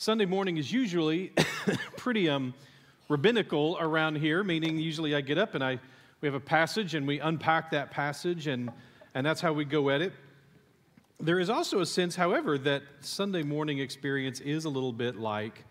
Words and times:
Sunday 0.00 0.26
morning 0.26 0.58
is 0.58 0.72
usually 0.72 1.32
pretty 1.96 2.28
um, 2.28 2.54
rabbinical 3.08 3.76
around 3.80 4.14
here, 4.14 4.44
meaning 4.44 4.78
usually 4.78 5.12
I 5.12 5.20
get 5.20 5.38
up 5.38 5.56
and 5.56 5.64
I 5.64 5.80
we 6.20 6.28
have 6.28 6.36
a 6.36 6.40
passage 6.40 6.94
and 6.94 7.04
we 7.04 7.18
unpack 7.18 7.72
that 7.72 7.90
passage 7.90 8.46
and 8.46 8.70
and 9.16 9.26
that's 9.26 9.40
how 9.40 9.52
we 9.52 9.64
go 9.64 9.90
at 9.90 10.00
it. 10.00 10.12
There 11.18 11.40
is 11.40 11.50
also 11.50 11.80
a 11.80 11.86
sense, 11.86 12.14
however, 12.14 12.58
that 12.58 12.84
Sunday 13.00 13.42
morning 13.42 13.80
experience 13.80 14.38
is 14.38 14.66
a 14.66 14.68
little 14.68 14.92
bit 14.92 15.16
like 15.16 15.64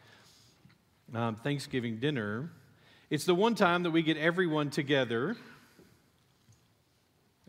um, 1.15 1.37
Thanksgiving 1.37 1.95
dinner. 2.01 2.51
It's 3.09 3.23
the 3.23 3.35
one 3.35 3.55
time 3.55 3.83
that 3.83 3.91
we 3.91 4.01
get 4.01 4.17
everyone 4.17 4.71
together. 4.71 5.37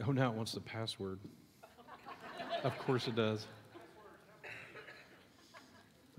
Oh, 0.06 0.12
now 0.12 0.30
it 0.30 0.36
wants 0.36 0.52
the 0.52 0.60
password. 0.60 1.18
of 2.62 2.78
course 2.78 3.08
it 3.08 3.16
does. 3.16 3.48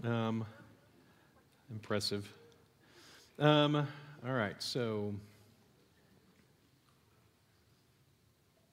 Um, 0.04 0.46
impressive. 1.72 2.32
Um, 3.38 3.76
all 3.76 4.34
right, 4.34 4.56
so. 4.60 5.14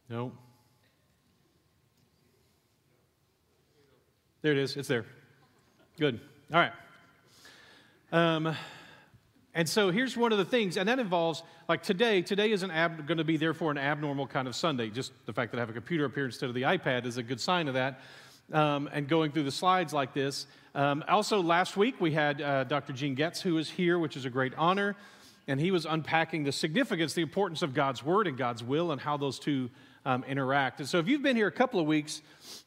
No. 0.09 0.33
There 4.43 4.53
it 4.53 4.59
is. 4.59 4.77
It's 4.77 4.87
there. 4.87 5.05
Good. 5.99 6.21
All 6.53 6.61
right. 6.61 6.73
Um, 8.13 8.55
and 9.55 9.69
so 9.69 9.91
here's 9.91 10.17
one 10.17 10.31
of 10.31 10.39
the 10.39 10.45
things, 10.45 10.77
and 10.77 10.89
that 10.89 10.99
involves 10.99 11.43
like 11.69 11.83
today. 11.83 12.23
Today 12.23 12.53
isn't 12.53 12.71
ab- 12.71 13.07
going 13.07 13.19
to 13.19 13.25
be 13.25 13.37
therefore 13.37 13.73
an 13.73 13.79
abnormal 13.79 14.27
kind 14.27 14.47
of 14.47 14.55
Sunday. 14.55 14.91
Just 14.91 15.13
the 15.25 15.33
fact 15.33 15.51
that 15.51 15.59
I 15.59 15.61
have 15.61 15.71
a 15.71 15.73
computer 15.73 16.05
up 16.05 16.15
here 16.15 16.27
instead 16.27 16.49
of 16.49 16.55
the 16.55 16.63
iPad 16.63 17.07
is 17.07 17.17
a 17.17 17.23
good 17.23 17.41
sign 17.41 17.67
of 17.67 17.75
that. 17.75 18.01
Um, 18.53 18.89
and 18.93 19.09
going 19.09 19.33
through 19.33 19.43
the 19.43 19.51
slides 19.51 19.93
like 19.93 20.15
this. 20.15 20.47
Um, 20.75 21.03
also, 21.09 21.43
last 21.43 21.77
week 21.77 22.01
we 22.01 22.13
had 22.13 22.41
uh, 22.41 22.65
Dr. 22.65 22.93
Gene 22.93 23.17
Getz 23.17 23.41
who 23.41 23.55
was 23.55 23.69
here, 23.69 23.99
which 23.99 24.17
is 24.17 24.25
a 24.25 24.31
great 24.31 24.53
honor. 24.57 24.95
And 25.49 25.61
he 25.61 25.71
was 25.71 25.85
unpacking 25.85 26.45
the 26.45 26.53
significance, 26.53 27.15
the 27.15 27.23
importance 27.23 27.63
of 27.63 27.75
God's 27.75 28.05
word 28.05 28.27
and 28.27 28.37
God's 28.37 28.63
will, 28.63 28.93
and 28.93 29.01
how 29.01 29.17
those 29.17 29.39
two 29.39 29.71
um, 30.05 30.25
interact. 30.25 30.81
And 30.81 30.89
so, 30.89 30.99
if 30.99 31.09
you've 31.09 31.23
been 31.23 31.37
here 31.37 31.49
a 31.49 31.53
couple 31.53 31.81
of 31.81 31.87
weeks 31.87 32.23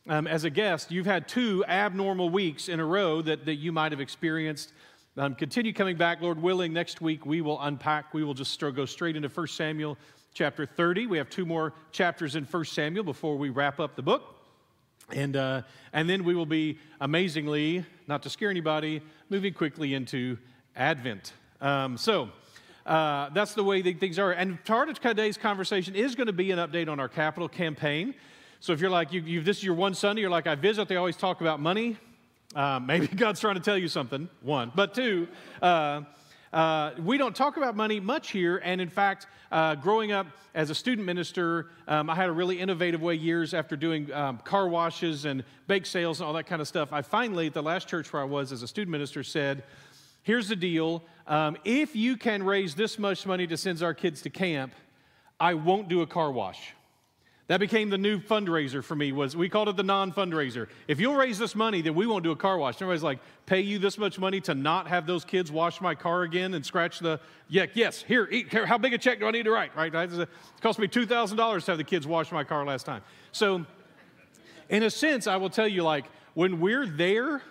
um, 0.08 0.28
as 0.28 0.44
a 0.44 0.50
guest, 0.50 0.92
you've 0.92 1.06
had 1.06 1.28
two 1.28 1.64
abnormal 1.66 2.30
weeks 2.30 2.68
in 2.68 2.80
a 2.80 2.86
row 2.86 3.22
that, 3.22 3.46
that 3.46 3.56
you 3.56 3.72
might 3.72 3.92
have 3.92 4.02
experienced. 4.02 4.74
Um, 5.18 5.36
continue 5.36 5.74
coming 5.74 5.98
back, 5.98 6.22
Lord 6.22 6.42
willing. 6.42 6.74
Next 6.74 7.02
week 7.02 7.26
we 7.26 7.42
will 7.42 7.60
unpack. 7.62 8.14
We 8.14 8.24
will 8.24 8.34
just 8.34 8.60
go 8.60 8.86
straight 8.86 9.16
into 9.16 9.30
1 9.30 9.48
Samuel 9.48 9.98
chapter 10.34 10.66
30. 10.66 11.08
We 11.08 11.18
have 11.18 11.30
two 11.30 11.46
more 11.46 11.74
chapters 11.92 12.36
in 12.36 12.46
1 12.46 12.66
Samuel 12.66 13.04
before 13.04 13.38
we 13.38 13.50
wrap 13.50 13.80
up 13.80 13.96
the 13.96 14.02
book. 14.02 14.39
And, 15.14 15.36
uh, 15.36 15.62
and 15.94 16.10
then 16.10 16.24
we 16.24 16.36
will 16.36 16.46
be 16.46 16.78
amazingly, 17.02 17.86
not 18.08 18.24
to 18.24 18.30
scare 18.30 18.50
anybody, 18.50 19.02
moving 19.30 19.54
quickly 19.54 19.94
into 19.94 20.38
Advent. 20.76 21.34
Um, 21.62 21.98
so 21.98 22.30
uh, 22.86 23.30
that's 23.30 23.54
the 23.54 23.64
way 23.64 23.82
things 23.82 24.20
are. 24.20 24.32
And 24.32 24.64
part 24.66 24.90
of 24.90 25.00
today's 25.00 25.38
conversation 25.38 25.96
is 25.96 26.16
going 26.16 26.28
to 26.28 26.34
be 26.34 26.52
an 26.52 26.60
update 26.60 26.90
on 26.90 27.00
our 27.00 27.10
capital 27.10 27.50
campaign. 27.50 28.14
So 28.60 28.74
if 28.74 28.82
you're 28.82 28.90
like, 28.90 29.14
you, 29.14 29.42
this 29.42 29.58
is 29.58 29.64
your 29.64 29.76
one 29.76 29.94
Sunday, 29.94 30.22
you're 30.22 30.30
like, 30.30 30.48
I 30.48 30.56
visit, 30.56 30.88
they 30.88 30.96
always 30.96 31.16
talk 31.16 31.42
about 31.42 31.60
money. 31.60 31.98
Uh, 32.56 32.80
maybe 32.80 33.08
God's 33.16 33.40
trying 33.40 33.56
to 33.56 33.62
tell 33.62 33.78
you 33.78 33.88
something, 33.88 34.30
one. 34.42 34.72
But 34.76 34.94
two, 34.94 35.28
uh, 36.54 36.92
we 37.04 37.18
don't 37.18 37.36
talk 37.36 37.58
about 37.58 37.76
money 37.76 38.00
much 38.00 38.32
here, 38.32 38.58
and 38.58 38.82
in 38.82 38.90
fact, 38.90 39.28
uh, 39.52 39.76
growing 39.76 40.12
up 40.12 40.28
as 40.56 40.70
a 40.70 40.76
student 40.76 41.06
minister, 41.06 41.68
um, 41.88 42.10
I 42.10 42.16
had 42.16 42.30
a 42.30 42.32
really 42.32 42.60
innovative 42.60 43.02
way 43.02 43.16
years 43.16 43.54
after 43.54 43.76
doing 43.76 44.12
um, 44.14 44.40
car 44.40 44.68
washes 44.68 45.26
and 45.26 45.44
bake 45.68 45.86
sales 45.86 46.20
and 46.20 46.28
all 46.28 46.34
that 46.34 46.48
kind 46.48 46.62
of 46.62 46.68
stuff. 46.68 46.92
I 46.92 47.02
finally, 47.02 47.48
at 47.48 47.54
the 47.54 47.64
last 47.64 47.88
church 47.88 48.12
where 48.12 48.22
I 48.22 48.26
was 48.26 48.52
as 48.52 48.64
a 48.64 48.68
student 48.68 48.92
minister, 48.92 49.24
said, 49.24 49.64
Here's 50.24 50.50
the 50.50 50.56
deal. 50.56 51.04
Um, 51.28 51.58
if 51.64 51.96
you 51.96 52.18
can 52.18 52.44
raise 52.44 52.76
this 52.76 53.00
much 53.00 53.26
money 53.26 53.48
to 53.48 53.58
send 53.58 53.82
our 53.82 53.94
kids 53.94 54.22
to 54.24 54.30
camp, 54.30 54.74
I 55.40 55.54
won't 55.54 55.88
do 55.88 56.02
a 56.02 56.08
car 56.08 56.32
wash. 56.32 56.74
That 57.50 57.60
became 57.60 57.90
the 57.90 57.98
new 57.98 58.20
fundraiser 58.20 58.84
for 58.84 58.96
me. 58.96 59.12
Was 59.12 59.36
we 59.36 59.50
called 59.50 59.70
it 59.70 59.76
the 59.76 59.82
non-fundraiser. 59.82 60.68
If 60.88 61.00
you'll 61.00 61.16
raise 61.16 61.40
this 61.40 61.56
money, 61.56 61.82
then 61.82 61.96
we 61.96 62.06
won't 62.06 62.24
do 62.24 62.30
a 62.30 62.36
car 62.36 62.60
wash. 62.60 62.76
everybody's 62.76 63.02
like, 63.02 63.18
pay 63.48 63.60
you 63.62 63.80
this 63.80 63.98
much 63.98 64.20
money 64.20 64.40
to 64.42 64.54
not 64.54 64.88
have 64.88 65.08
those 65.08 65.26
kids 65.26 65.52
wash 65.52 65.82
my 65.82 65.96
car 65.96 66.22
again 66.22 66.54
and 66.54 66.64
scratch 66.64 67.00
the 67.00 67.20
yeah, 67.48 67.66
yes, 67.74 68.04
here, 68.04 68.28
eat, 68.32 68.54
how 68.54 68.78
big 68.78 68.94
a 68.94 69.00
check 69.00 69.20
do 69.20 69.26
I 69.26 69.32
need 69.32 69.46
to 69.46 69.52
write? 69.52 69.76
Right? 69.76 69.92
It 69.92 70.30
cost 70.62 70.78
me 70.78 70.88
two 70.88 71.08
thousand 71.08 71.38
dollars 71.38 71.66
to 71.66 71.72
have 71.72 71.80
the 71.80 71.84
kids 71.84 72.06
wash 72.06 72.32
my 72.32 72.44
car 72.44 72.64
last 72.66 72.86
time. 72.86 73.02
So, 73.32 73.66
in 74.70 74.84
a 74.84 74.92
sense, 74.92 75.26
I 75.26 75.38
will 75.38 75.50
tell 75.50 75.68
you, 75.68 75.82
like 75.82 76.06
when 76.36 76.60
we're 76.60 76.86
there, 76.86 77.42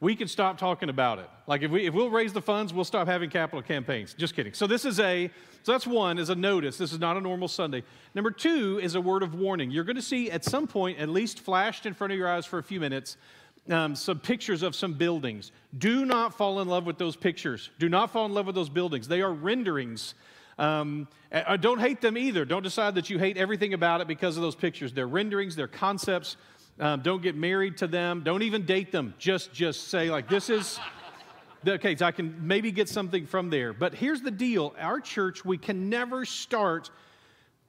we 0.00 0.14
can 0.14 0.28
stop 0.28 0.58
talking 0.58 0.88
about 0.88 1.18
it. 1.18 1.28
Like 1.46 1.62
if 1.62 1.70
we 1.70 1.86
if 1.86 1.94
we'll 1.94 2.10
raise 2.10 2.32
the 2.32 2.42
funds, 2.42 2.72
we'll 2.72 2.84
stop 2.84 3.08
having 3.08 3.30
capital 3.30 3.62
campaigns. 3.62 4.14
Just 4.14 4.36
kidding. 4.36 4.54
So 4.54 4.66
this 4.66 4.84
is 4.84 5.00
a 5.00 5.30
so 5.62 5.72
that's 5.72 5.86
one 5.86 6.18
is 6.18 6.30
a 6.30 6.34
notice. 6.34 6.78
This 6.78 6.92
is 6.92 6.98
not 6.98 7.16
a 7.16 7.20
normal 7.20 7.48
Sunday. 7.48 7.82
Number 8.14 8.30
two 8.30 8.78
is 8.80 8.94
a 8.94 9.00
word 9.00 9.22
of 9.22 9.34
warning. 9.34 9.70
You're 9.70 9.84
going 9.84 9.96
to 9.96 10.02
see 10.02 10.30
at 10.30 10.44
some 10.44 10.66
point, 10.66 10.98
at 10.98 11.08
least 11.08 11.40
flashed 11.40 11.84
in 11.84 11.94
front 11.94 12.12
of 12.12 12.18
your 12.18 12.28
eyes 12.28 12.46
for 12.46 12.58
a 12.58 12.62
few 12.62 12.80
minutes, 12.80 13.16
um, 13.68 13.94
some 13.94 14.20
pictures 14.20 14.62
of 14.62 14.74
some 14.74 14.94
buildings. 14.94 15.50
Do 15.76 16.04
not 16.04 16.36
fall 16.38 16.60
in 16.60 16.68
love 16.68 16.86
with 16.86 16.96
those 16.96 17.16
pictures. 17.16 17.70
Do 17.78 17.88
not 17.88 18.10
fall 18.12 18.24
in 18.26 18.32
love 18.32 18.46
with 18.46 18.54
those 18.54 18.70
buildings. 18.70 19.08
They 19.08 19.20
are 19.20 19.32
renderings. 19.32 20.14
Um, 20.58 21.08
don't 21.60 21.80
hate 21.80 22.00
them 22.00 22.16
either. 22.16 22.44
Don't 22.44 22.62
decide 22.62 22.94
that 22.94 23.10
you 23.10 23.18
hate 23.18 23.36
everything 23.36 23.74
about 23.74 24.00
it 24.00 24.08
because 24.08 24.36
of 24.36 24.42
those 24.42 24.56
pictures. 24.56 24.92
They're 24.92 25.08
renderings, 25.08 25.54
they're 25.54 25.68
concepts. 25.68 26.36
Um, 26.80 27.00
don't 27.02 27.22
get 27.22 27.34
married 27.34 27.78
to 27.78 27.86
them. 27.86 28.22
Don't 28.24 28.42
even 28.42 28.64
date 28.64 28.92
them. 28.92 29.14
Just, 29.18 29.52
just 29.52 29.88
say 29.88 30.10
like, 30.10 30.28
this 30.28 30.48
is. 30.48 30.78
Okay, 31.66 31.96
so 31.96 32.06
I 32.06 32.12
can 32.12 32.46
maybe 32.46 32.70
get 32.70 32.88
something 32.88 33.26
from 33.26 33.50
there. 33.50 33.72
But 33.72 33.94
here's 33.94 34.22
the 34.22 34.30
deal 34.30 34.74
our 34.78 35.00
church, 35.00 35.44
we 35.44 35.58
can 35.58 35.88
never 35.88 36.24
start 36.24 36.90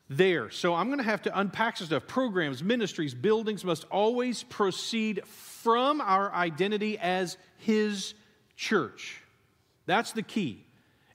there. 0.10 0.52
So 0.52 0.76
I'm 0.76 0.88
going 0.88 1.00
to 1.00 1.04
have 1.04 1.24
to 1.24 1.40
unpack 1.40 1.78
some 1.78 1.88
stuff. 1.88 2.08
Programs, 2.08 2.64
ministries, 2.64 3.16
buildings 3.16 3.64
must 3.66 3.86
always 3.86 4.44
proceed 4.44 5.26
from 5.26 6.02
our 6.02 6.32
identity 6.34 7.00
as 7.00 7.38
His 7.58 8.14
church. 8.56 9.22
That's 9.88 10.12
the 10.12 10.24
key. 10.24 10.66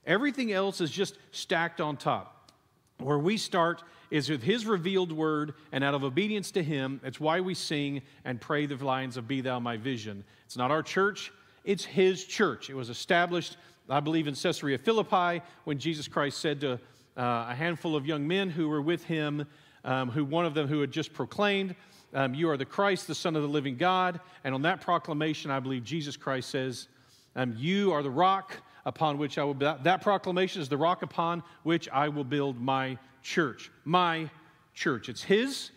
Everything 0.05 0.51
else 0.51 0.81
is 0.81 0.91
just 0.91 1.17
stacked 1.31 1.79
on 1.79 1.95
top. 1.95 2.51
Where 2.99 3.19
we 3.19 3.37
start 3.37 3.83
is 4.15 4.29
with 4.29 4.41
His 4.43 4.65
revealed 4.65 5.11
word, 5.11 5.53
and 5.73 5.83
out 5.83 5.93
of 5.93 6.03
obedience 6.03 6.49
to 6.51 6.63
Him, 6.63 7.01
it's 7.03 7.19
why 7.19 7.41
we 7.41 7.53
sing 7.53 8.01
and 8.23 8.39
pray 8.39 8.65
the 8.65 8.75
lines 8.83 9.17
of 9.17 9.27
Be 9.27 9.41
Thou 9.41 9.59
My 9.59 9.75
Vision. 9.75 10.23
It's 10.45 10.55
not 10.55 10.71
our 10.71 10.81
church, 10.81 11.33
it's 11.65 11.83
His 11.83 12.23
church. 12.23 12.69
It 12.69 12.75
was 12.75 12.89
established, 12.89 13.57
I 13.89 13.99
believe, 13.99 14.27
in 14.27 14.35
Caesarea 14.35 14.77
Philippi 14.77 15.43
when 15.65 15.79
Jesus 15.79 16.07
Christ 16.07 16.39
said 16.39 16.61
to 16.61 16.73
uh, 17.17 17.47
a 17.49 17.55
handful 17.55 17.93
of 17.93 18.05
young 18.05 18.25
men 18.25 18.49
who 18.49 18.69
were 18.69 18.81
with 18.81 19.03
Him, 19.03 19.45
um, 19.83 20.09
who 20.09 20.23
one 20.23 20.45
of 20.45 20.53
them 20.53 20.69
who 20.69 20.79
had 20.79 20.91
just 20.91 21.13
proclaimed, 21.13 21.75
um, 22.13 22.33
You 22.33 22.49
are 22.49 22.57
the 22.57 22.63
Christ, 22.63 23.07
the 23.07 23.15
Son 23.15 23.35
of 23.35 23.41
the 23.41 23.49
living 23.49 23.75
God. 23.75 24.21
And 24.45 24.55
on 24.55 24.61
that 24.61 24.79
proclamation, 24.79 25.51
I 25.51 25.59
believe 25.59 25.83
Jesus 25.83 26.15
Christ 26.15 26.49
says, 26.51 26.87
um, 27.35 27.53
You 27.57 27.91
are 27.91 28.01
the 28.01 28.09
rock 28.09 28.55
upon 28.85 29.17
which 29.17 29.37
I 29.37 29.43
will. 29.43 29.53
That 29.55 30.01
proclamation 30.01 30.61
is 30.61 30.69
the 30.69 30.77
rock 30.77 31.01
upon 31.01 31.43
which 31.63 31.89
I 31.89 32.09
will 32.09 32.23
build 32.23 32.61
my 32.61 32.97
church, 33.23 33.71
my 33.83 34.29
church. 34.73 35.09
It's 35.09 35.23
His. 35.23 35.71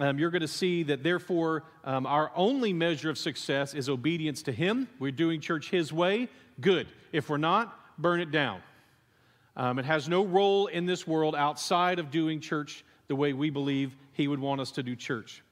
Um, 0.00 0.18
you're 0.18 0.30
going 0.30 0.42
to 0.42 0.48
see 0.48 0.82
that, 0.84 1.02
therefore, 1.02 1.64
um, 1.84 2.04
our 2.06 2.32
only 2.34 2.72
measure 2.72 3.10
of 3.10 3.18
success 3.18 3.74
is 3.74 3.88
obedience 3.88 4.42
to 4.42 4.52
Him. 4.52 4.88
We're 4.98 5.12
doing 5.12 5.40
church 5.40 5.70
His 5.70 5.92
way. 5.92 6.28
Good. 6.60 6.88
If 7.12 7.28
we're 7.28 7.36
not, 7.36 7.78
burn 7.98 8.20
it 8.20 8.30
down. 8.30 8.60
Um, 9.56 9.78
it 9.78 9.84
has 9.84 10.08
no 10.08 10.24
role 10.24 10.66
in 10.66 10.84
this 10.84 11.06
world 11.06 11.36
outside 11.36 12.00
of 12.00 12.10
doing 12.10 12.40
church 12.40 12.84
the 13.06 13.14
way 13.14 13.32
we 13.32 13.50
believe 13.50 13.96
He 14.12 14.26
would 14.26 14.40
want 14.40 14.60
us 14.60 14.72
to 14.72 14.82
do 14.82 14.96
church. 14.96 15.42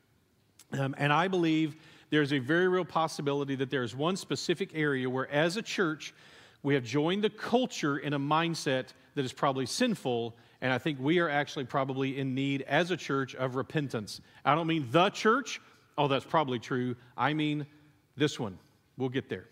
Um, 0.73 0.95
and 0.99 1.13
I 1.13 1.29
believe 1.29 1.77
there's 2.11 2.33
a 2.33 2.39
very 2.39 2.67
real 2.67 2.85
possibility 2.85 3.55
that 3.57 3.71
there's 3.71 3.95
one 3.95 4.17
specific 4.17 4.71
area 4.75 5.09
where, 5.09 5.31
as 5.31 5.57
a 5.57 5.63
church, 5.63 6.15
we 6.63 6.75
have 6.75 6.85
joined 6.85 7.25
the 7.25 7.31
culture 7.31 7.99
in 7.99 8.13
a 8.13 8.19
mindset 8.19 8.89
that 9.15 9.25
is 9.25 9.33
probably 9.33 9.67
sinful 9.67 10.37
and 10.63 10.73
I 10.73 10.79
think 10.79 10.99
we 11.01 11.19
are 11.19 11.29
actually 11.29 11.65
probably 11.65 12.19
in 12.19 12.37
need 12.37 12.63
as 12.63 12.93
a 12.93 12.97
church 12.97 13.35
of 13.35 13.57
repentance. 13.57 14.21
I 14.45 14.55
don't 14.55 14.69
mean 14.69 14.87
the 14.93 15.11
church. 15.11 15.61
Oh, 15.99 16.07
that's 16.07 16.25
probably 16.25 16.61
true. 16.61 16.95
I 17.17 17.35
mean 17.35 17.67
this 18.17 18.39
one. 18.39 18.59
We'll 18.97 19.09
get 19.09 19.29
there, 19.29 19.47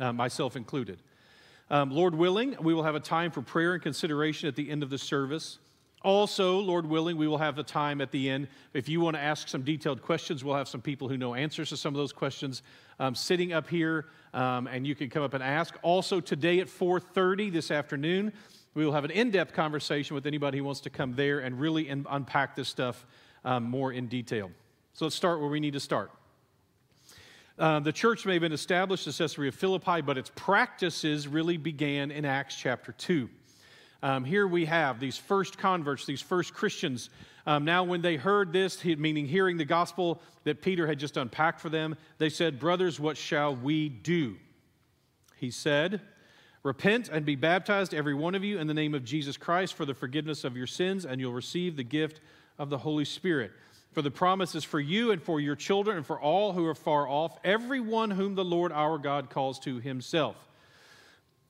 uh, 0.00 0.12
myself 0.14 0.56
included. 0.56 1.02
Um, 1.70 1.90
Lord 1.90 2.14
willing, 2.14 2.56
we 2.62 2.72
will 2.72 2.82
have 2.82 2.94
a 2.94 3.00
time 3.00 3.30
for 3.30 3.42
prayer 3.42 3.74
and 3.74 3.82
consideration 3.82 4.48
at 4.48 4.56
the 4.56 4.70
end 4.70 4.82
of 4.82 4.88
the 4.88 4.96
service. 4.96 5.58
Also, 6.02 6.58
Lord 6.60 6.86
willing, 6.86 7.16
we 7.16 7.26
will 7.26 7.38
have 7.38 7.58
a 7.58 7.62
time 7.64 8.00
at 8.00 8.12
the 8.12 8.30
end. 8.30 8.46
If 8.72 8.88
you 8.88 9.00
want 9.00 9.16
to 9.16 9.20
ask 9.20 9.48
some 9.48 9.62
detailed 9.62 10.00
questions, 10.00 10.44
we'll 10.44 10.54
have 10.54 10.68
some 10.68 10.80
people 10.80 11.08
who 11.08 11.16
know 11.16 11.34
answers 11.34 11.70
to 11.70 11.76
some 11.76 11.92
of 11.92 11.98
those 11.98 12.12
questions 12.12 12.62
um, 13.00 13.16
sitting 13.16 13.52
up 13.52 13.68
here, 13.68 14.06
um, 14.32 14.68
and 14.68 14.86
you 14.86 14.94
can 14.94 15.10
come 15.10 15.24
up 15.24 15.34
and 15.34 15.42
ask. 15.42 15.76
Also, 15.82 16.20
today 16.20 16.60
at 16.60 16.68
4:30 16.68 17.50
this 17.50 17.72
afternoon, 17.72 18.32
we 18.74 18.84
will 18.84 18.92
have 18.92 19.04
an 19.04 19.10
in 19.10 19.32
depth 19.32 19.52
conversation 19.52 20.14
with 20.14 20.24
anybody 20.26 20.58
who 20.58 20.64
wants 20.64 20.80
to 20.82 20.90
come 20.90 21.14
there 21.14 21.40
and 21.40 21.58
really 21.58 21.88
in, 21.88 22.06
unpack 22.08 22.54
this 22.54 22.68
stuff 22.68 23.04
um, 23.44 23.64
more 23.64 23.92
in 23.92 24.06
detail. 24.06 24.52
So 24.92 25.04
let's 25.06 25.16
start 25.16 25.40
where 25.40 25.48
we 25.48 25.58
need 25.58 25.72
to 25.72 25.80
start. 25.80 26.12
Uh, 27.58 27.80
the 27.80 27.92
church 27.92 28.24
may 28.24 28.34
have 28.34 28.42
been 28.42 28.52
established 28.52 29.08
at 29.08 29.14
Caesarea 29.14 29.50
Philippi, 29.50 30.00
but 30.00 30.16
its 30.16 30.30
practices 30.36 31.26
really 31.26 31.56
began 31.56 32.12
in 32.12 32.24
Acts 32.24 32.54
chapter 32.54 32.92
2. 32.92 33.28
Um, 34.02 34.24
here 34.24 34.46
we 34.46 34.66
have 34.66 35.00
these 35.00 35.18
first 35.18 35.58
converts, 35.58 36.06
these 36.06 36.22
first 36.22 36.54
Christians. 36.54 37.10
Um, 37.46 37.64
now, 37.64 37.82
when 37.82 38.00
they 38.00 38.16
heard 38.16 38.52
this, 38.52 38.84
meaning 38.84 39.26
hearing 39.26 39.56
the 39.56 39.64
gospel 39.64 40.20
that 40.44 40.62
Peter 40.62 40.86
had 40.86 40.98
just 40.98 41.16
unpacked 41.16 41.60
for 41.60 41.68
them, 41.68 41.96
they 42.18 42.28
said, 42.28 42.60
Brothers, 42.60 43.00
what 43.00 43.16
shall 43.16 43.56
we 43.56 43.88
do? 43.88 44.36
He 45.36 45.50
said, 45.50 46.00
Repent 46.62 47.08
and 47.08 47.24
be 47.24 47.36
baptized, 47.36 47.94
every 47.94 48.14
one 48.14 48.34
of 48.34 48.44
you, 48.44 48.58
in 48.58 48.66
the 48.66 48.74
name 48.74 48.94
of 48.94 49.04
Jesus 49.04 49.36
Christ 49.36 49.74
for 49.74 49.84
the 49.84 49.94
forgiveness 49.94 50.44
of 50.44 50.56
your 50.56 50.66
sins, 50.66 51.04
and 51.06 51.20
you'll 51.20 51.32
receive 51.32 51.76
the 51.76 51.84
gift 51.84 52.20
of 52.58 52.68
the 52.70 52.78
Holy 52.78 53.04
Spirit. 53.04 53.52
For 53.92 54.02
the 54.02 54.10
promise 54.10 54.54
is 54.54 54.64
for 54.64 54.80
you 54.80 55.10
and 55.12 55.22
for 55.22 55.40
your 55.40 55.56
children 55.56 55.96
and 55.96 56.06
for 56.06 56.20
all 56.20 56.52
who 56.52 56.66
are 56.66 56.74
far 56.74 57.08
off, 57.08 57.38
everyone 57.42 58.10
whom 58.10 58.34
the 58.34 58.44
Lord 58.44 58.70
our 58.72 58.98
God 58.98 59.30
calls 59.30 59.58
to 59.60 59.80
himself. 59.80 60.36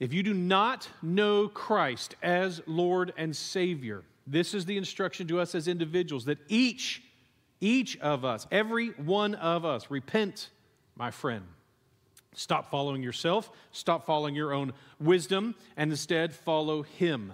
If 0.00 0.12
you 0.12 0.22
do 0.22 0.34
not 0.34 0.88
know 1.02 1.48
Christ 1.48 2.14
as 2.22 2.60
Lord 2.66 3.12
and 3.16 3.34
Savior, 3.34 4.04
this 4.26 4.54
is 4.54 4.64
the 4.64 4.76
instruction 4.76 5.26
to 5.28 5.40
us 5.40 5.54
as 5.54 5.66
individuals 5.66 6.26
that 6.26 6.38
each, 6.48 7.02
each 7.60 7.98
of 7.98 8.24
us, 8.24 8.46
every 8.50 8.88
one 8.90 9.34
of 9.34 9.64
us, 9.64 9.90
repent, 9.90 10.50
my 10.96 11.10
friend. 11.10 11.44
Stop 12.34 12.70
following 12.70 13.02
yourself, 13.02 13.50
stop 13.72 14.06
following 14.06 14.34
your 14.34 14.52
own 14.52 14.72
wisdom, 15.00 15.56
and 15.76 15.90
instead 15.90 16.32
follow 16.32 16.82
Him. 16.82 17.32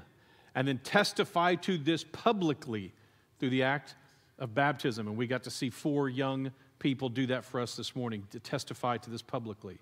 And 0.54 0.66
then 0.66 0.78
testify 0.78 1.56
to 1.56 1.76
this 1.76 2.04
publicly 2.04 2.92
through 3.38 3.50
the 3.50 3.64
act 3.64 3.96
of 4.38 4.54
baptism. 4.54 5.06
And 5.08 5.16
we 5.16 5.26
got 5.26 5.42
to 5.42 5.50
see 5.50 5.68
four 5.68 6.08
young 6.08 6.52
people 6.78 7.08
do 7.08 7.26
that 7.26 7.44
for 7.44 7.60
us 7.60 7.76
this 7.76 7.94
morning 7.94 8.26
to 8.30 8.38
testify 8.38 8.96
to 8.98 9.10
this 9.10 9.20
publicly. 9.20 9.78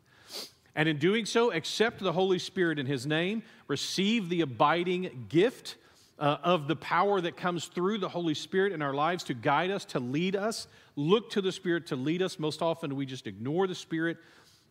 And 0.75 0.89
in 0.89 0.99
doing 0.99 1.27
so, 1.27 1.53
accept 1.53 2.01
the 2.01 2.13
Holy 2.13 2.39
Spirit 2.39 2.79
in 2.79 2.87
His 2.87 3.07
name, 3.07 3.43
receive 3.69 4.29
the 4.29 4.41
abiding 4.41 5.27
gift 5.29 5.77
uh, 6.19 6.39
of 6.43 6.69
the 6.69 6.77
power 6.77 7.21
that 7.21 7.37
comes 7.37 7.67
through 7.67 7.99
the 7.99 8.09
Holy 8.09 8.35
Spirit 8.35 8.73
in 8.73 8.81
our 8.81 8.95
lives 8.95 9.25
to 9.25 9.35
guide 9.35 9.71
us, 9.71 9.85
to 9.87 10.01
lead 10.01 10.37
us. 10.37 10.69
Look 10.97 11.31
to 11.31 11.41
the 11.41 11.53
Spirit 11.53 11.87
to 11.89 11.97
lead 11.97 12.23
us. 12.23 12.39
Most 12.39 12.63
often, 12.63 12.97
we 12.97 13.07
just 13.07 13.27
ignore 13.27 13.67
the 13.67 13.75
Spirit 13.75 14.19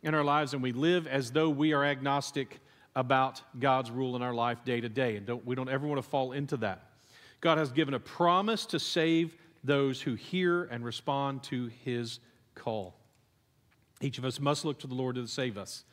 in 0.04 0.16
our 0.16 0.24
lives 0.24 0.54
and 0.54 0.64
we 0.64 0.72
live 0.72 1.08
as 1.08 1.32
though 1.32 1.50
we 1.50 1.74
are 1.74 1.84
agnostic 1.84 2.60
about 2.96 3.42
God's 3.60 3.92
rule 3.92 4.16
in 4.16 4.22
our 4.22 4.34
life 4.34 4.64
day 4.66 4.82
to 4.82 4.90
day. 4.90 5.16
And 5.16 5.26
don't, 5.26 5.46
we 5.46 5.56
don't 5.56 5.70
ever 5.70 5.88
want 5.88 6.02
to 6.02 6.08
fall 6.08 6.32
into 6.32 6.58
that. 6.58 6.88
God 7.40 7.58
has 7.58 7.72
given 7.72 7.94
a 7.94 8.00
promise 8.00 8.66
to 8.68 8.80
save 8.80 9.36
those 9.64 10.02
who 10.02 10.16
hear 10.16 10.64
and 10.66 10.84
respond 10.84 11.44
to 11.44 11.70
his 11.84 12.20
call. 12.56 12.96
Each 14.00 14.18
of 14.18 14.26
us 14.26 14.40
must 14.40 14.66
look 14.66 14.80
to 14.80 14.88
the 14.88 14.96
Lord 14.96 15.16
to 15.16 15.28
save 15.28 15.58
us. 15.58 15.84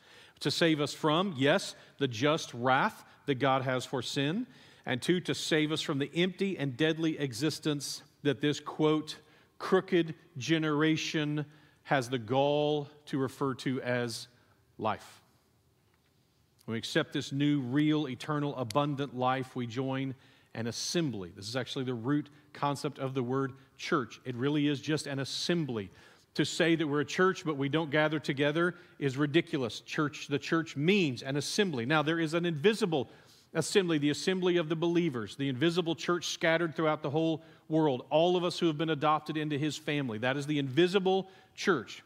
To 0.41 0.51
save 0.51 0.79
us 0.79 0.93
from, 0.93 1.33
yes, 1.37 1.75
the 1.97 2.07
just 2.07 2.53
wrath 2.53 3.03
that 3.25 3.35
God 3.35 3.63
has 3.63 3.85
for 3.85 4.01
sin, 4.01 4.47
and 4.85 5.01
two, 5.01 5.19
to 5.21 5.35
save 5.35 5.71
us 5.71 5.81
from 5.81 5.99
the 5.99 6.09
empty 6.15 6.57
and 6.57 6.75
deadly 6.77 7.19
existence 7.19 8.01
that 8.23 8.41
this, 8.41 8.59
quote, 8.59 9.17
crooked 9.57 10.15
generation 10.37 11.45
has 11.83 12.09
the 12.09 12.17
gall 12.17 12.87
to 13.07 13.17
refer 13.17 13.53
to 13.55 13.81
as 13.81 14.27
life. 14.77 15.21
When 16.65 16.73
we 16.73 16.77
accept 16.77 17.13
this 17.13 17.31
new, 17.31 17.61
real, 17.61 18.07
eternal, 18.07 18.55
abundant 18.55 19.17
life, 19.17 19.55
we 19.55 19.67
join 19.67 20.15
an 20.55 20.67
assembly. 20.67 21.31
This 21.35 21.47
is 21.47 21.55
actually 21.55 21.85
the 21.85 21.93
root 21.93 22.29
concept 22.53 22.99
of 22.99 23.13
the 23.13 23.23
word 23.23 23.53
church. 23.77 24.21
It 24.23 24.35
really 24.35 24.67
is 24.67 24.79
just 24.79 25.07
an 25.07 25.19
assembly. 25.19 25.89
To 26.39 26.45
say 26.45 26.75
that 26.75 26.87
we're 26.87 27.01
a 27.01 27.05
church 27.05 27.43
but 27.43 27.57
we 27.57 27.67
don't 27.67 27.91
gather 27.91 28.17
together 28.17 28.75
is 28.97 29.17
ridiculous. 29.17 29.81
Church, 29.81 30.27
the 30.29 30.39
church 30.39 30.77
means 30.77 31.21
an 31.21 31.35
assembly. 31.35 31.85
Now, 31.85 32.01
there 32.01 32.17
is 32.17 32.33
an 32.33 32.45
invisible 32.45 33.09
assembly, 33.53 33.97
the 33.97 34.11
assembly 34.11 34.55
of 34.55 34.69
the 34.69 34.75
believers, 34.77 35.35
the 35.35 35.49
invisible 35.49 35.95
church 35.95 36.27
scattered 36.27 36.77
throughout 36.77 37.03
the 37.03 37.09
whole 37.09 37.41
world. 37.67 38.05
All 38.09 38.37
of 38.37 38.45
us 38.45 38.57
who 38.57 38.67
have 38.67 38.77
been 38.77 38.91
adopted 38.91 39.35
into 39.35 39.57
his 39.57 39.75
family. 39.75 40.17
That 40.17 40.37
is 40.37 40.47
the 40.47 40.59
invisible 40.59 41.27
church. 41.57 42.03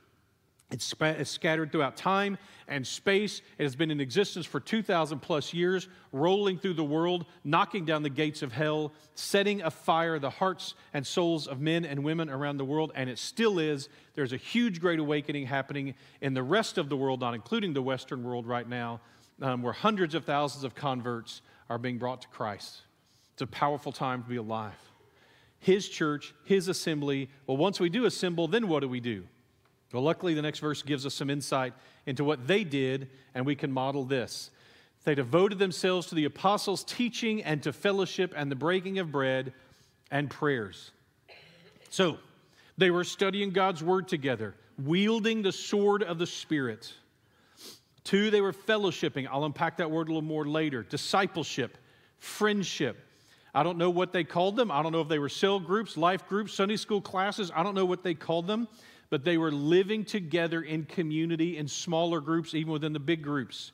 It's, 0.74 1.30
scattered 1.30 1.72
throughout 1.72 1.96
time 1.96 2.40
and 2.68 2.86
space. 2.86 3.44
It 3.60 3.64
has 3.64 3.76
been 3.76 3.92
in 3.92 4.02
existence 4.02 4.48
for 4.48 4.60
2,000 4.60 5.20
plus 5.20 5.54
years, 5.54 5.88
rolling 6.12 6.58
through 6.58 6.74
the 6.74 6.84
world, 6.84 7.26
knocking 7.44 7.86
down 7.86 8.02
the 8.02 8.10
gates 8.10 8.42
of 8.42 8.52
hell, 8.52 8.92
setting 9.14 9.62
afire 9.62 10.18
the 10.18 10.32
hearts 10.32 10.74
and 10.92 11.06
souls 11.06 11.48
of 11.48 11.62
men 11.62 11.86
and 11.86 12.04
women 12.04 12.28
around 12.28 12.58
the 12.58 12.66
world, 12.66 12.92
and 12.96 13.08
it 13.08 13.20
still 13.20 13.60
is. 13.60 13.88
There's 14.16 14.34
a 14.34 14.38
huge 14.38 14.82
great 14.82 14.98
awakening 14.98 15.46
happening 15.46 15.94
in 16.22 16.34
the 16.34 16.44
rest 16.44 16.80
of 16.80 16.90
the 16.90 16.98
world, 16.98 17.22
not 17.22 17.36
including 17.36 17.74
the 17.74 17.84
Western 17.84 18.24
world 18.24 18.48
right 18.48 18.68
now, 18.68 19.00
um, 19.44 19.62
where 19.62 19.74
hundreds 19.74 20.16
of 20.16 20.26
thousands 20.26 20.64
of 20.64 20.74
converts 20.74 21.44
are 21.70 21.78
being 21.78 22.00
brought 22.00 22.24
to 22.24 22.28
Christ. 22.30 22.82
It's 23.34 23.44
a 23.44 23.48
powerful 23.48 23.92
time 23.92 24.24
to 24.24 24.30
be 24.30 24.38
alive. 24.38 24.74
His 25.60 25.88
church, 25.88 26.34
His 26.46 26.68
assembly. 26.68 27.30
Well, 27.46 27.58
once 27.58 27.80
we 27.80 27.90
do 27.90 28.06
assemble, 28.06 28.48
then 28.48 28.68
what 28.68 28.80
do 28.80 28.90
we 28.90 29.00
do? 29.00 29.28
Well, 29.94 30.02
luckily, 30.02 30.34
the 30.34 30.42
next 30.42 30.58
verse 30.60 30.82
gives 30.82 31.06
us 31.06 31.14
some 31.14 31.30
insight 31.30 31.74
into 32.08 32.24
what 32.24 32.48
they 32.48 32.64
did, 32.64 33.10
and 33.36 33.46
we 33.46 33.56
can 33.56 33.72
model 33.72 34.04
this. 34.04 34.50
They 35.04 35.14
devoted 35.14 35.60
themselves 35.60 36.08
to 36.08 36.16
the 36.16 36.26
apostles' 36.26 36.84
teaching 36.84 37.44
and 37.44 37.62
to 37.62 37.72
fellowship 37.72 38.34
and 38.36 38.50
the 38.50 38.56
breaking 38.56 38.98
of 38.98 39.12
bread 39.12 39.54
and 40.10 40.30
prayers. 40.30 40.92
So, 41.90 42.18
they 42.76 42.90
were 42.90 43.04
studying 43.04 43.52
God's 43.52 43.84
word 43.84 44.08
together, 44.08 44.56
wielding 44.84 45.44
the 45.44 45.52
sword 45.52 46.02
of 46.02 46.18
the 46.18 46.26
Spirit. 46.26 46.92
Two, 48.04 48.32
they 48.32 48.42
were 48.42 48.52
fellowshipping. 48.52 49.28
I'll 49.30 49.46
unpack 49.46 49.78
that 49.78 49.92
word 49.92 50.08
a 50.08 50.12
little 50.12 50.24
more 50.24 50.48
later. 50.48 50.82
Discipleship, 50.82 51.78
friendship. 52.18 52.98
I 53.54 53.62
don't 53.62 53.78
know 53.78 53.92
what 53.92 54.12
they 54.12 54.24
called 54.24 54.56
them. 54.56 54.72
I 54.72 54.82
don't 54.82 54.92
know 54.92 55.02
if 55.02 55.08
they 55.08 55.20
were 55.20 55.30
cell 55.30 55.60
groups, 55.60 55.98
life 55.98 56.28
groups, 56.28 56.52
Sunday 56.52 56.78
school 56.78 57.00
classes. 57.00 57.52
I 57.56 57.62
don't 57.62 57.76
know 57.76 57.86
what 57.86 58.02
they 58.02 58.16
called 58.16 58.48
them 58.48 58.68
but 59.14 59.24
they 59.24 59.38
were 59.38 59.52
living 59.52 60.04
together 60.04 60.60
in 60.60 60.86
community 60.86 61.56
in 61.56 61.68
smaller 61.68 62.20
groups, 62.20 62.56
even 62.56 62.74
within 62.74 62.94
the 62.94 63.00
big 63.00 63.22
groups. 63.22 63.72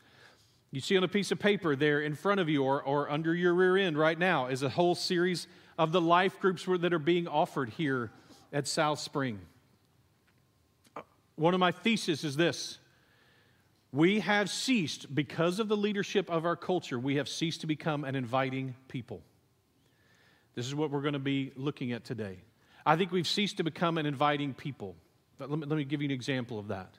You 0.70 0.82
see 0.82 0.98
on 0.98 1.04
a 1.06 1.08
piece 1.08 1.32
of 1.32 1.40
paper 1.40 1.78
there 1.78 2.02
in 2.02 2.14
front 2.14 2.42
of 2.42 2.50
you 2.50 2.66
or, 2.66 2.84
or 2.84 3.10
under 3.10 3.34
your 3.34 3.54
rear 3.54 3.78
end 3.78 3.98
right 3.98 4.20
now 4.20 4.48
is 4.48 4.64
a 4.64 4.70
whole 4.70 4.96
series 4.96 5.48
of 5.78 5.94
the 5.94 6.02
life 6.02 6.42
groups 6.42 6.66
that 6.66 6.92
are 6.92 7.00
being 7.00 7.26
offered 7.26 7.70
here 7.70 8.12
at 8.52 8.68
South 8.68 9.00
Spring. 9.00 9.40
One 11.38 11.54
of 11.54 11.62
my 11.62 11.72
theses 11.72 12.26
is 12.26 12.36
this 12.36 12.78
we 13.94 14.20
have 14.20 14.50
ceased, 14.50 15.16
because 15.16 15.62
of 15.62 15.70
the 15.70 15.78
leadership 15.78 16.30
of 16.30 16.44
our 16.44 16.58
culture, 16.58 17.00
we 17.00 17.16
have 17.16 17.30
ceased 17.30 17.62
to 17.62 17.68
become 17.68 18.04
an 18.04 18.16
inviting 18.16 18.76
people. 18.90 19.22
This 20.56 20.66
is 20.66 20.76
what 20.76 20.92
we're 20.92 21.00
going 21.00 21.14
to 21.14 21.18
be 21.18 21.54
looking 21.56 21.94
at 21.94 22.04
today. 22.04 22.40
I 22.86 22.98
think 22.98 23.14
we've 23.14 23.26
ceased 23.26 23.56
to 23.56 23.64
become 23.64 23.98
an 23.98 24.06
inviting 24.06 24.54
people. 24.54 24.98
But 25.40 25.50
let 25.50 25.58
me, 25.58 25.66
let 25.66 25.78
me 25.78 25.86
give 25.86 26.02
you 26.02 26.06
an 26.06 26.12
example 26.12 26.60
of 26.60 26.68
that. 26.68 26.94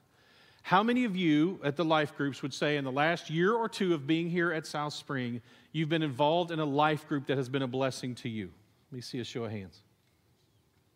How 0.63 0.83
many 0.83 1.05
of 1.05 1.15
you 1.15 1.61
at 1.63 1.77
the 1.77 1.85
life 1.85 2.17
groups 2.17 2.43
would 2.43 2.53
say 2.53 2.77
in 2.77 2.85
the 2.85 2.93
last 2.93 3.31
year 3.31 3.55
or 3.55 3.69
two 3.69 3.95
of 3.95 4.07
being 4.07 4.29
here 4.29 4.53
at 4.53 4.67
South 4.67 4.93
Spring, 4.93 5.41
you've 5.73 5.89
been 5.89 6.03
involved 6.03 6.51
in 6.51 6.59
a 6.59 6.65
life 6.65 7.07
group 7.07 7.27
that 7.27 7.39
has 7.39 7.49
been 7.49 7.63
a 7.63 7.69
blessing 7.69 8.15
to 8.17 8.29
you? 8.29 8.51
Let 8.91 8.97
me 8.97 9.01
see 9.01 9.21
a 9.21 9.25
show 9.25 9.45
of 9.45 9.53
hands. 9.53 9.81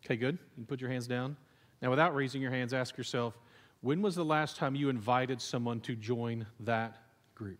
Okay, 0.05 0.17
good. 0.17 0.35
You 0.35 0.55
can 0.55 0.65
put 0.65 0.81
your 0.81 0.89
hands 0.89 1.07
down. 1.07 1.37
Now, 1.81 1.89
without 1.89 2.15
raising 2.15 2.41
your 2.41 2.51
hands, 2.51 2.73
ask 2.73 2.97
yourself 2.97 3.37
when 3.81 4.01
was 4.01 4.15
the 4.15 4.25
last 4.25 4.57
time 4.57 4.75
you 4.75 4.89
invited 4.89 5.41
someone 5.41 5.79
to 5.81 5.95
join 5.95 6.47
that 6.61 6.97
group? 7.35 7.59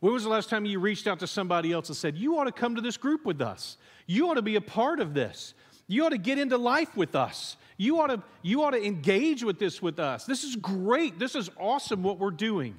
When 0.00 0.12
was 0.12 0.24
the 0.24 0.30
last 0.30 0.48
time 0.48 0.64
you 0.64 0.80
reached 0.80 1.06
out 1.06 1.20
to 1.20 1.26
somebody 1.26 1.72
else 1.72 1.88
and 1.88 1.96
said, 1.96 2.16
You 2.16 2.38
ought 2.38 2.44
to 2.44 2.52
come 2.52 2.74
to 2.74 2.80
this 2.80 2.96
group 2.96 3.24
with 3.24 3.40
us? 3.40 3.76
You 4.06 4.28
ought 4.28 4.34
to 4.34 4.42
be 4.42 4.56
a 4.56 4.60
part 4.60 4.98
of 4.98 5.14
this. 5.14 5.54
You 5.86 6.04
ought 6.06 6.10
to 6.10 6.18
get 6.18 6.38
into 6.38 6.56
life 6.56 6.96
with 6.96 7.14
us. 7.14 7.56
You 7.80 8.02
ought 8.02 8.08
to, 8.08 8.22
you 8.42 8.62
ought 8.62 8.72
to 8.72 8.84
engage 8.84 9.42
with 9.42 9.58
this 9.58 9.80
with 9.80 9.98
us. 9.98 10.26
This 10.26 10.44
is 10.44 10.54
great. 10.54 11.18
This 11.18 11.34
is 11.34 11.48
awesome 11.58 12.02
what 12.02 12.18
we're 12.18 12.30
doing. 12.30 12.76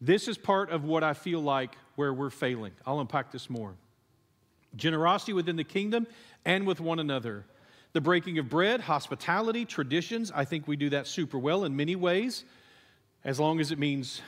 This 0.00 0.26
is 0.26 0.38
part 0.38 0.70
of 0.70 0.84
what 0.84 1.04
I 1.04 1.12
feel 1.12 1.40
like 1.40 1.76
where 1.96 2.14
we're 2.14 2.30
failing. 2.30 2.72
I'll 2.86 2.98
unpack 2.98 3.30
this 3.30 3.50
more. 3.50 3.74
Generosity 4.74 5.34
within 5.34 5.56
the 5.56 5.64
kingdom 5.64 6.06
and 6.46 6.66
with 6.66 6.80
one 6.80 6.98
another. 6.98 7.44
The 7.92 8.00
breaking 8.00 8.38
of 8.38 8.48
bread, 8.48 8.80
hospitality, 8.80 9.66
traditions. 9.66 10.32
I 10.34 10.46
think 10.46 10.66
we 10.66 10.76
do 10.76 10.88
that 10.88 11.06
super 11.06 11.38
well 11.38 11.64
in 11.64 11.76
many 11.76 11.94
ways, 11.94 12.44
as 13.22 13.38
long 13.38 13.60
as 13.60 13.70
it 13.70 13.78
means 13.78 14.22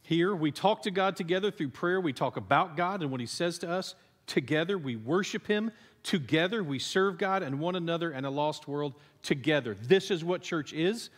here. 0.00 0.34
We 0.34 0.52
talk 0.52 0.84
to 0.84 0.90
God 0.90 1.16
together 1.16 1.50
through 1.50 1.68
prayer. 1.68 2.00
We 2.00 2.14
talk 2.14 2.38
about 2.38 2.78
God 2.78 3.02
and 3.02 3.10
what 3.10 3.20
He 3.20 3.26
says 3.26 3.58
to 3.58 3.70
us. 3.70 3.94
Together, 4.26 4.78
we 4.78 4.96
worship 4.96 5.46
Him. 5.46 5.70
Together, 6.02 6.62
we 6.62 6.78
serve 6.78 7.18
God 7.18 7.42
and 7.42 7.60
one 7.60 7.76
another 7.76 8.10
and 8.10 8.24
a 8.24 8.30
lost 8.30 8.68
world 8.68 8.94
together. 9.22 9.76
This 9.82 10.10
is 10.10 10.24
what 10.24 10.42
church 10.42 10.72
is. 10.72 11.10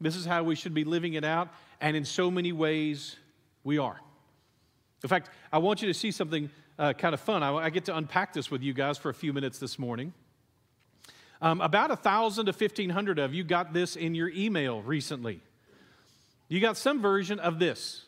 This 0.00 0.16
is 0.16 0.24
how 0.24 0.42
we 0.42 0.54
should 0.54 0.74
be 0.74 0.84
living 0.84 1.14
it 1.14 1.24
out. 1.24 1.48
And 1.80 1.96
in 1.96 2.04
so 2.04 2.30
many 2.30 2.52
ways, 2.52 3.16
we 3.64 3.78
are. 3.78 4.00
In 5.02 5.08
fact, 5.08 5.30
I 5.52 5.58
want 5.58 5.82
you 5.82 5.88
to 5.88 5.94
see 5.94 6.10
something 6.10 6.50
uh, 6.78 6.92
kind 6.94 7.14
of 7.14 7.20
fun. 7.20 7.42
I, 7.42 7.54
I, 7.54 7.70
get 7.70 7.86
to 7.86 7.96
unpack 7.96 8.32
this 8.32 8.50
with 8.50 8.62
you 8.62 8.72
guys 8.72 8.96
for 8.96 9.10
a 9.10 9.14
few 9.14 9.32
minutes 9.32 9.58
this 9.58 9.78
morning. 9.78 10.14
Um, 11.42 11.60
about 11.60 11.90
1,000 11.90 12.46
to 12.46 12.52
1,500 12.52 13.18
of 13.18 13.34
you 13.34 13.44
got 13.44 13.72
this 13.72 13.96
in 13.96 14.14
your 14.14 14.28
email 14.30 14.82
recently. 14.82 15.40
You 16.48 16.60
got 16.60 16.76
some 16.76 17.00
version 17.00 17.38
of 17.38 17.58
this. 17.58 18.04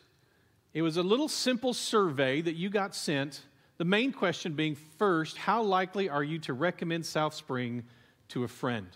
It 0.73 0.81
was 0.81 0.97
a 0.97 1.03
little 1.03 1.27
simple 1.27 1.73
survey 1.73 2.41
that 2.41 2.55
you 2.55 2.69
got 2.69 2.95
sent. 2.95 3.41
The 3.83 3.89
main 3.89 4.13
question 4.13 4.53
being 4.53 4.77
first, 4.97 5.35
how 5.35 5.61
likely 5.61 6.07
are 6.07 6.23
you 6.23 6.39
to 6.39 6.53
recommend 6.53 7.05
South 7.05 7.33
Spring 7.33 7.83
to 8.29 8.45
a 8.45 8.47
friend? 8.47 8.87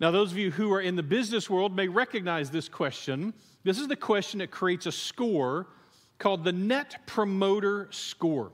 Now, 0.00 0.10
those 0.10 0.32
of 0.32 0.38
you 0.38 0.50
who 0.50 0.72
are 0.72 0.80
in 0.80 0.96
the 0.96 1.02
business 1.02 1.50
world 1.50 1.76
may 1.76 1.86
recognize 1.86 2.50
this 2.50 2.66
question. 2.66 3.34
This 3.62 3.78
is 3.78 3.88
the 3.88 3.94
question 3.94 4.38
that 4.38 4.50
creates 4.50 4.86
a 4.86 4.92
score 4.92 5.66
called 6.18 6.44
the 6.44 6.52
Net 6.52 6.96
Promoter 7.04 7.88
Score. 7.90 8.52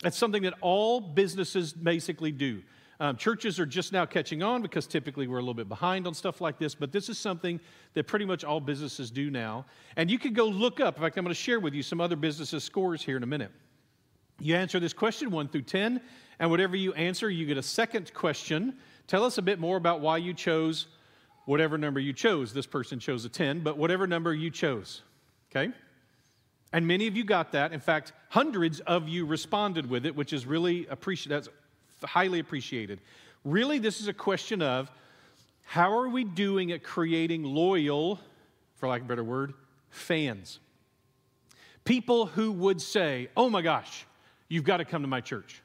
That's 0.00 0.16
something 0.16 0.44
that 0.44 0.54
all 0.62 1.02
businesses 1.02 1.74
basically 1.74 2.32
do. 2.32 2.62
Um, 2.98 3.18
churches 3.18 3.60
are 3.60 3.66
just 3.66 3.92
now 3.92 4.06
catching 4.06 4.42
on 4.42 4.62
because 4.62 4.86
typically 4.86 5.26
we're 5.26 5.36
a 5.36 5.42
little 5.42 5.52
bit 5.52 5.68
behind 5.68 6.06
on 6.06 6.14
stuff 6.14 6.40
like 6.40 6.58
this, 6.58 6.74
but 6.74 6.90
this 6.90 7.10
is 7.10 7.18
something 7.18 7.60
that 7.92 8.06
pretty 8.06 8.24
much 8.24 8.44
all 8.44 8.60
businesses 8.60 9.10
do 9.10 9.30
now. 9.30 9.66
And 9.96 10.10
you 10.10 10.18
can 10.18 10.32
go 10.32 10.46
look 10.46 10.80
up. 10.80 10.96
In 10.96 11.02
fact, 11.02 11.18
I'm 11.18 11.24
going 11.24 11.34
to 11.34 11.38
share 11.38 11.60
with 11.60 11.74
you 11.74 11.82
some 11.82 12.00
other 12.00 12.16
businesses' 12.16 12.64
scores 12.64 13.02
here 13.02 13.18
in 13.18 13.22
a 13.22 13.26
minute. 13.26 13.52
You 14.38 14.54
answer 14.56 14.78
this 14.78 14.92
question 14.92 15.30
1 15.30 15.48
through 15.48 15.62
10, 15.62 16.00
and 16.38 16.50
whatever 16.50 16.76
you 16.76 16.92
answer, 16.94 17.30
you 17.30 17.46
get 17.46 17.56
a 17.56 17.62
second 17.62 18.12
question. 18.12 18.76
Tell 19.06 19.24
us 19.24 19.38
a 19.38 19.42
bit 19.42 19.58
more 19.58 19.76
about 19.76 20.00
why 20.00 20.18
you 20.18 20.34
chose 20.34 20.86
whatever 21.46 21.78
number 21.78 22.00
you 22.00 22.12
chose. 22.12 22.52
This 22.52 22.66
person 22.66 22.98
chose 22.98 23.24
a 23.24 23.28
10, 23.28 23.60
but 23.60 23.78
whatever 23.78 24.06
number 24.06 24.34
you 24.34 24.50
chose. 24.50 25.02
Okay? 25.50 25.72
And 26.72 26.86
many 26.86 27.06
of 27.06 27.16
you 27.16 27.24
got 27.24 27.52
that. 27.52 27.72
In 27.72 27.80
fact, 27.80 28.12
hundreds 28.28 28.80
of 28.80 29.08
you 29.08 29.24
responded 29.24 29.88
with 29.88 30.04
it, 30.04 30.14
which 30.14 30.32
is 30.32 30.44
really 30.44 30.86
appreciated. 30.88 31.30
That's 31.30 31.48
highly 32.04 32.40
appreciated. 32.40 33.00
Really, 33.44 33.78
this 33.78 34.00
is 34.00 34.08
a 34.08 34.12
question 34.12 34.60
of 34.60 34.90
how 35.64 35.92
are 35.96 36.08
we 36.08 36.24
doing 36.24 36.72
at 36.72 36.82
creating 36.82 37.44
loyal, 37.44 38.20
for 38.74 38.88
lack 38.88 39.00
of 39.00 39.06
a 39.06 39.08
better 39.08 39.24
word, 39.24 39.54
fans? 39.90 40.58
People 41.84 42.26
who 42.26 42.52
would 42.52 42.82
say, 42.82 43.28
oh 43.36 43.48
my 43.50 43.62
gosh, 43.62 44.05
you've 44.48 44.64
got 44.64 44.78
to 44.78 44.84
come 44.84 45.02
to 45.02 45.08
my 45.08 45.20
church. 45.20 45.62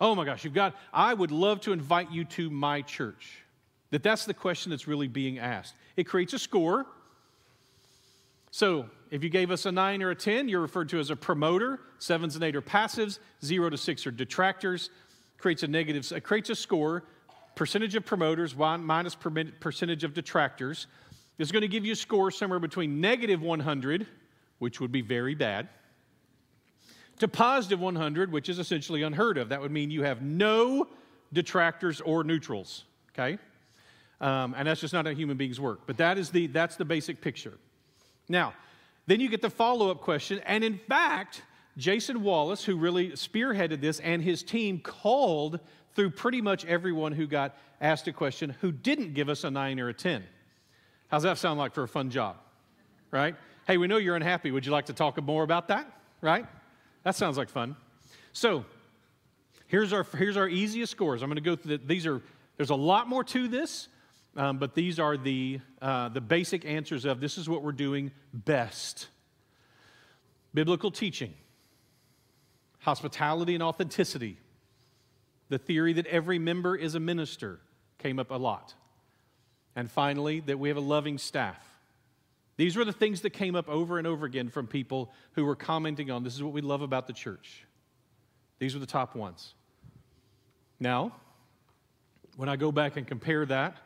Oh 0.00 0.14
my 0.14 0.24
gosh, 0.24 0.44
you've 0.44 0.54
got, 0.54 0.76
I 0.92 1.14
would 1.14 1.30
love 1.30 1.60
to 1.62 1.72
invite 1.72 2.10
you 2.10 2.24
to 2.24 2.50
my 2.50 2.82
church. 2.82 3.42
That 3.90 4.02
that's 4.02 4.26
the 4.26 4.34
question 4.34 4.70
that's 4.70 4.86
really 4.86 5.08
being 5.08 5.38
asked. 5.38 5.74
It 5.96 6.04
creates 6.04 6.32
a 6.32 6.38
score. 6.38 6.86
So 8.50 8.86
if 9.10 9.22
you 9.22 9.30
gave 9.30 9.50
us 9.50 9.66
a 9.66 9.72
nine 9.72 10.02
or 10.02 10.10
a 10.10 10.14
10, 10.14 10.48
you're 10.48 10.60
referred 10.60 10.88
to 10.90 10.98
as 10.98 11.10
a 11.10 11.16
promoter. 11.16 11.80
Sevens 11.98 12.34
and 12.34 12.44
eight 12.44 12.56
are 12.56 12.62
passives, 12.62 13.18
zero 13.44 13.70
to 13.70 13.76
six 13.76 14.06
are 14.06 14.10
detractors. 14.10 14.90
Creates 15.38 15.62
a 15.62 15.68
negative, 15.68 16.10
it 16.12 16.22
creates 16.22 16.50
a 16.50 16.54
score, 16.54 17.04
percentage 17.54 17.94
of 17.94 18.04
promoters 18.04 18.54
minus 18.56 19.14
percentage 19.14 20.04
of 20.04 20.14
detractors. 20.14 20.86
Is 21.38 21.52
going 21.52 21.62
to 21.62 21.68
give 21.68 21.84
you 21.84 21.92
a 21.92 21.96
score 21.96 22.30
somewhere 22.30 22.58
between 22.58 23.00
negative 23.00 23.42
100, 23.42 24.06
which 24.58 24.80
would 24.80 24.90
be 24.90 25.02
very 25.02 25.34
bad, 25.34 25.68
to 27.18 27.28
positive 27.28 27.80
100, 27.80 28.32
which 28.32 28.48
is 28.48 28.58
essentially 28.58 29.02
unheard 29.02 29.38
of. 29.38 29.48
That 29.48 29.60
would 29.60 29.70
mean 29.70 29.90
you 29.90 30.02
have 30.02 30.22
no 30.22 30.88
detractors 31.32 32.00
or 32.00 32.24
neutrals, 32.24 32.84
okay? 33.12 33.38
Um, 34.20 34.54
and 34.56 34.68
that's 34.68 34.80
just 34.80 34.94
not 34.94 35.06
how 35.06 35.12
human 35.12 35.36
beings 35.36 35.60
work. 35.60 35.80
But 35.86 35.98
that 35.98 36.18
is 36.18 36.30
the, 36.30 36.46
that's 36.46 36.76
the 36.76 36.84
basic 36.84 37.20
picture. 37.20 37.54
Now, 38.28 38.54
then 39.06 39.20
you 39.20 39.28
get 39.28 39.42
the 39.42 39.50
follow 39.50 39.90
up 39.90 40.00
question. 40.00 40.40
And 40.46 40.64
in 40.64 40.78
fact, 40.78 41.42
Jason 41.76 42.22
Wallace, 42.22 42.64
who 42.64 42.76
really 42.76 43.10
spearheaded 43.10 43.80
this, 43.80 44.00
and 44.00 44.22
his 44.22 44.42
team 44.42 44.78
called 44.78 45.60
through 45.94 46.10
pretty 46.10 46.40
much 46.40 46.64
everyone 46.64 47.12
who 47.12 47.26
got 47.26 47.56
asked 47.80 48.08
a 48.08 48.12
question 48.12 48.54
who 48.60 48.72
didn't 48.72 49.14
give 49.14 49.28
us 49.28 49.44
a 49.44 49.50
nine 49.50 49.78
or 49.78 49.88
a 49.88 49.94
10. 49.94 50.24
How's 51.08 51.22
that 51.22 51.38
sound 51.38 51.58
like 51.58 51.72
for 51.72 51.82
a 51.82 51.88
fun 51.88 52.10
job? 52.10 52.36
Right? 53.10 53.36
Hey, 53.66 53.76
we 53.76 53.86
know 53.86 53.96
you're 53.96 54.16
unhappy. 54.16 54.50
Would 54.50 54.66
you 54.66 54.72
like 54.72 54.86
to 54.86 54.92
talk 54.92 55.22
more 55.22 55.42
about 55.42 55.68
that? 55.68 55.90
Right? 56.20 56.46
That 57.06 57.14
sounds 57.14 57.38
like 57.38 57.48
fun. 57.48 57.76
So, 58.32 58.64
here's 59.68 59.92
our, 59.92 60.04
here's 60.18 60.36
our 60.36 60.48
easiest 60.48 60.90
scores. 60.90 61.22
I'm 61.22 61.28
going 61.28 61.36
to 61.36 61.40
go 61.40 61.54
through 61.54 61.78
the, 61.78 61.86
these 61.86 62.04
are, 62.04 62.20
there's 62.56 62.70
a 62.70 62.74
lot 62.74 63.08
more 63.08 63.22
to 63.22 63.46
this, 63.46 63.86
um, 64.36 64.58
but 64.58 64.74
these 64.74 64.98
are 64.98 65.16
the, 65.16 65.60
uh, 65.80 66.08
the 66.08 66.20
basic 66.20 66.64
answers 66.64 67.04
of 67.04 67.20
this 67.20 67.38
is 67.38 67.48
what 67.48 67.62
we're 67.62 67.70
doing 67.70 68.10
best. 68.34 69.06
Biblical 70.52 70.90
teaching, 70.90 71.32
hospitality 72.80 73.54
and 73.54 73.62
authenticity, 73.62 74.36
the 75.48 75.58
theory 75.58 75.92
that 75.92 76.06
every 76.06 76.40
member 76.40 76.74
is 76.74 76.96
a 76.96 77.00
minister 77.00 77.60
came 77.98 78.18
up 78.18 78.32
a 78.32 78.36
lot. 78.36 78.74
And 79.76 79.88
finally, 79.88 80.40
that 80.40 80.58
we 80.58 80.70
have 80.70 80.76
a 80.76 80.80
loving 80.80 81.18
staff. 81.18 81.75
These 82.56 82.76
were 82.76 82.84
the 82.84 82.92
things 82.92 83.20
that 83.22 83.30
came 83.30 83.54
up 83.54 83.68
over 83.68 83.98
and 83.98 84.06
over 84.06 84.24
again 84.24 84.48
from 84.48 84.66
people 84.66 85.12
who 85.32 85.44
were 85.44 85.56
commenting 85.56 86.10
on 86.10 86.24
this 86.24 86.34
is 86.34 86.42
what 86.42 86.52
we 86.52 86.62
love 86.62 86.82
about 86.82 87.06
the 87.06 87.12
church. 87.12 87.64
These 88.58 88.74
were 88.74 88.80
the 88.80 88.86
top 88.86 89.14
ones. 89.14 89.54
Now, 90.80 91.12
when 92.36 92.48
I 92.48 92.56
go 92.56 92.72
back 92.72 92.96
and 92.96 93.06
compare 93.06 93.44
that 93.46 93.76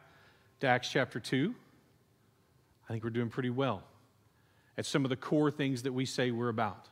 to 0.61 0.67
Acts 0.69 0.89
chapter 0.91 1.19
2, 1.19 1.55
I 2.89 2.93
think 2.93 3.05
we're 3.05 3.11
doing 3.11 3.29
pretty 3.29 3.51
well 3.51 3.83
at 4.77 4.87
some 4.87 5.05
of 5.05 5.11
the 5.11 5.17
core 5.17 5.51
things 5.51 5.83
that 5.83 5.93
we 5.93 6.05
say 6.07 6.31
we're 6.31 6.49
about. 6.49 6.89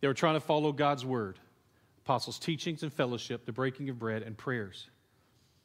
They 0.00 0.08
were 0.08 0.14
trying 0.14 0.34
to 0.34 0.40
follow 0.40 0.72
God's 0.72 1.04
word, 1.04 1.38
apostles' 2.04 2.38
teachings 2.38 2.82
and 2.82 2.92
fellowship, 2.92 3.46
the 3.46 3.52
breaking 3.52 3.88
of 3.88 3.98
bread, 3.98 4.22
and 4.22 4.36
prayers. 4.36 4.88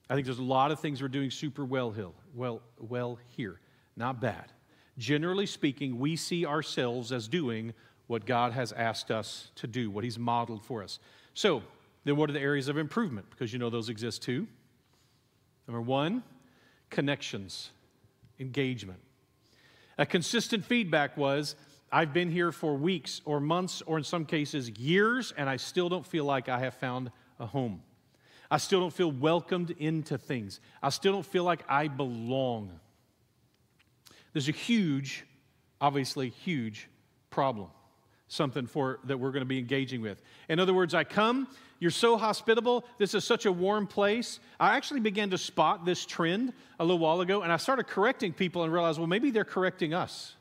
I 0.10 0.15
think 0.15 0.25
there's 0.25 0.39
a 0.39 0.43
lot 0.43 0.71
of 0.71 0.79
things 0.79 1.01
we're 1.01 1.07
doing 1.07 1.31
super 1.31 1.65
well, 1.65 1.91
Hill, 1.91 2.13
well, 2.33 2.62
well 2.79 3.19
here. 3.29 3.60
Not 3.95 4.21
bad. 4.21 4.51
Generally 4.98 5.48
speaking, 5.48 6.00
we 6.00 6.15
see 6.15 6.45
ourselves 6.45 7.12
as 7.12 7.27
doing 7.27 7.74
what 8.07 8.25
God 8.25 8.51
has 8.51 8.71
asked 8.74 9.10
us 9.10 9.51
to 9.55 9.67
do, 9.67 9.89
what 9.89 10.03
He's 10.03 10.19
modeled 10.19 10.63
for 10.63 10.83
us. 10.83 11.00
So, 11.33 11.63
then 12.03 12.17
what 12.17 12.29
are 12.29 12.33
the 12.33 12.39
areas 12.41 12.67
of 12.67 12.77
improvement? 12.77 13.29
Because 13.29 13.53
you 13.53 13.60
know 13.60 13.69
those 13.69 13.89
exist 13.89 14.24
too. 14.24 14.48
Number 15.67 15.81
one, 15.81 16.24
connections, 16.89 17.69
engagement. 18.39 19.00
A 19.98 20.05
consistent 20.05 20.65
feedback 20.65 21.15
was 21.15 21.55
I've 21.91 22.13
been 22.13 22.31
here 22.31 22.51
for 22.51 22.75
weeks 22.75 23.21
or 23.25 23.39
months 23.39 23.81
or 23.86 23.98
in 23.98 24.03
some 24.03 24.25
cases 24.25 24.69
years, 24.69 25.33
and 25.38 25.50
I 25.50 25.57
still 25.57 25.89
don't 25.89 26.05
feel 26.05 26.25
like 26.25 26.50
I 26.50 26.60
have 26.60 26.74
found 26.75 27.12
a 27.39 27.45
home. 27.45 27.81
I 28.50 28.57
still 28.57 28.79
don't 28.79 28.93
feel 28.93 29.12
welcomed 29.12 29.71
into 29.71 30.17
things. 30.17 30.60
I 30.81 30.89
still 30.89 31.13
don't 31.13 31.25
feel 31.25 31.43
like 31.43 31.63
I 31.69 31.88
belong. 31.88 32.79
There's 34.33 34.50
a 34.50 34.53
huge, 34.53 35.25
obviously 35.79 36.29
huge 36.29 36.88
problem, 37.29 37.67
something 38.27 38.67
for 38.67 39.00
that 39.05 39.17
we're 39.17 39.31
going 39.31 39.41
to 39.41 39.45
be 39.47 39.59
engaging 39.59 40.01
with. 40.01 40.21
In 40.50 40.59
other 40.59 40.73
words, 40.73 40.93
I 40.93 41.03
come 41.03 41.47
you're 41.81 41.89
so 41.89 42.15
hospitable. 42.15 42.85
This 43.00 43.15
is 43.15 43.23
such 43.23 43.47
a 43.47 43.51
warm 43.51 43.88
place. 43.88 44.39
I 44.59 44.77
actually 44.77 45.00
began 45.00 45.31
to 45.31 45.38
spot 45.38 45.83
this 45.83 46.05
trend 46.05 46.53
a 46.79 46.85
little 46.85 47.00
while 47.00 47.21
ago, 47.21 47.41
and 47.41 47.51
I 47.51 47.57
started 47.57 47.88
correcting 47.88 48.33
people 48.33 48.63
and 48.63 48.71
realized, 48.71 49.00
well, 49.00 49.07
maybe 49.07 49.31
they're 49.31 49.43
correcting 49.43 49.91
us. 49.91 50.35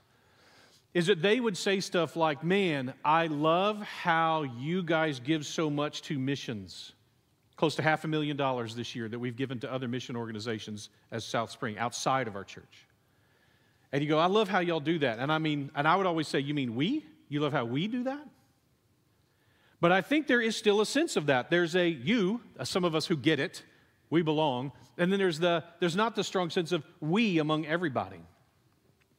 Is 0.92 1.06
that 1.06 1.22
they 1.22 1.40
would 1.40 1.56
say 1.56 1.80
stuff 1.80 2.14
like, 2.14 2.44
man, 2.44 2.92
I 3.02 3.28
love 3.28 3.80
how 3.80 4.42
you 4.42 4.82
guys 4.82 5.18
give 5.18 5.46
so 5.46 5.70
much 5.70 6.02
to 6.02 6.18
missions. 6.18 6.92
Close 7.56 7.74
to 7.76 7.82
half 7.82 8.04
a 8.04 8.08
million 8.08 8.36
dollars 8.36 8.74
this 8.74 8.94
year 8.94 9.08
that 9.08 9.18
we've 9.18 9.36
given 9.36 9.58
to 9.60 9.72
other 9.72 9.88
mission 9.88 10.16
organizations 10.16 10.90
as 11.10 11.24
South 11.24 11.50
Spring 11.50 11.78
outside 11.78 12.28
of 12.28 12.36
our 12.36 12.44
church. 12.44 12.86
And 13.92 14.02
you 14.02 14.08
go, 14.08 14.18
I 14.18 14.26
love 14.26 14.48
how 14.48 14.60
y'all 14.60 14.80
do 14.80 14.98
that. 15.00 15.18
And 15.18 15.32
I 15.32 15.38
mean, 15.38 15.70
and 15.74 15.86
I 15.86 15.96
would 15.96 16.06
always 16.06 16.28
say, 16.28 16.40
You 16.40 16.54
mean 16.54 16.74
we? 16.74 17.04
You 17.28 17.40
love 17.40 17.52
how 17.52 17.64
we 17.64 17.86
do 17.88 18.04
that? 18.04 18.26
But 19.80 19.92
I 19.92 20.02
think 20.02 20.26
there 20.26 20.42
is 20.42 20.56
still 20.56 20.80
a 20.80 20.86
sense 20.86 21.16
of 21.16 21.26
that. 21.26 21.50
There's 21.50 21.74
a 21.74 21.88
you, 21.88 22.40
uh, 22.58 22.64
some 22.64 22.84
of 22.84 22.94
us 22.94 23.06
who 23.06 23.16
get 23.16 23.40
it, 23.40 23.62
we 24.10 24.22
belong. 24.22 24.72
And 24.98 25.10
then 25.10 25.18
there's 25.18 25.38
the 25.38 25.64
there's 25.80 25.96
not 25.96 26.14
the 26.14 26.24
strong 26.24 26.50
sense 26.50 26.72
of 26.72 26.84
we 27.00 27.38
among 27.38 27.66
everybody. 27.66 28.20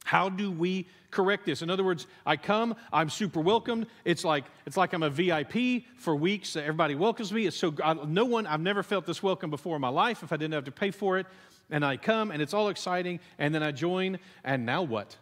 How 0.04 0.28
do 0.28 0.50
we 0.50 0.88
correct 1.10 1.46
this? 1.46 1.62
In 1.62 1.70
other 1.70 1.84
words, 1.84 2.06
I 2.26 2.36
come, 2.36 2.74
I'm 2.92 3.08
super 3.08 3.40
welcomed. 3.40 3.86
It's 4.04 4.24
like 4.24 4.44
it's 4.66 4.76
like 4.76 4.92
I'm 4.92 5.02
a 5.02 5.10
VIP 5.10 5.84
for 5.96 6.14
weeks. 6.14 6.54
Everybody 6.54 6.94
welcomes 6.94 7.32
me. 7.32 7.46
It's 7.46 7.56
so 7.56 7.74
I, 7.82 7.94
no 7.94 8.24
one 8.24 8.46
I've 8.46 8.60
never 8.60 8.82
felt 8.82 9.06
this 9.06 9.22
welcome 9.22 9.50
before 9.50 9.74
in 9.76 9.82
my 9.82 9.88
life 9.88 10.22
if 10.22 10.32
I 10.32 10.36
didn't 10.36 10.54
have 10.54 10.64
to 10.64 10.72
pay 10.72 10.92
for 10.92 11.18
it. 11.18 11.26
And 11.72 11.84
I 11.84 11.96
come 11.96 12.30
and 12.30 12.40
it's 12.40 12.54
all 12.54 12.68
exciting 12.68 13.18
and 13.38 13.52
then 13.52 13.62
I 13.62 13.72
join 13.72 14.18
and 14.44 14.64
now 14.64 14.82
what? 14.82 15.16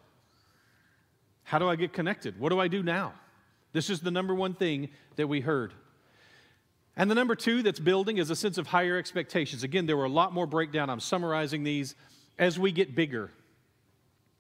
How 1.45 1.59
do 1.59 1.69
I 1.69 1.77
get 1.77 1.95
connected? 1.95 2.39
What 2.39 2.51
do 2.51 2.61
I 2.61 2.69
do 2.69 2.83
now? 2.83 3.15
This 3.73 3.89
is 3.89 4.01
the 4.01 4.11
number 4.11 4.35
one 4.35 4.53
thing 4.55 4.91
that 5.17 5.29
we 5.29 5.41
heard. 5.41 5.73
And 6.97 7.11
the 7.11 7.15
number 7.15 7.35
two 7.35 7.63
that's 7.63 7.81
building 7.81 8.19
is 8.19 8.31
a 8.31 8.37
sense 8.37 8.59
of 8.59 8.67
higher 8.67 8.99
expectations. 8.99 9.63
Again, 9.63 9.87
there 9.87 9.97
were 9.97 10.05
a 10.05 10.11
lot 10.11 10.35
more 10.35 10.47
breakdown. 10.47 10.91
I'm 10.91 11.01
summarizing 11.01 11.63
these 11.63 11.95
as 12.39 12.59
we 12.59 12.73
get 12.73 12.95
bigger. 12.95 13.31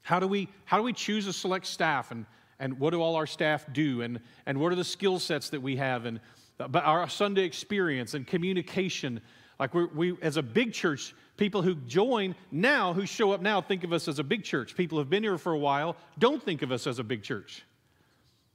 How 0.02 0.19
do 0.19 0.26
we, 0.26 0.49
how 0.64 0.76
do 0.76 0.83
we 0.83 0.93
choose 0.93 1.26
a 1.29 1.33
select 1.33 1.67
staff 1.67 2.11
and, 2.11 2.26
and 2.59 2.79
what 2.81 2.90
do 2.90 3.00
all 3.00 3.14
our 3.14 3.26
staff 3.26 3.67
do 3.73 4.02
and, 4.02 4.21
and 4.47 4.59
what 4.59 4.73
are 4.73 4.76
the 4.76 4.85
skill 4.85 5.19
sets 5.19 5.50
that 5.50 5.62
we 5.62 5.76
have 5.76 6.05
and 6.05 6.21
but 6.59 6.85
our 6.85 7.09
Sunday 7.09 7.45
experience 7.45 8.12
and 8.12 8.26
communication 8.26 9.23
Like 9.61 9.75
we 9.75 9.85
we, 9.85 10.17
as 10.23 10.38
a 10.38 10.43
big 10.43 10.73
church, 10.73 11.14
people 11.40 11.62
who 11.62 11.75
join 11.75 12.37
now, 12.52 12.92
who 12.92 13.06
show 13.06 13.32
up 13.32 13.40
now, 13.40 13.62
think 13.62 13.82
of 13.82 13.94
us 13.94 14.06
as 14.06 14.18
a 14.18 14.23
big 14.25 14.44
church. 14.44 14.76
People 14.76 14.97
who 14.97 15.00
have 15.00 15.09
been 15.09 15.23
here 15.23 15.38
for 15.38 15.52
a 15.52 15.59
while 15.59 15.97
don't 16.18 16.42
think 16.42 16.61
of 16.61 16.70
us 16.70 16.87
as 16.87 16.99
a 16.99 17.02
big 17.02 17.23
church. 17.23 17.64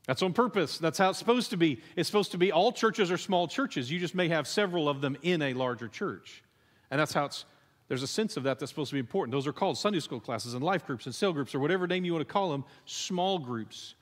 That's 0.05 0.21
on 0.21 0.33
purpose. 0.33 0.77
That's 0.77 0.99
how 0.99 1.09
it's 1.09 1.17
supposed 1.17 1.49
to 1.49 1.57
be. 1.57 1.81
It's 1.95 2.07
supposed 2.07 2.31
to 2.31 2.37
be 2.37 2.51
all 2.51 2.71
churches 2.71 3.11
are 3.11 3.17
small 3.17 3.47
churches. 3.47 3.91
You 3.91 3.99
just 3.99 4.13
may 4.13 4.29
have 4.29 4.47
several 4.47 4.87
of 4.87 5.01
them 5.01 5.17
in 5.23 5.41
a 5.41 5.53
larger 5.55 5.87
church. 5.87 6.43
And 6.91 6.99
that's 6.99 7.11
how 7.11 7.25
it's, 7.25 7.45
there's 7.87 8.03
a 8.03 8.07
sense 8.07 8.37
of 8.37 8.43
that 8.43 8.59
that's 8.59 8.71
supposed 8.71 8.91
to 8.91 8.95
be 8.95 8.99
important. 8.99 9.31
Those 9.31 9.47
are 9.47 9.53
called 9.53 9.79
Sunday 9.79 9.99
school 9.99 10.19
classes 10.19 10.53
and 10.53 10.63
life 10.63 10.85
groups 10.85 11.07
and 11.07 11.15
cell 11.15 11.33
groups 11.33 11.55
or 11.55 11.59
whatever 11.59 11.87
name 11.87 12.05
you 12.05 12.13
want 12.13 12.27
to 12.27 12.31
call 12.31 12.51
them, 12.51 12.63
small 12.85 13.39
groups, 13.39 13.95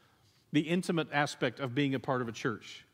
the 0.52 0.60
intimate 0.60 1.08
aspect 1.14 1.62
of 1.62 1.74
being 1.74 1.96
a 1.96 2.00
part 2.00 2.22
of 2.22 2.28
a 2.28 2.34
church. 2.34 2.86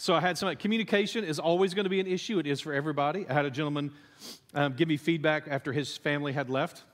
So 0.00 0.14
I 0.14 0.20
had 0.20 0.38
some 0.38 0.54
communication 0.54 1.24
is 1.24 1.40
always 1.40 1.74
going 1.74 1.84
to 1.84 1.90
be 1.90 1.98
an 1.98 2.06
issue. 2.06 2.38
It 2.38 2.46
is 2.46 2.60
for 2.60 2.72
everybody. 2.72 3.26
I 3.28 3.32
had 3.32 3.44
a 3.44 3.50
gentleman 3.50 3.90
um, 4.54 4.74
give 4.74 4.86
me 4.86 4.96
feedback 4.96 5.48
after 5.50 5.72
his 5.72 5.96
family 5.96 6.32
had 6.32 6.48
left. 6.48 6.84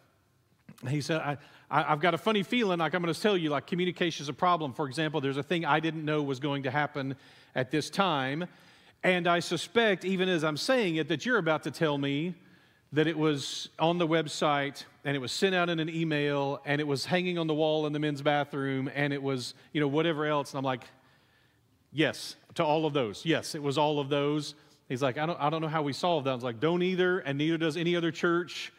He 0.88 1.02
said, 1.02 1.20
I, 1.20 1.36
I, 1.70 1.82
have 1.82 2.00
got 2.00 2.14
a 2.14 2.18
funny 2.18 2.42
feeling, 2.42 2.78
like 2.78 2.94
I'm 2.94 3.02
going 3.02 3.12
to 3.12 3.20
tell 3.20 3.36
you, 3.36 3.50
like 3.50 3.66
communication 3.66 4.22
is 4.22 4.30
a 4.30 4.32
problem. 4.32 4.72
For 4.72 4.86
example, 4.86 5.20
there's 5.20 5.36
a 5.36 5.42
thing 5.42 5.66
I 5.66 5.80
didn't 5.80 6.06
know 6.06 6.22
was 6.22 6.40
going 6.40 6.62
to 6.62 6.70
happen 6.70 7.14
at 7.54 7.70
this 7.70 7.90
time. 7.90 8.46
And 9.02 9.28
I 9.28 9.40
suspect, 9.40 10.06
even 10.06 10.30
as 10.30 10.42
I'm 10.42 10.56
saying 10.56 10.96
it, 10.96 11.08
that 11.08 11.26
you're 11.26 11.36
about 11.36 11.64
to 11.64 11.70
tell 11.70 11.98
me 11.98 12.34
that 12.92 13.06
it 13.06 13.18
was 13.18 13.68
on 13.78 13.98
the 13.98 14.08
website 14.08 14.84
and 15.04 15.14
it 15.14 15.18
was 15.18 15.30
sent 15.30 15.54
out 15.54 15.68
in 15.68 15.78
an 15.78 15.90
email 15.90 16.62
and 16.64 16.80
it 16.80 16.86
was 16.86 17.04
hanging 17.04 17.36
on 17.36 17.48
the 17.48 17.54
wall 17.54 17.86
in 17.86 17.92
the 17.92 17.98
men's 17.98 18.22
bathroom 18.22 18.90
and 18.94 19.12
it 19.12 19.22
was, 19.22 19.52
you 19.74 19.80
know, 19.82 19.88
whatever 19.88 20.24
else. 20.24 20.52
And 20.52 20.58
I'm 20.58 20.64
like, 20.64 20.84
yes, 21.94 22.36
to 22.56 22.64
all 22.64 22.84
of 22.84 22.92
those. 22.92 23.24
Yes, 23.24 23.54
it 23.54 23.62
was 23.62 23.78
all 23.78 23.98
of 23.98 24.10
those. 24.10 24.54
He's 24.88 25.00
like, 25.00 25.16
I 25.16 25.24
don't, 25.24 25.40
I 25.40 25.48
don't 25.48 25.62
know 25.62 25.68
how 25.68 25.82
we 25.82 25.94
solve 25.94 26.24
that. 26.24 26.30
I 26.30 26.34
was 26.34 26.44
like, 26.44 26.60
don't 26.60 26.82
either, 26.82 27.20
and 27.20 27.38
neither 27.38 27.56
does 27.56 27.78
any 27.78 27.96
other 27.96 28.10
church. 28.10 28.70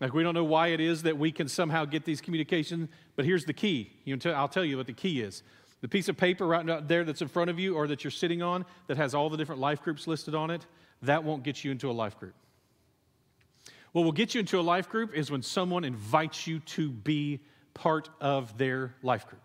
Like, 0.00 0.12
we 0.12 0.24
don't 0.24 0.34
know 0.34 0.42
why 0.42 0.68
it 0.68 0.80
is 0.80 1.04
that 1.04 1.16
we 1.16 1.30
can 1.30 1.46
somehow 1.46 1.84
get 1.84 2.04
these 2.04 2.20
communications, 2.20 2.88
but 3.14 3.24
here's 3.24 3.44
the 3.44 3.52
key. 3.52 3.92
You 4.04 4.16
know, 4.16 4.32
I'll 4.32 4.48
tell 4.48 4.64
you 4.64 4.76
what 4.76 4.86
the 4.86 4.92
key 4.92 5.20
is. 5.20 5.44
The 5.80 5.88
piece 5.88 6.08
of 6.08 6.16
paper 6.16 6.46
right 6.46 6.88
there 6.88 7.04
that's 7.04 7.22
in 7.22 7.28
front 7.28 7.50
of 7.50 7.58
you 7.60 7.76
or 7.76 7.86
that 7.86 8.02
you're 8.02 8.10
sitting 8.10 8.42
on 8.42 8.64
that 8.88 8.96
has 8.96 9.14
all 9.14 9.30
the 9.30 9.36
different 9.36 9.60
life 9.60 9.82
groups 9.82 10.08
listed 10.08 10.34
on 10.34 10.50
it, 10.50 10.66
that 11.02 11.22
won't 11.22 11.44
get 11.44 11.62
you 11.64 11.70
into 11.70 11.90
a 11.90 11.92
life 11.92 12.18
group. 12.18 12.34
What 13.92 14.02
will 14.02 14.12
get 14.12 14.34
you 14.34 14.40
into 14.40 14.58
a 14.58 14.62
life 14.62 14.88
group 14.88 15.14
is 15.14 15.30
when 15.30 15.42
someone 15.42 15.84
invites 15.84 16.46
you 16.46 16.60
to 16.60 16.90
be 16.90 17.40
part 17.74 18.08
of 18.20 18.56
their 18.58 18.94
life 19.02 19.26
group. 19.28 19.42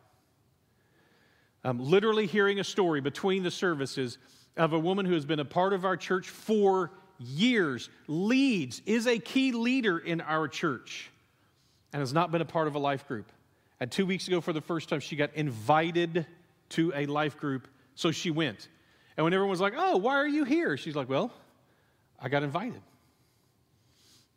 Um, 1.67 1.79
literally 1.79 2.27
hearing 2.27 2.61
a 2.61 2.63
story 2.63 3.01
between 3.01 3.43
the 3.43 3.51
services 3.51 4.19
of 4.55 4.71
a 4.71 4.79
woman 4.79 5.05
who 5.05 5.15
has 5.15 5.25
been 5.25 5.41
a 5.41 5.45
part 5.45 5.73
of 5.73 5.83
our 5.83 5.97
church 5.97 6.29
for 6.29 6.91
years, 7.19 7.89
leads, 8.07 8.81
is 8.85 9.05
a 9.05 9.19
key 9.19 9.51
leader 9.51 9.97
in 9.97 10.21
our 10.21 10.47
church, 10.47 11.11
and 11.91 11.99
has 11.99 12.13
not 12.13 12.31
been 12.31 12.39
a 12.39 12.45
part 12.45 12.69
of 12.69 12.75
a 12.75 12.79
life 12.79 13.05
group. 13.05 13.33
And 13.81 13.91
two 13.91 14.05
weeks 14.05 14.29
ago, 14.29 14.39
for 14.39 14.53
the 14.53 14.61
first 14.61 14.87
time, 14.87 15.01
she 15.01 15.17
got 15.17 15.33
invited 15.33 16.25
to 16.69 16.93
a 16.95 17.05
life 17.05 17.35
group, 17.35 17.67
so 17.95 18.11
she 18.11 18.31
went. 18.31 18.69
And 19.17 19.25
when 19.25 19.33
everyone 19.33 19.51
was 19.51 19.59
like, 19.59 19.73
Oh, 19.75 19.97
why 19.97 20.15
are 20.15 20.27
you 20.27 20.45
here? 20.45 20.77
She's 20.77 20.95
like, 20.95 21.09
Well, 21.09 21.33
I 22.17 22.29
got 22.29 22.43
invited. 22.43 22.81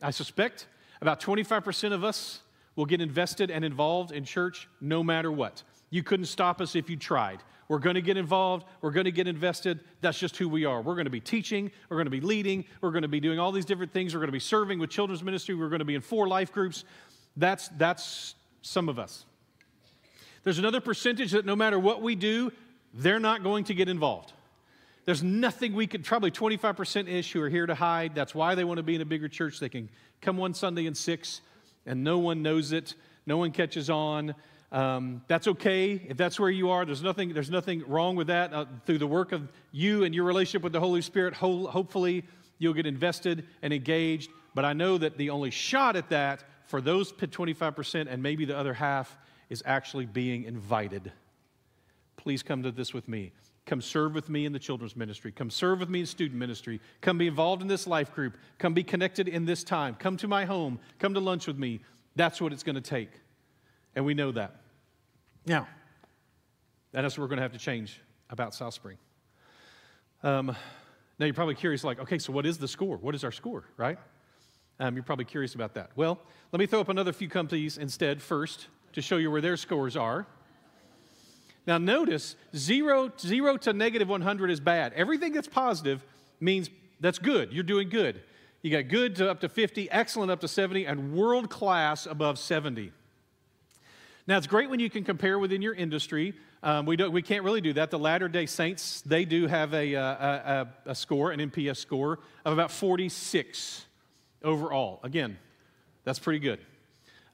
I 0.02 0.10
suspect 0.10 0.66
about 1.00 1.20
25% 1.20 1.92
of 1.92 2.02
us 2.02 2.40
will 2.75 2.87
get 2.87 3.00
invested 3.00 3.52
and 3.52 3.64
involved 3.64 4.10
in 4.10 4.25
church 4.25 4.66
no 4.80 5.04
matter 5.04 5.30
what. 5.30 5.62
You 5.90 6.02
couldn't 6.02 6.26
stop 6.26 6.61
us 6.61 6.75
if 6.75 6.88
you 6.88 6.97
tried. 6.97 7.42
We're 7.68 7.78
going 7.78 7.94
to 7.94 8.02
get 8.02 8.16
involved. 8.16 8.66
We're 8.80 8.90
going 8.90 9.04
to 9.04 9.12
get 9.12 9.28
invested. 9.28 9.80
That's 10.00 10.18
just 10.18 10.37
who 10.37 10.49
we 10.49 10.64
are. 10.64 10.82
We're 10.82 10.94
going 10.94 11.04
to 11.04 11.11
be 11.11 11.20
teaching. 11.20 11.70
We're 11.88 11.99
going 11.99 12.06
to 12.06 12.11
be 12.11 12.20
leading. 12.20 12.64
We're 12.80 12.90
going 12.90 13.02
to 13.02 13.09
be 13.09 13.20
doing 13.20 13.38
all 13.38 13.52
these 13.52 13.64
different 13.64 13.92
things. 13.92 14.12
We're 14.12 14.20
going 14.20 14.28
to 14.28 14.32
be 14.32 14.40
serving 14.40 14.78
with 14.78 14.90
children's 14.90 15.23
ministry. 15.23 15.54
We're 15.54 15.68
going 15.68 15.80
to 15.80 15.85
be 15.85 15.94
in 15.94 16.00
four 16.00 16.26
life 16.26 16.52
groups. 16.52 16.85
That's, 17.37 17.68
that's 17.76 18.35
some 18.62 18.88
of 18.88 18.99
us. 18.99 19.25
There's 20.42 20.59
another 20.59 20.80
percentage 20.80 21.32
that 21.32 21.44
no 21.44 21.54
matter 21.54 21.78
what 21.78 22.02
we 22.02 22.14
do, 22.14 22.50
they're 22.94 23.20
not 23.20 23.42
going 23.42 23.64
to 23.64 23.75
get 23.75 23.88
involved. 23.88 24.32
There's 25.05 25.22
nothing 25.22 25.74
we 25.74 25.87
could, 25.87 26.05
probably 26.05 26.31
25% 26.31 27.09
ish 27.09 27.33
who 27.33 27.42
are 27.42 27.48
here 27.48 27.66
to 27.66 27.74
hide. 27.74 28.14
That's 28.14 28.35
why 28.35 28.55
they 28.55 28.64
want 28.64 28.79
to 28.79 28.83
be 28.83 28.94
in 28.94 29.00
a 29.00 29.07
bigger 29.07 29.29
church. 29.29 29.61
They 29.61 29.68
can 29.68 29.88
come 30.20 30.37
one 30.37 30.55
Sunday 30.55 30.87
in 30.87 30.94
six 30.94 31.40
and 31.87 32.05
no 32.05 32.18
one 32.18 32.42
knows 32.42 32.72
it, 32.72 32.94
no 33.26 33.37
one 33.37 33.53
catches 33.53 33.88
on. 33.88 34.35
Um, 34.72 35.22
that's 35.26 35.48
okay 35.48 36.00
if 36.09 36.16
that's 36.16 36.38
where 36.38 36.50
you 36.50 36.70
are. 36.70 36.85
There's 36.85 37.02
nothing, 37.02 37.35
there's 37.35 37.50
nothing 37.50 37.83
wrong 37.88 38.14
with 38.14 38.28
that. 38.28 38.52
Uh, 38.52 38.66
through 38.87 38.98
the 38.98 39.06
work 39.06 39.33
of 39.33 39.50
you 39.72 40.04
and 40.04 40.14
your 40.14 40.24
relationship 40.24 40.62
with 40.62 40.72
the 40.72 40.80
Holy 40.80 41.02
Spirit, 41.02 41.35
ho- 41.35 41.66
hopefully 41.66 42.24
you'll 42.59 42.74
get 42.74 42.87
invested 42.87 43.46
and 43.62 43.72
engaged. 43.72 44.30
But 44.54 44.64
I 44.64 44.72
know 44.72 44.98
that 44.98 45.16
the 45.16 45.30
only 45.30 45.50
shot 45.50 45.96
at 45.96 46.11
that 46.11 46.44
for 46.66 46.80
those 46.80 47.12
25% 47.12 48.06
and 48.09 48.22
maybe 48.22 48.44
the 48.44 48.56
other 48.56 48.74
half 48.74 49.18
is 49.48 49.62
actually 49.66 50.06
being 50.06 50.44
invited. 50.44 51.11
Please 52.16 52.42
come 52.42 52.62
to 52.62 52.70
this 52.70 52.94
with 52.94 53.09
me. 53.09 53.33
Come 53.66 53.80
serve 53.80 54.14
with 54.14 54.28
me 54.28 54.46
in 54.46 54.52
the 54.52 54.59
children's 54.59 54.96
ministry. 54.96 55.33
Come 55.33 55.50
serve 55.50 55.80
with 55.80 55.88
me 55.88 56.00
in 56.00 56.06
student 56.06 56.38
ministry. 56.38 56.80
Come 57.00 57.18
be 57.18 57.26
involved 57.26 57.62
in 57.62 57.68
this 57.68 57.87
life 57.87 58.12
group. 58.12 58.37
Come 58.59 58.74
be 58.74 58.83
connected 58.85 59.28
in 59.28 59.44
this 59.44 59.64
time. 59.64 59.96
Come 59.96 60.16
to 60.18 60.28
my 60.28 60.44
home. 60.44 60.78
Come 60.98 61.14
to 61.14 61.20
lunch 61.20 61.46
with 61.46 61.59
me. 61.59 61.80
That's 62.16 62.40
what 62.40 62.52
it's 62.52 62.62
going 62.62 62.76
to 62.76 62.80
take. 62.80 63.11
And 63.94 64.04
we 64.04 64.14
know 64.14 64.33
that. 64.33 64.60
Now, 65.46 65.66
that 66.92 67.05
is 67.05 67.16
what 67.16 67.22
we're 67.22 67.29
going 67.29 67.38
to 67.38 67.42
have 67.42 67.53
to 67.53 67.59
change 67.59 68.00
about 68.29 68.55
South 68.55 68.74
Spring. 68.74 68.98
Um, 70.22 70.55
now, 71.18 71.26
you're 71.26 71.35
probably 71.35 71.55
curious, 71.55 71.85
like, 71.85 72.00
okay, 72.00 72.18
so 72.18 72.33
what 72.33 72.46
is 72.46 72.59
the 72.59 72.68
score? 72.68 72.96
What 72.96 73.14
is 73.14 73.24
our 73.24 73.33
score, 73.33 73.64
right? 73.76 73.98
Um, 74.79 74.94
you're 74.94 75.05
probably 75.05 75.26
curious 75.26 75.55
about 75.55 75.74
that. 75.74 75.90
Well, 75.94 76.18
let 76.53 76.59
me 76.59 76.66
throw 76.66 76.81
up 76.81 76.88
another 76.88 77.12
few 77.12 77.29
companies 77.29 77.79
instead 77.79 78.22
first 78.22 78.68
to 78.94 79.03
show 79.03 79.18
you 79.18 79.31
where 79.31 79.40
their 79.40 79.57
scores 79.57 79.96
are. 79.96 80.26
Now, 81.66 81.79
notice 81.79 82.37
zero, 82.57 83.12
zero 83.18 83.57
to 83.59 83.72
negative 83.72 84.09
100 84.09 84.50
is 84.50 84.61
bad. 84.61 84.92
Everything 84.94 85.33
that's 85.33 85.48
positive 85.48 86.03
means 86.40 86.70
that's 87.00 87.18
good. 87.18 87.53
You're 87.53 87.64
doing 87.64 87.88
good. 87.88 88.22
You 88.62 88.70
got 88.70 88.88
good 88.88 89.16
to 89.16 89.31
up 89.31 89.40
to 89.40 89.48
50, 89.48 89.90
excellent 89.90 90.31
up 90.31 90.40
to 90.40 90.48
70, 90.48 90.87
and 90.87 91.12
world 91.12 91.50
class 91.50 92.07
above 92.07 92.38
70. 92.38 92.92
Now, 94.26 94.37
it's 94.37 94.46
great 94.46 94.70
when 94.70 94.80
you 94.80 94.90
can 94.90 95.04
compare 95.04 95.38
within 95.38 95.62
your 95.62 95.74
industry. 95.74 96.35
Um, 96.62 96.87
we, 96.87 96.96
we 96.96 97.22
can't 97.22 97.42
really 97.42 97.61
do 97.61 97.72
that. 97.74 97.90
The 97.90 97.98
Latter 97.98 98.28
day 98.28 98.46
Saints, 98.46 99.00
they 99.02 99.24
do 99.24 99.46
have 99.46 99.72
a, 99.72 99.96
uh, 99.96 100.02
a, 100.02 100.68
a, 100.87 100.90
a 100.90 100.94
score, 100.94 101.33
an 101.33 101.40
NPS 101.40 101.78
score 101.78 102.18
of 102.44 102.52
about 102.52 102.70
46 102.70 103.87
overall. 104.42 105.00
Again, 105.02 105.38
that's 106.04 106.18
pretty 106.18 106.38
good. 106.38 106.61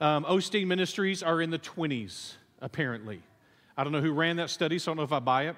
Um, 0.01 0.25
Osteen 0.25 0.67
Ministries 0.67 1.23
are 1.23 1.41
in 1.41 1.51
the 1.51 1.59
20s, 1.59 2.35
apparently. 2.61 3.23
I 3.77 3.85
don't 3.85 3.93
know 3.93 4.01
who 4.01 4.13
ran 4.13 4.37
that 4.37 4.51
study, 4.51 4.79
so 4.79 4.91
I 4.91 4.95
don't 4.95 4.99
know 4.99 5.05
if 5.05 5.13
I 5.13 5.19
buy 5.19 5.49
it. 5.49 5.57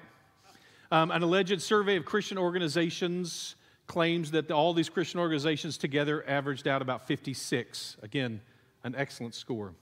Um, 0.91 1.11
an 1.11 1.21
alleged 1.21 1.61
survey 1.61 1.97
of 1.97 2.05
Christian 2.05 2.37
organizations 2.37 3.55
claims 3.85 4.31
that 4.31 4.49
all 4.49 4.73
these 4.73 4.89
Christian 4.89 5.19
organizations 5.19 5.77
together 5.77 6.27
averaged 6.27 6.67
out 6.67 6.81
about 6.81 7.07
56. 7.07 7.97
Again, 8.01 8.41
an 8.83 8.95
excellent 8.95 9.35
score. 9.35 9.73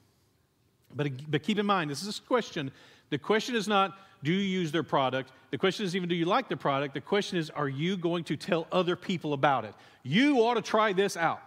But, 0.96 1.12
but 1.30 1.44
keep 1.44 1.60
in 1.60 1.66
mind, 1.66 1.90
this 1.90 2.04
is 2.04 2.20
a 2.20 2.22
question. 2.22 2.72
The 3.10 3.18
question 3.18 3.56
is 3.56 3.68
not, 3.68 3.98
do 4.24 4.32
you 4.32 4.40
use 4.40 4.72
their 4.72 4.84
product? 4.84 5.32
The 5.52 5.58
question 5.58 5.86
is 5.86 5.96
even, 5.96 6.10
do 6.10 6.16
you 6.16 6.26
like 6.26 6.50
the 6.50 6.58
product? 6.58 6.94
The 6.94 7.02
question 7.02 7.38
is, 7.38 7.50
are 7.50 7.70
you 7.70 7.98
going 7.98 8.24
to 8.26 8.36
tell 8.36 8.68
other 8.72 8.96
people 8.96 9.34
about 9.34 9.66
it? 9.66 9.74
You 10.04 10.40
ought 10.40 10.56
to 10.56 10.62
try 10.62 10.94
this 10.94 11.16
out. 11.16 11.42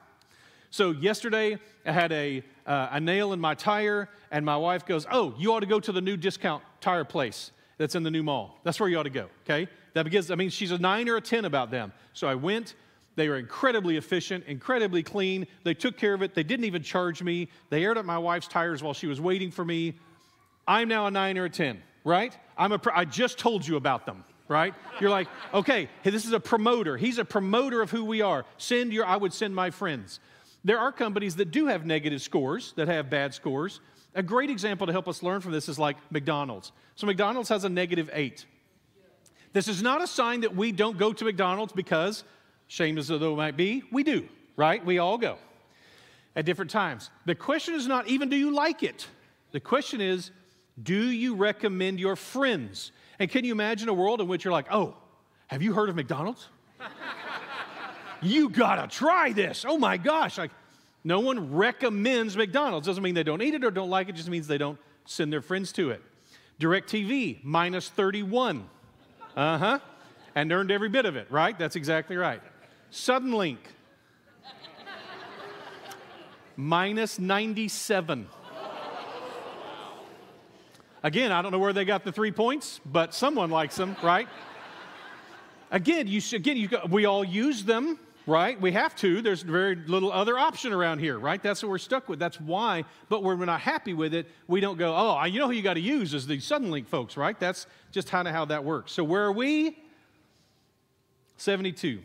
So, 0.73 0.93
yesterday, 0.93 1.59
I 1.85 1.93
had 1.93 2.13
a, 2.13 2.45
uh, 2.65 2.89
a 2.93 3.01
nail 3.01 3.33
in 3.33 3.41
my 3.41 3.55
tire, 3.55 4.09
and 4.31 4.47
my 4.47 4.57
wife 4.57 4.87
goes, 4.87 5.05
Oh, 5.11 5.35
you 5.37 5.53
ought 5.53 5.61
to 5.61 5.67
go 5.67 5.81
to 5.81 5.91
the 5.91 6.01
new 6.01 6.17
discount 6.17 6.63
tire 6.81 7.05
place 7.05 7.51
that's 7.77 7.97
in 7.97 8.05
the 8.05 8.11
new 8.11 8.23
mall. 8.23 8.59
That's 8.63 8.79
where 8.79 8.89
you 8.89 8.97
ought 8.99 9.05
to 9.05 9.11
go, 9.11 9.29
okay? 9.45 9.69
That 9.95 10.05
begins, 10.05 10.31
I 10.31 10.37
mean, 10.37 10.51
she's 10.51 10.71
a 10.71 10.79
nine 10.79 11.09
or 11.09 11.17
a 11.17 11.21
10 11.21 11.45
about 11.45 11.73
them. 11.73 11.93
So 12.13 12.29
I 12.29 12.37
went, 12.37 12.75
they 13.17 13.29
were 13.29 13.37
incredibly 13.37 13.97
efficient, 13.97 14.45
incredibly 14.47 15.03
clean. 15.03 15.47
They 15.65 15.75
took 15.75 15.97
care 15.97 16.15
of 16.15 16.23
it. 16.23 16.35
They 16.35 16.43
didn't 16.43 16.65
even 16.65 16.83
charge 16.83 17.23
me. 17.23 17.49
They 17.69 17.85
aired 17.85 17.99
up 17.99 18.05
my 18.05 18.19
wife's 18.19 18.49
tires 18.49 18.83
while 18.83 18.95
she 18.95 19.07
was 19.07 19.21
waiting 19.21 19.51
for 19.51 19.65
me. 19.65 19.95
I'm 20.67 20.89
now 20.89 21.07
a 21.07 21.11
nine 21.11 21.37
or 21.37 21.47
a 21.47 21.51
10, 21.51 21.83
right? 22.05 22.37
I'm 22.57 22.73
a, 22.73 22.81
I 22.95 23.05
just 23.05 23.39
told 23.39 23.67
you 23.67 23.77
about 23.77 24.07
them, 24.07 24.25
right? 24.49 24.75
You're 25.01 25.11
like, 25.11 25.29
okay, 25.53 25.89
hey, 26.03 26.11
this 26.11 26.25
is 26.25 26.33
a 26.33 26.41
promoter. 26.41 26.97
He's 26.97 27.19
a 27.19 27.25
promoter 27.25 27.83
of 27.83 27.91
who 27.91 28.05
we 28.05 28.23
are. 28.23 28.45
Send 28.59 28.93
your, 28.93 29.05
I 29.05 29.17
would 29.17 29.33
send 29.33 29.55
my 29.55 29.71
friends. 29.71 30.21
There 30.65 30.79
are 30.79 30.93
companies 30.93 31.37
that 31.37 31.51
do 31.51 31.67
have 31.67 31.87
negative 31.87 32.23
scores, 32.23 32.73
that 32.77 32.89
have 32.89 33.11
bad 33.11 33.35
scores. 33.35 33.81
A 34.15 34.23
great 34.23 34.51
example 34.51 34.87
to 34.87 34.93
help 34.93 35.09
us 35.09 35.23
learn 35.23 35.41
from 35.41 35.53
this 35.53 35.69
is 35.69 35.79
like 35.79 35.97
McDonald's. 36.11 36.73
So 36.97 37.07
McDonald's 37.07 37.49
has 37.49 37.65
a 37.65 37.69
negative 37.69 38.11
eight. 38.13 38.45
This 39.53 39.67
is 39.67 39.83
not 39.83 40.03
a 40.03 40.07
sign 40.07 40.43
that 40.43 40.55
we 40.55 40.71
don't 40.71 40.99
go 40.99 41.13
to 41.13 41.25
McDonald's 41.25 41.73
because 41.73 42.25
Shame 42.71 42.99
as 42.99 43.09
though 43.09 43.33
it 43.33 43.37
might 43.37 43.57
be, 43.57 43.83
we 43.91 44.05
do, 44.05 44.29
right? 44.55 44.87
We 44.87 44.99
all 44.99 45.19
go 45.19 45.39
at 46.37 46.45
different 46.45 46.71
times. 46.71 47.11
The 47.25 47.35
question 47.35 47.75
is 47.75 47.89
not 47.89 48.07
even 48.07 48.29
do 48.29 48.37
you 48.37 48.55
like 48.55 48.85
it? 48.85 49.09
The 49.51 49.59
question 49.59 50.01
is, 50.01 50.31
do 50.81 51.11
you 51.11 51.35
recommend 51.35 51.99
your 51.99 52.15
friends? 52.15 52.93
And 53.19 53.29
can 53.29 53.45
you 53.45 53.51
imagine 53.51 53.89
a 53.89 53.93
world 53.93 54.21
in 54.21 54.29
which 54.29 54.45
you're 54.45 54.53
like, 54.53 54.67
oh, 54.71 54.95
have 55.49 55.63
you 55.63 55.75
heard 55.75 55.89
of 55.89 55.97
McDonald's? 55.97 56.47
you 58.23 58.49
gotta 58.49 58.87
try 58.87 59.33
this. 59.33 59.65
Oh 59.67 59.77
my 59.77 59.97
gosh. 59.97 60.39
Like, 60.39 60.53
no 61.03 61.19
one 61.19 61.53
recommends 61.53 62.37
McDonald's. 62.37 62.87
Doesn't 62.87 63.03
mean 63.03 63.17
they 63.17 63.25
don't 63.25 63.43
eat 63.43 63.55
it 63.55 63.65
or 63.65 63.73
don't 63.73 63.91
like 63.91 64.09
it, 64.09 64.13
just 64.13 64.29
means 64.29 64.47
they 64.47 64.59
don't 64.59 64.79
send 65.07 65.33
their 65.33 65.43
friends 65.43 65.73
to 65.73 65.91
it. 65.91 66.03
DirecTV, 66.61 67.43
minus 67.43 67.89
31. 67.89 68.65
Uh 69.35 69.59
huh. 69.59 69.79
And 70.37 70.53
earned 70.53 70.71
every 70.71 70.89
bit 70.89 71.05
of 71.05 71.17
it, 71.17 71.27
right? 71.33 71.59
That's 71.59 71.75
exactly 71.75 72.17
right. 72.17 72.41
Suddenlink, 72.93 73.59
minus 76.57 77.19
97. 77.19 78.27
Again, 81.03 81.33
I 81.33 81.41
don't 81.41 81.53
know 81.53 81.59
where 81.59 81.73
they 81.73 81.85
got 81.85 82.05
the 82.05 82.13
three 82.13 82.33
points, 82.33 82.81
but 82.85 83.15
someone 83.15 83.51
likes 83.51 83.77
them, 83.77 83.97
right? 84.03 84.29
Again, 85.71 86.09
you 86.09 86.21
again 86.33 86.57
you 86.57 86.69
we 86.91 87.05
all 87.07 87.23
use 87.23 87.65
them, 87.65 87.99
right? 88.27 88.61
We 88.61 88.73
have 88.73 88.97
to. 88.97 89.23
There's 89.23 89.43
very 89.43 89.77
little 89.77 90.13
other 90.13 90.37
option 90.37 90.73
around 90.73 90.99
here, 90.99 91.17
right? 91.19 91.41
That's 91.41 91.63
what 91.63 91.71
we're 91.71 91.79
stuck 91.79 92.09
with. 92.09 92.19
That's 92.19 92.41
why. 92.41 92.85
But 93.09 93.23
when 93.23 93.39
we're 93.39 93.45
not 93.45 93.61
happy 93.61 93.95
with 93.95 94.15
it, 94.15 94.27
we 94.49 94.61
don't 94.61 94.79
go, 94.79 94.95
oh, 94.95 95.25
you 95.25 95.39
know 95.39 95.47
who 95.47 95.53
you 95.53 95.63
got 95.63 95.75
to 95.75 95.81
use 95.81 96.13
is 96.13 96.27
the 96.27 96.39
Suddenlink 96.39 96.89
folks, 96.89 97.17
right? 97.17 97.39
That's 97.39 97.67
just 97.93 98.09
kind 98.09 98.27
of 98.27 98.35
how 98.35 98.47
that 98.47 98.65
works. 98.65 98.93
So 98.93 99.05
where 99.05 99.23
are 99.23 99.33
we? 99.33 99.79
72. 101.37 102.01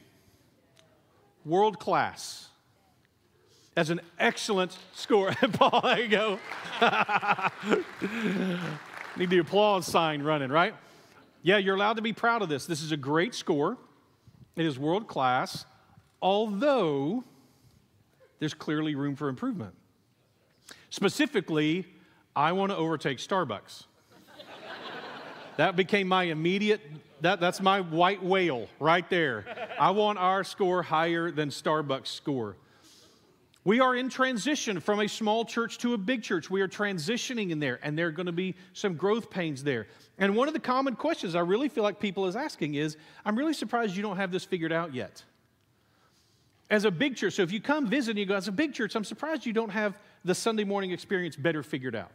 World 1.46 1.80
class. 1.80 2.50
That's 3.76 3.90
an 3.90 4.02
excellent 4.18 4.78
score. 4.94 5.32
Paul, 5.54 5.82
there 5.82 6.00
you 6.00 6.08
go. 6.08 6.40
Need 9.18 9.30
the 9.30 9.38
applause 9.40 9.86
sign 9.86 10.22
running, 10.24 10.50
right? 10.50 10.74
Yeah, 11.44 11.58
you're 11.58 11.76
allowed 11.76 11.98
to 11.98 12.02
be 12.02 12.14
proud 12.14 12.42
of 12.42 12.50
this. 12.50 12.66
This 12.66 12.82
is 12.82 12.92
a 12.92 12.98
great 12.98 13.36
score. 13.36 13.78
It 14.56 14.66
is 14.66 14.80
world 14.80 15.08
class, 15.08 15.66
although 16.22 17.24
there's 18.40 18.54
clearly 18.54 18.96
room 18.96 19.16
for 19.16 19.28
improvement. 19.28 19.76
Specifically, 20.90 21.86
I 22.36 22.54
want 22.54 22.72
to 22.72 22.78
overtake 22.78 23.18
Starbucks. 23.18 23.84
that 25.58 25.76
became 25.76 26.08
my 26.08 26.24
immediate, 26.24 26.82
that, 27.26 27.40
that's 27.40 27.62
my 27.62 27.82
white 27.82 28.24
whale 28.24 28.68
right 28.80 29.10
there. 29.10 29.46
I 29.80 29.92
want 29.92 30.18
our 30.20 30.44
score 30.44 30.84
higher 30.84 31.32
than 31.32 31.50
Starbucks' 31.50 32.08
score. 32.08 32.58
We 33.64 33.80
are 33.80 33.96
in 33.96 34.10
transition 34.10 34.80
from 34.80 35.00
a 35.00 35.08
small 35.08 35.44
church 35.44 35.80
to 35.80 35.96
a 35.96 35.98
big 35.98 36.22
church. 36.22 36.52
We 36.52 36.62
are 36.62 36.68
transitioning 36.68 37.50
in 37.50 37.60
there, 37.60 37.80
and 37.82 37.98
there 37.98 38.08
are 38.08 38.12
going 38.12 38.28
to 38.28 38.32
be 38.32 38.54
some 38.74 38.94
growth 38.94 39.32
pains 39.32 39.64
there. 39.64 39.88
And 40.20 40.36
one 40.36 40.48
of 40.48 40.54
the 40.54 40.60
common 40.60 40.96
questions 40.96 41.34
I 41.34 41.40
really 41.40 41.68
feel 41.68 41.84
like 41.84 42.00
people 42.00 42.28
is 42.28 42.36
asking 42.36 42.76
is, 42.76 42.96
I'm 43.26 43.36
really 43.36 43.54
surprised 43.54 43.96
you 43.96 44.04
don't 44.04 44.18
have 44.18 44.32
this 44.32 44.46
figured 44.46 44.72
out 44.72 44.94
yet. 44.94 45.24
As 46.70 46.86
a 46.86 46.92
big 46.92 47.16
church, 47.16 47.34
so 47.34 47.42
if 47.42 47.52
you 47.52 47.60
come 47.60 47.88
visit 47.88 48.12
and 48.12 48.20
you 48.20 48.28
go, 48.28 48.36
as 48.36 48.48
a 48.48 48.52
big 48.52 48.74
church, 48.74 48.96
I'm 48.96 49.04
surprised 49.04 49.48
you 49.48 49.54
don't 49.54 49.70
have 49.70 49.98
the 50.24 50.36
Sunday 50.36 50.64
morning 50.64 50.92
experience 50.92 51.36
better 51.36 51.64
figured 51.64 51.96
out. 51.96 52.12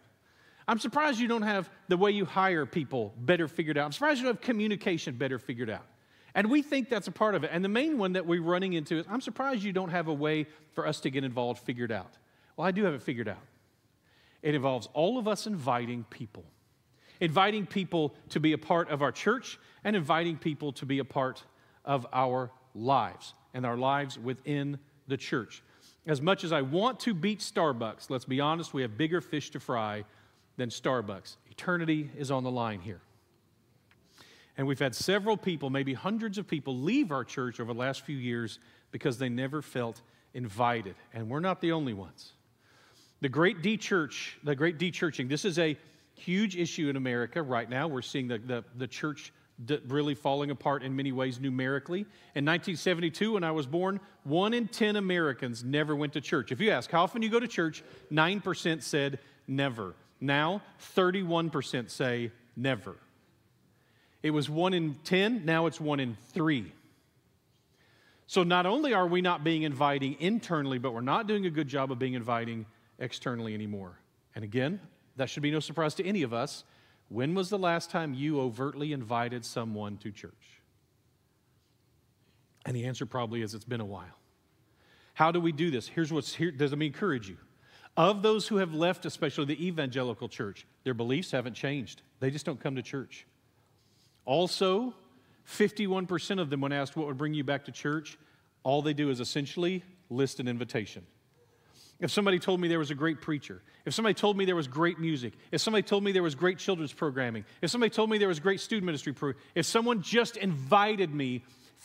I'm 0.71 0.79
surprised 0.79 1.19
you 1.19 1.27
don't 1.27 1.43
have 1.43 1.69
the 1.89 1.97
way 1.97 2.13
you 2.13 2.25
hire 2.25 2.65
people 2.65 3.13
better 3.19 3.49
figured 3.49 3.77
out. 3.77 3.87
I'm 3.87 3.91
surprised 3.91 4.21
you 4.21 4.27
don't 4.27 4.37
have 4.37 4.41
communication 4.41 5.17
better 5.17 5.37
figured 5.37 5.69
out. 5.69 5.85
And 6.33 6.49
we 6.49 6.63
think 6.63 6.89
that's 6.89 7.09
a 7.09 7.11
part 7.11 7.35
of 7.35 7.43
it. 7.43 7.51
And 7.53 7.65
the 7.65 7.69
main 7.69 7.99
one 7.99 8.13
that 8.13 8.25
we're 8.25 8.41
running 8.41 8.75
into 8.75 8.97
is 8.97 9.05
I'm 9.11 9.21
surprised 9.21 9.65
you 9.65 9.73
don't 9.73 9.89
have 9.89 10.07
a 10.07 10.15
way 10.15 10.47
for 10.71 10.87
us 10.87 11.01
to 11.01 11.11
get 11.11 11.25
involved 11.25 11.61
figured 11.65 11.91
out. 11.91 12.17
Well, 12.57 12.69
I 12.69 12.71
do 12.71 12.85
have 12.85 12.95
it 12.95 13.03
figured 13.03 13.27
out. 13.27 13.43
It 14.43 14.55
involves 14.55 14.89
all 14.95 15.19
of 15.19 15.27
us 15.27 15.49
inviting 15.49 16.05
people, 16.05 16.45
inviting 17.19 17.67
people 17.67 18.15
to 18.29 18.39
be 18.39 18.53
a 18.53 18.59
part 18.59 18.91
of 18.91 19.03
our 19.03 19.11
church, 19.11 19.59
and 19.83 19.97
inviting 19.97 20.37
people 20.37 20.71
to 20.75 20.87
be 20.87 21.01
a 21.01 21.05
part 21.05 21.43
of 21.85 22.07
our 22.13 22.49
lives 22.77 23.35
and 23.55 23.67
our 23.67 23.77
lives 23.77 24.21
within 24.21 24.79
the 25.09 25.17
church. 25.17 25.65
As 26.07 26.23
much 26.23 26.45
as 26.45 26.53
I 26.53 26.63
want 26.63 27.01
to 27.01 27.13
beat 27.13 27.41
Starbucks, 27.41 28.09
let's 28.09 28.25
be 28.25 28.39
honest, 28.39 28.73
we 28.73 28.83
have 28.83 28.97
bigger 28.97 29.21
fish 29.21 29.51
to 29.51 29.59
fry 29.59 30.05
than 30.57 30.69
Starbucks. 30.69 31.37
Eternity 31.51 32.11
is 32.17 32.31
on 32.31 32.45
the 32.45 32.51
line 32.51 32.81
here. 32.81 33.01
And 34.57 34.67
we've 34.67 34.79
had 34.79 34.95
several 34.95 35.37
people, 35.37 35.71
maybe 35.71 35.95
hundreds 35.95 36.37
of 36.37 36.47
people, 36.47 36.77
leave 36.77 37.13
our 37.13 37.25
church 37.25 37.61
over 37.61 37.73
the 37.73 37.79
last 37.79 38.03
few 38.03 38.17
years 38.17 38.59
because 38.91 39.19
they 39.19 39.29
never 39.29 39.63
felt 39.63 40.03
invited. 40.35 40.97
And 41.15 41.29
we're 41.29 41.41
not 41.41 41.61
the 41.61 41.73
only 41.73 41.95
ones. 41.95 42.33
The 43.21 43.29
great 43.29 43.63
de 43.63 43.77
church, 43.77 44.39
the 44.45 44.55
great 44.55 44.79
de 44.79 44.91
churching, 44.91 45.29
this 45.29 45.45
is 45.45 45.59
a 45.59 45.77
huge 46.15 46.57
issue 46.57 46.89
in 46.89 46.97
America 46.97 47.43
right 47.43 47.69
now. 47.69 47.89
We're 47.89 48.03
seeing 48.03 48.29
the, 48.29 48.39
the, 48.39 48.65
the 48.77 48.87
church 48.87 49.33
really 49.89 50.15
falling 50.15 50.51
apart 50.51 50.83
in 50.83 50.97
many 50.97 51.13
ways 51.13 51.39
numerically. 51.39 52.01
In 52.35 52.45
1972, 52.45 53.35
when 53.35 53.45
I 53.45 53.51
was 53.51 53.67
born, 53.67 54.01
one 54.25 54.55
in 54.55 54.69
10 54.69 54.97
Americans 54.97 55.63
never 55.65 55.95
went 55.95 56.15
to 56.15 56.21
church. 56.21 56.51
If 56.53 56.61
you 56.61 56.71
ask 56.71 56.91
how 56.91 57.03
often 57.03 57.23
you 57.23 57.29
go 57.29 57.41
to 57.41 57.49
church, 57.49 57.83
9% 58.11 58.83
said 58.83 59.19
never. 59.47 59.95
Now, 60.21 60.63
31% 60.97 61.91
say 61.91 62.31
never. 62.57 62.97
It 64.23 64.31
was 64.31 64.51
one 64.51 64.75
in 64.75 64.97
10, 65.05 65.45
now 65.45 65.67
it's 65.67 65.81
one 65.81 65.99
in 65.99 66.17
three. 66.33 66.73
So 68.27 68.43
not 68.43 68.67
only 68.67 68.93
are 68.93 69.07
we 69.07 69.23
not 69.23 69.43
being 69.43 69.63
inviting 69.63 70.17
internally, 70.21 70.79
but 70.79 70.93
we're 70.93 71.01
not 71.01 71.27
doing 71.27 71.47
a 71.47 71.51
good 71.51 71.69
job 71.69 71.91
of 71.91 71.99
being 71.99 72.15
inviting 72.15 72.67
externally 72.99 73.55
anymore. 73.55 73.99
And 74.35 74.45
again, 74.45 74.79
that 75.17 75.31
should 75.31 75.43
be 75.43 75.51
no 75.51 75.59
surprise 75.59 75.95
to 75.95 76.07
any 76.07 76.23
of 76.23 76.33
us. 76.33 76.65
When 77.09 77.35
was 77.35 77.49
the 77.49 77.59
last 77.59 77.91
time 77.91 78.15
you 78.15 78.41
overtly 78.41 78.93
invited 78.93 79.45
someone 79.45 79.97
to 79.99 80.13
church? 80.13 80.61
And 82.65 82.77
the 82.77 82.85
answer 82.85 83.07
probably 83.07 83.43
is 83.43 83.55
it's 83.55 83.65
been 83.65 83.81
a 83.81 83.87
while. 83.87 84.17
How 85.15 85.33
do 85.33 85.41
we 85.41 85.51
do 85.51 85.71
this? 85.71 85.89
Here's 85.89 86.13
what's 86.13 86.35
here. 86.35 86.51
Does 86.53 86.75
me 86.77 86.87
encourage 86.87 87.29
you? 87.29 87.37
Of 88.01 88.23
those 88.23 88.49
who 88.49 88.57
have 88.57 88.73
left, 88.73 89.05
especially 89.05 89.45
the 89.45 89.67
evangelical 89.67 90.27
church, 90.27 90.67
their 90.85 90.95
beliefs 90.95 91.33
haven't 91.33 91.53
changed. 91.53 92.01
They 92.19 92.31
just 92.31 92.47
don't 92.47 92.59
come 92.59 92.77
to 92.77 92.83
church. 92.83 93.27
Also, 94.25 94.95
51% 95.47 96.41
of 96.41 96.49
them, 96.49 96.63
when 96.63 96.73
asked 96.73 96.97
what 96.97 97.09
would 97.09 97.19
bring 97.19 97.35
you 97.35 97.45
back 97.45 97.67
to 97.67 97.73
church, 97.73 98.19
all 98.63 98.81
they 98.81 98.95
do 98.95 99.11
is 99.11 99.21
essentially 99.21 99.85
list 100.09 100.41
an 100.41 100.49
invitation. 100.49 101.05
If 101.99 102.11
somebody 102.11 102.39
told 102.39 102.59
me 102.59 102.69
there 102.69 102.79
was 102.79 102.91
a 102.91 102.95
great 102.95 103.21
preacher, 103.21 103.61
if 103.85 103.93
somebody 103.93 104.15
told 104.15 104.35
me 104.35 104.47
there 104.47 104.57
was 104.57 104.67
great 104.67 104.99
music, 104.99 105.35
if 105.53 105.61
somebody 105.61 105.83
told 105.83 106.03
me 106.03 106.11
there 106.11 106.23
was 106.23 106.35
great 106.35 106.57
children's 106.57 106.95
programming, 106.95 107.45
if 107.61 107.71
somebody 107.71 107.91
told 107.91 108.09
me 108.09 108.17
there 108.17 108.29
was 108.29 108.41
great 108.41 108.61
student 108.61 108.87
ministry, 108.87 109.15
if 109.55 109.67
someone 109.67 110.01
just 110.01 110.39
invited 110.39 111.15
me, 111.15 111.45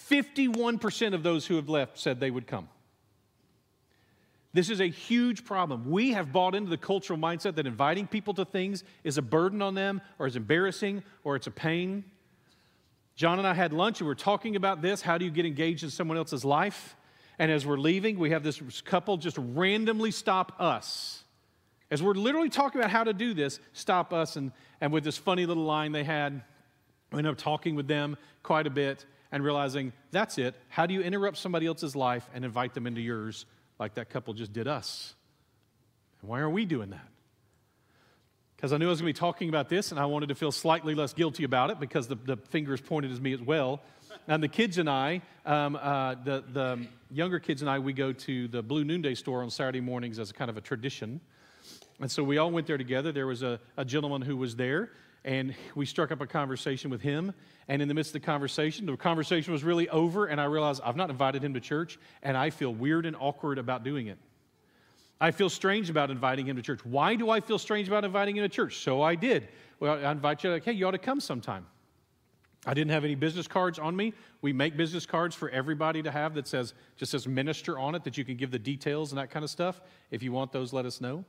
51% 0.09 1.13
of 1.13 1.23
those 1.23 1.45
who 1.45 1.57
have 1.57 1.67
left 1.67 1.99
said 1.99 2.21
they 2.21 2.31
would 2.31 2.47
come. 2.47 2.69
This 4.55 4.69
is 4.69 4.79
a 4.79 4.87
huge 4.87 5.43
problem. 5.43 5.91
We 5.91 6.13
have 6.13 6.31
bought 6.31 6.55
into 6.55 6.69
the 6.69 6.77
cultural 6.77 7.19
mindset 7.19 7.55
that 7.55 7.67
inviting 7.67 8.07
people 8.07 8.33
to 8.35 8.45
things 8.45 8.85
is 9.03 9.17
a 9.17 9.21
burden 9.21 9.61
on 9.61 9.75
them, 9.75 9.99
or 10.17 10.27
is 10.27 10.37
embarrassing, 10.37 11.03
or 11.25 11.35
it's 11.35 11.47
a 11.47 11.51
pain. 11.51 12.05
John 13.17 13.37
and 13.37 13.45
I 13.45 13.53
had 13.53 13.73
lunch 13.73 13.99
and 13.99 14.07
we 14.07 14.13
are 14.13 14.15
talking 14.15 14.55
about 14.55 14.81
this. 14.81 15.01
How 15.01 15.17
do 15.17 15.25
you 15.25 15.31
get 15.31 15.45
engaged 15.45 15.83
in 15.83 15.89
someone 15.89 16.15
else's 16.15 16.45
life? 16.45 16.95
And 17.37 17.51
as 17.51 17.65
we're 17.65 17.75
leaving, 17.75 18.17
we 18.17 18.29
have 18.29 18.43
this 18.43 18.61
couple 18.79 19.17
just 19.17 19.37
randomly 19.37 20.11
stop 20.11 20.53
us. 20.57 21.25
As 21.91 22.01
we're 22.01 22.13
literally 22.13 22.49
talking 22.49 22.79
about 22.79 22.91
how 22.91 23.03
to 23.03 23.11
do 23.11 23.33
this, 23.33 23.59
stop 23.73 24.13
us. 24.13 24.37
And, 24.37 24.53
and 24.79 24.93
with 24.93 25.03
this 25.03 25.17
funny 25.17 25.45
little 25.45 25.65
line 25.65 25.91
they 25.91 26.05
had, 26.05 26.41
we 27.11 27.17
end 27.17 27.27
up 27.27 27.37
talking 27.37 27.75
with 27.75 27.89
them 27.89 28.15
quite 28.41 28.67
a 28.67 28.69
bit 28.69 29.05
and 29.33 29.43
realizing 29.43 29.91
that's 30.11 30.37
it. 30.37 30.55
How 30.69 30.85
do 30.85 30.93
you 30.93 31.01
interrupt 31.01 31.35
somebody 31.35 31.67
else's 31.67 31.93
life 31.93 32.29
and 32.33 32.45
invite 32.45 32.73
them 32.73 32.87
into 32.87 33.01
yours 33.01 33.45
like 33.79 33.95
that 33.95 34.09
couple 34.09 34.33
just 34.33 34.53
did 34.53 34.67
us? 34.67 35.15
And 36.21 36.29
why 36.29 36.39
are 36.39 36.49
we 36.49 36.65
doing 36.65 36.91
that? 36.91 37.07
because 38.55 38.73
I 38.73 38.77
knew 38.77 38.87
I 38.87 38.89
was 38.89 39.01
going 39.01 39.13
to 39.13 39.15
be 39.15 39.19
talking 39.19 39.49
about 39.49 39.69
this 39.69 39.91
and 39.91 39.99
I 39.99 40.05
wanted 40.05 40.29
to 40.29 40.35
feel 40.35 40.51
slightly 40.51 40.95
less 40.95 41.13
guilty 41.13 41.43
about 41.43 41.69
it 41.69 41.79
because 41.79 42.07
the, 42.07 42.15
the 42.15 42.37
finger 42.37 42.73
is 42.73 42.81
pointed 42.81 43.11
at 43.11 43.21
me 43.21 43.33
as 43.33 43.39
well. 43.39 43.81
And 44.27 44.41
the 44.41 44.47
kids 44.47 44.79
and 44.79 44.89
I, 44.89 45.21
um, 45.45 45.75
uh, 45.75 46.15
the, 46.15 46.43
the 46.51 46.87
younger 47.11 47.37
kids 47.37 47.61
and 47.61 47.69
I, 47.69 47.77
we 47.77 47.93
go 47.93 48.11
to 48.11 48.47
the 48.47 48.63
Blue 48.63 48.83
Noonday 48.83 49.13
store 49.13 49.43
on 49.43 49.51
Saturday 49.51 49.81
mornings 49.81 50.17
as 50.17 50.31
a 50.31 50.33
kind 50.33 50.49
of 50.49 50.57
a 50.57 50.61
tradition. 50.61 51.21
And 51.99 52.09
so 52.09 52.23
we 52.23 52.39
all 52.39 52.49
went 52.49 52.65
there 52.65 52.77
together. 52.77 53.11
There 53.11 53.27
was 53.27 53.43
a, 53.43 53.59
a 53.77 53.85
gentleman 53.85 54.21
who 54.23 54.35
was 54.35 54.55
there, 54.55 54.89
and 55.25 55.55
we 55.73 55.85
struck 55.85 56.11
up 56.11 56.21
a 56.21 56.27
conversation 56.27 56.89
with 56.91 57.01
him. 57.01 57.33
And 57.67 57.81
in 57.81 57.87
the 57.87 57.95
midst 57.95 58.09
of 58.09 58.21
the 58.21 58.25
conversation, 58.25 58.85
the 58.85 58.95
conversation 58.95 59.51
was 59.51 59.63
really 59.63 59.89
over, 59.89 60.27
and 60.27 60.39
I 60.39 60.45
realized 60.45 60.81
I've 60.85 60.95
not 60.95 61.09
invited 61.09 61.43
him 61.43 61.55
to 61.55 61.59
church, 61.59 61.97
and 62.21 62.37
I 62.37 62.51
feel 62.51 62.73
weird 62.73 63.07
and 63.07 63.15
awkward 63.19 63.57
about 63.57 63.83
doing 63.83 64.07
it. 64.07 64.19
I 65.19 65.31
feel 65.31 65.49
strange 65.49 65.89
about 65.89 66.11
inviting 66.11 66.45
him 66.45 66.57
to 66.57 66.61
church. 66.61 66.85
Why 66.85 67.15
do 67.15 67.31
I 67.31 67.39
feel 67.39 67.57
strange 67.57 67.87
about 67.87 68.05
inviting 68.05 68.37
him 68.37 68.43
to 68.43 68.49
church? 68.49 68.77
So 68.77 69.01
I 69.01 69.15
did. 69.15 69.47
Well, 69.79 70.05
I 70.05 70.11
invite 70.11 70.43
you, 70.43 70.51
like, 70.51 70.63
hey, 70.63 70.73
you 70.73 70.87
ought 70.87 70.91
to 70.91 70.99
come 70.99 71.19
sometime. 71.19 71.65
I 72.67 72.75
didn't 72.75 72.91
have 72.91 73.03
any 73.03 73.15
business 73.15 73.47
cards 73.47 73.79
on 73.79 73.95
me. 73.95 74.13
We 74.41 74.53
make 74.53 74.77
business 74.77 75.07
cards 75.07 75.35
for 75.35 75.49
everybody 75.49 76.03
to 76.03 76.11
have 76.11 76.35
that 76.35 76.47
says, 76.47 76.75
just 76.97 77.11
says 77.11 77.27
minister 77.27 77.79
on 77.79 77.95
it, 77.95 78.03
that 78.03 78.17
you 78.17 78.25
can 78.25 78.37
give 78.37 78.51
the 78.51 78.59
details 78.59 79.11
and 79.11 79.17
that 79.17 79.31
kind 79.31 79.43
of 79.43 79.49
stuff. 79.49 79.81
If 80.11 80.21
you 80.21 80.31
want 80.31 80.51
those, 80.51 80.71
let 80.71 80.85
us 80.85 81.01
know. 81.01 81.25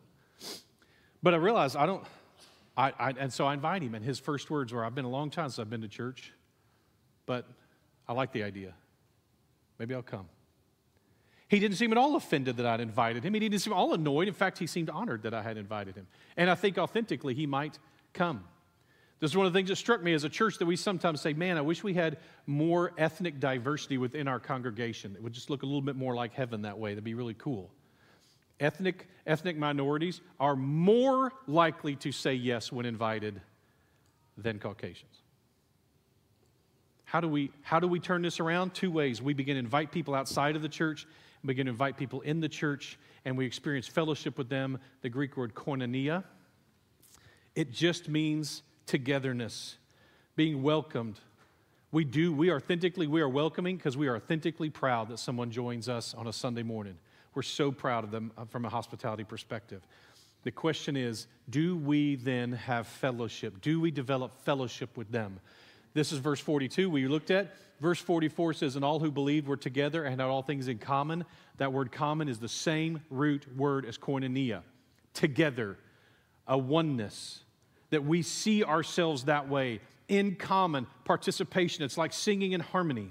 But 1.22 1.32
I 1.32 1.38
realized 1.38 1.76
I 1.76 1.86
don't, 1.86 2.04
I, 2.76 2.92
I, 2.98 3.10
and 3.18 3.32
so 3.32 3.46
I 3.46 3.54
invite 3.54 3.82
him, 3.82 3.94
and 3.94 4.04
his 4.04 4.18
first 4.18 4.50
words 4.50 4.72
were, 4.72 4.84
I've 4.84 4.94
been 4.94 5.04
a 5.04 5.10
long 5.10 5.30
time 5.30 5.48
since 5.48 5.58
I've 5.58 5.70
been 5.70 5.80
to 5.80 5.88
church, 5.88 6.32
but 7.24 7.46
I 8.06 8.12
like 8.12 8.32
the 8.32 8.42
idea. 8.42 8.74
Maybe 9.78 9.94
I'll 9.94 10.02
come. 10.02 10.28
He 11.48 11.60
didn't 11.60 11.76
seem 11.76 11.92
at 11.92 11.98
all 11.98 12.16
offended 12.16 12.56
that 12.56 12.66
I'd 12.66 12.80
invited 12.80 13.24
him. 13.24 13.32
He 13.32 13.40
didn't 13.40 13.60
seem 13.60 13.72
all 13.72 13.94
annoyed. 13.94 14.26
In 14.26 14.34
fact, 14.34 14.58
he 14.58 14.66
seemed 14.66 14.90
honored 14.90 15.22
that 15.22 15.32
I 15.32 15.42
had 15.42 15.56
invited 15.56 15.94
him. 15.94 16.08
And 16.36 16.50
I 16.50 16.56
think 16.56 16.76
authentically 16.76 17.34
he 17.34 17.46
might 17.46 17.78
come. 18.12 18.44
This 19.20 19.30
is 19.30 19.36
one 19.36 19.46
of 19.46 19.52
the 19.52 19.58
things 19.58 19.68
that 19.70 19.76
struck 19.76 20.02
me 20.02 20.12
as 20.12 20.24
a 20.24 20.28
church 20.28 20.58
that 20.58 20.66
we 20.66 20.76
sometimes 20.76 21.20
say, 21.20 21.32
man, 21.32 21.56
I 21.56 21.62
wish 21.62 21.82
we 21.82 21.94
had 21.94 22.18
more 22.46 22.92
ethnic 22.98 23.40
diversity 23.40 23.96
within 23.96 24.28
our 24.28 24.40
congregation. 24.40 25.14
It 25.14 25.22
would 25.22 25.32
just 25.32 25.48
look 25.48 25.62
a 25.62 25.66
little 25.66 25.80
bit 25.80 25.96
more 25.96 26.14
like 26.14 26.34
heaven 26.34 26.62
that 26.62 26.78
way. 26.78 26.90
That'd 26.90 27.04
be 27.04 27.14
really 27.14 27.34
cool. 27.34 27.70
Ethnic, 28.58 29.06
ethnic 29.26 29.56
minorities 29.56 30.20
are 30.40 30.56
more 30.56 31.32
likely 31.46 31.96
to 31.96 32.12
say 32.12 32.34
yes 32.34 32.72
when 32.72 32.86
invited 32.86 33.40
than 34.38 34.58
Caucasians. 34.58 35.22
How 37.04 37.20
do 37.20 37.28
we, 37.28 37.50
how 37.62 37.80
do 37.80 37.86
we 37.86 38.00
turn 38.00 38.22
this 38.22 38.40
around? 38.40 38.74
Two 38.74 38.90
ways. 38.90 39.22
We 39.22 39.34
begin 39.34 39.54
to 39.54 39.60
invite 39.60 39.92
people 39.92 40.14
outside 40.14 40.56
of 40.56 40.62
the 40.62 40.68
church, 40.68 41.06
we 41.42 41.48
begin 41.48 41.66
to 41.66 41.72
invite 41.72 41.96
people 41.96 42.22
in 42.22 42.40
the 42.40 42.48
church, 42.48 42.98
and 43.24 43.36
we 43.36 43.46
experience 43.46 43.86
fellowship 43.86 44.38
with 44.38 44.48
them. 44.48 44.78
The 45.02 45.08
Greek 45.08 45.36
word 45.36 45.54
koinonia. 45.54 46.24
It 47.54 47.72
just 47.72 48.08
means 48.08 48.62
togetherness, 48.86 49.76
being 50.34 50.62
welcomed. 50.62 51.20
We 51.92 52.04
do, 52.04 52.32
we 52.32 52.52
authentically, 52.52 53.06
we 53.06 53.20
are 53.20 53.28
welcoming 53.28 53.76
because 53.76 53.96
we 53.96 54.08
are 54.08 54.16
authentically 54.16 54.70
proud 54.70 55.08
that 55.08 55.18
someone 55.18 55.50
joins 55.50 55.88
us 55.88 56.14
on 56.14 56.26
a 56.26 56.32
Sunday 56.32 56.62
morning. 56.62 56.98
We're 57.36 57.42
so 57.42 57.70
proud 57.70 58.02
of 58.02 58.10
them 58.10 58.32
uh, 58.38 58.46
from 58.46 58.64
a 58.64 58.70
hospitality 58.70 59.22
perspective. 59.22 59.86
The 60.44 60.50
question 60.50 60.96
is 60.96 61.26
do 61.50 61.76
we 61.76 62.16
then 62.16 62.52
have 62.52 62.86
fellowship? 62.86 63.60
Do 63.60 63.78
we 63.78 63.90
develop 63.90 64.32
fellowship 64.44 64.96
with 64.96 65.12
them? 65.12 65.38
This 65.92 66.12
is 66.12 66.18
verse 66.18 66.40
42 66.40 66.88
we 66.88 67.06
looked 67.06 67.30
at. 67.30 67.54
Verse 67.78 68.00
44 68.00 68.54
says, 68.54 68.74
And 68.74 68.84
all 68.86 69.00
who 69.00 69.10
believed 69.10 69.48
were 69.48 69.58
together 69.58 70.04
and 70.04 70.18
had 70.18 70.30
all 70.30 70.40
things 70.40 70.66
in 70.66 70.78
common. 70.78 71.26
That 71.58 71.74
word 71.74 71.92
common 71.92 72.28
is 72.28 72.38
the 72.38 72.48
same 72.48 73.02
root 73.10 73.44
word 73.54 73.84
as 73.84 73.98
koinonia 73.98 74.62
together, 75.12 75.76
a 76.48 76.56
oneness 76.56 77.40
that 77.90 78.02
we 78.02 78.22
see 78.22 78.64
ourselves 78.64 79.24
that 79.24 79.50
way 79.50 79.80
in 80.08 80.36
common 80.36 80.86
participation. 81.04 81.84
It's 81.84 81.98
like 81.98 82.14
singing 82.14 82.52
in 82.52 82.60
harmony. 82.60 83.10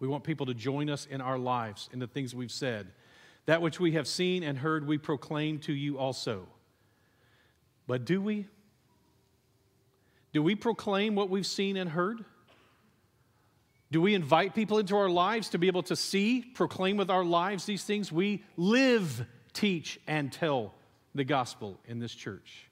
We 0.00 0.08
want 0.08 0.24
people 0.24 0.46
to 0.46 0.54
join 0.54 0.90
us 0.90 1.06
in 1.06 1.20
our 1.20 1.38
lives, 1.38 1.88
in 1.92 1.98
the 1.98 2.06
things 2.06 2.34
we've 2.34 2.52
said. 2.52 2.88
That 3.46 3.62
which 3.62 3.80
we 3.80 3.92
have 3.92 4.06
seen 4.06 4.42
and 4.42 4.58
heard, 4.58 4.86
we 4.86 4.98
proclaim 4.98 5.58
to 5.60 5.72
you 5.72 5.98
also. 5.98 6.46
But 7.86 8.04
do 8.04 8.20
we? 8.20 8.46
Do 10.32 10.42
we 10.42 10.54
proclaim 10.54 11.14
what 11.14 11.30
we've 11.30 11.46
seen 11.46 11.76
and 11.76 11.90
heard? 11.90 12.24
Do 13.90 14.02
we 14.02 14.14
invite 14.14 14.54
people 14.54 14.78
into 14.78 14.96
our 14.96 15.08
lives 15.08 15.48
to 15.50 15.58
be 15.58 15.66
able 15.66 15.82
to 15.84 15.96
see, 15.96 16.42
proclaim 16.42 16.98
with 16.98 17.10
our 17.10 17.24
lives 17.24 17.64
these 17.64 17.84
things? 17.84 18.12
We 18.12 18.44
live, 18.56 19.24
teach, 19.54 19.98
and 20.06 20.30
tell 20.30 20.74
the 21.14 21.24
gospel 21.24 21.80
in 21.86 21.98
this 21.98 22.14
church. 22.14 22.68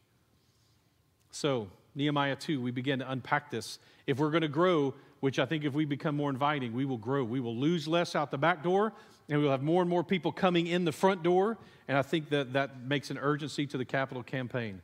So, 1.30 1.68
Nehemiah 1.94 2.36
2, 2.36 2.60
we 2.60 2.70
begin 2.70 2.98
to 2.98 3.10
unpack 3.10 3.50
this. 3.50 3.78
If 4.06 4.18
we're 4.18 4.30
going 4.30 4.42
to 4.42 4.48
grow, 4.48 4.94
which 5.20 5.38
I 5.38 5.46
think 5.46 5.64
if 5.64 5.74
we 5.74 5.84
become 5.84 6.16
more 6.16 6.30
inviting, 6.30 6.72
we 6.72 6.84
will 6.84 6.98
grow. 6.98 7.24
We 7.24 7.40
will 7.40 7.56
lose 7.56 7.88
less 7.88 8.14
out 8.14 8.30
the 8.30 8.38
back 8.38 8.62
door, 8.62 8.92
and 9.28 9.40
we'll 9.40 9.50
have 9.50 9.62
more 9.62 9.82
and 9.82 9.90
more 9.90 10.04
people 10.04 10.32
coming 10.32 10.66
in 10.66 10.84
the 10.84 10.92
front 10.92 11.22
door. 11.22 11.58
And 11.88 11.96
I 11.96 12.02
think 12.02 12.30
that 12.30 12.52
that 12.52 12.82
makes 12.82 13.10
an 13.10 13.18
urgency 13.18 13.66
to 13.68 13.78
the 13.78 13.84
capital 13.84 14.22
campaign. 14.22 14.80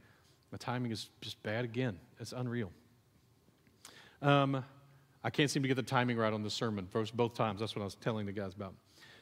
The 0.51 0.59
timing 0.59 0.93
is 0.93 1.09
just 1.21 1.43
bad 1.43 1.65
again. 1.65 1.99
It's 2.21 2.33
unreal. 2.33 2.71
Um, 4.21 4.65
I 5.25 5.31
can't 5.31 5.51
seem 5.51 5.63
to 5.63 5.69
get 5.69 5.77
the 5.77 5.83
timing 5.83 6.17
right 6.17 6.33
on 6.33 6.43
the 6.43 6.51
sermon 6.51 6.89
both 7.15 7.35
times. 7.35 7.61
That's 7.61 7.75
what 7.75 7.83
I 7.83 7.85
was 7.85 7.95
telling 7.97 8.27
the 8.27 8.33
guys 8.33 8.55
about. 8.55 8.75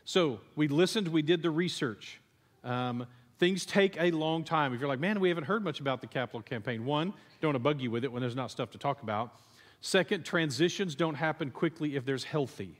So 0.04 0.40
we 0.56 0.68
listened, 0.68 1.08
we 1.08 1.22
did 1.22 1.42
the 1.42 1.50
research. 1.50 2.20
Um, 2.64 3.06
Things 3.40 3.64
take 3.64 3.96
a 3.98 4.10
long 4.10 4.44
time. 4.44 4.74
If 4.74 4.80
you're 4.80 4.88
like, 4.88 5.00
man, 5.00 5.18
we 5.18 5.30
haven't 5.30 5.44
heard 5.44 5.64
much 5.64 5.80
about 5.80 6.02
the 6.02 6.06
capital 6.06 6.42
campaign, 6.42 6.84
one, 6.84 7.14
don't 7.40 7.48
want 7.48 7.54
to 7.54 7.58
bug 7.58 7.80
you 7.80 7.90
with 7.90 8.04
it 8.04 8.12
when 8.12 8.20
there's 8.20 8.36
not 8.36 8.50
stuff 8.50 8.70
to 8.72 8.78
talk 8.78 9.02
about. 9.02 9.34
Second, 9.80 10.24
transitions 10.24 10.94
don't 10.94 11.14
happen 11.14 11.50
quickly 11.50 11.96
if 11.96 12.04
there's 12.04 12.24
healthy. 12.24 12.78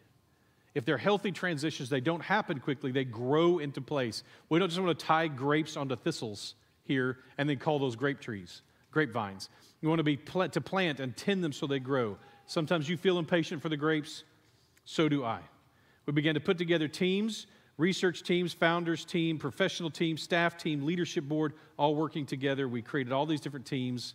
If 0.75 0.85
they're 0.85 0.99
healthy 0.99 1.33
transitions, 1.33 1.89
they 1.89 2.01
don't 2.01 2.23
happen 2.23 2.61
quickly, 2.61 2.93
they 2.93 3.05
grow 3.05 3.59
into 3.59 3.81
place. 3.81 4.23
We 4.49 4.59
don't 4.59 4.69
just 4.69 4.81
want 4.81 4.97
to 4.99 5.07
tie 5.07 5.29
grapes 5.29 5.77
onto 5.77 5.97
thistles 5.97 6.55
here 6.85 7.19
and 7.39 7.49
then 7.49 7.59
call 7.59 7.79
those 7.79 7.97
grape 7.97 8.21
trees, 8.21 8.63
grapevines. 8.91 9.49
We 9.83 9.89
want 9.89 9.99
to 9.99 10.05
be 10.05 10.17
pl- 10.17 10.49
to 10.49 10.61
plant 10.61 11.01
and 11.01 11.17
tend 11.17 11.43
them 11.43 11.53
so 11.53 11.67
they 11.67 11.81
grow. 11.81 12.19
Sometimes 12.47 12.89
you 12.89 12.97
feel 12.97 13.19
impatient 13.19 13.63
for 13.63 13.69
the 13.69 13.77
grapes, 13.77 14.25
so 14.85 15.09
do 15.09 15.25
I. 15.25 15.41
We 16.07 16.13
began 16.13 16.35
to 16.35 16.41
put 16.41 16.59
together 16.59 16.89
teams 16.89 17.47
research 17.81 18.23
teams, 18.23 18.53
founders 18.53 19.07
team, 19.07 19.39
professional 19.39 19.91
team, 19.91 20.19
staff 20.19 20.59
team, 20.59 20.85
leadership 20.85 21.25
board, 21.25 21.55
all 21.79 21.95
working 21.95 22.27
together. 22.27 22.69
We 22.69 22.83
created 22.83 23.11
all 23.11 23.25
these 23.25 23.41
different 23.41 23.65
teams. 23.65 24.13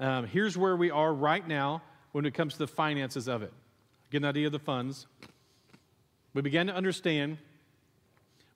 Um, 0.00 0.26
here's 0.26 0.56
where 0.56 0.74
we 0.74 0.90
are 0.90 1.12
right 1.12 1.46
now 1.46 1.82
when 2.14 2.24
it 2.24 2.32
comes 2.32 2.52
to 2.52 2.60
the 2.60 2.68
finances 2.68 3.26
of 3.26 3.42
it. 3.42 3.52
Get 4.12 4.18
an 4.18 4.26
idea 4.26 4.46
of 4.46 4.52
the 4.52 4.60
funds. 4.60 5.08
We 6.32 6.42
began 6.42 6.68
to 6.68 6.72
understand. 6.72 7.38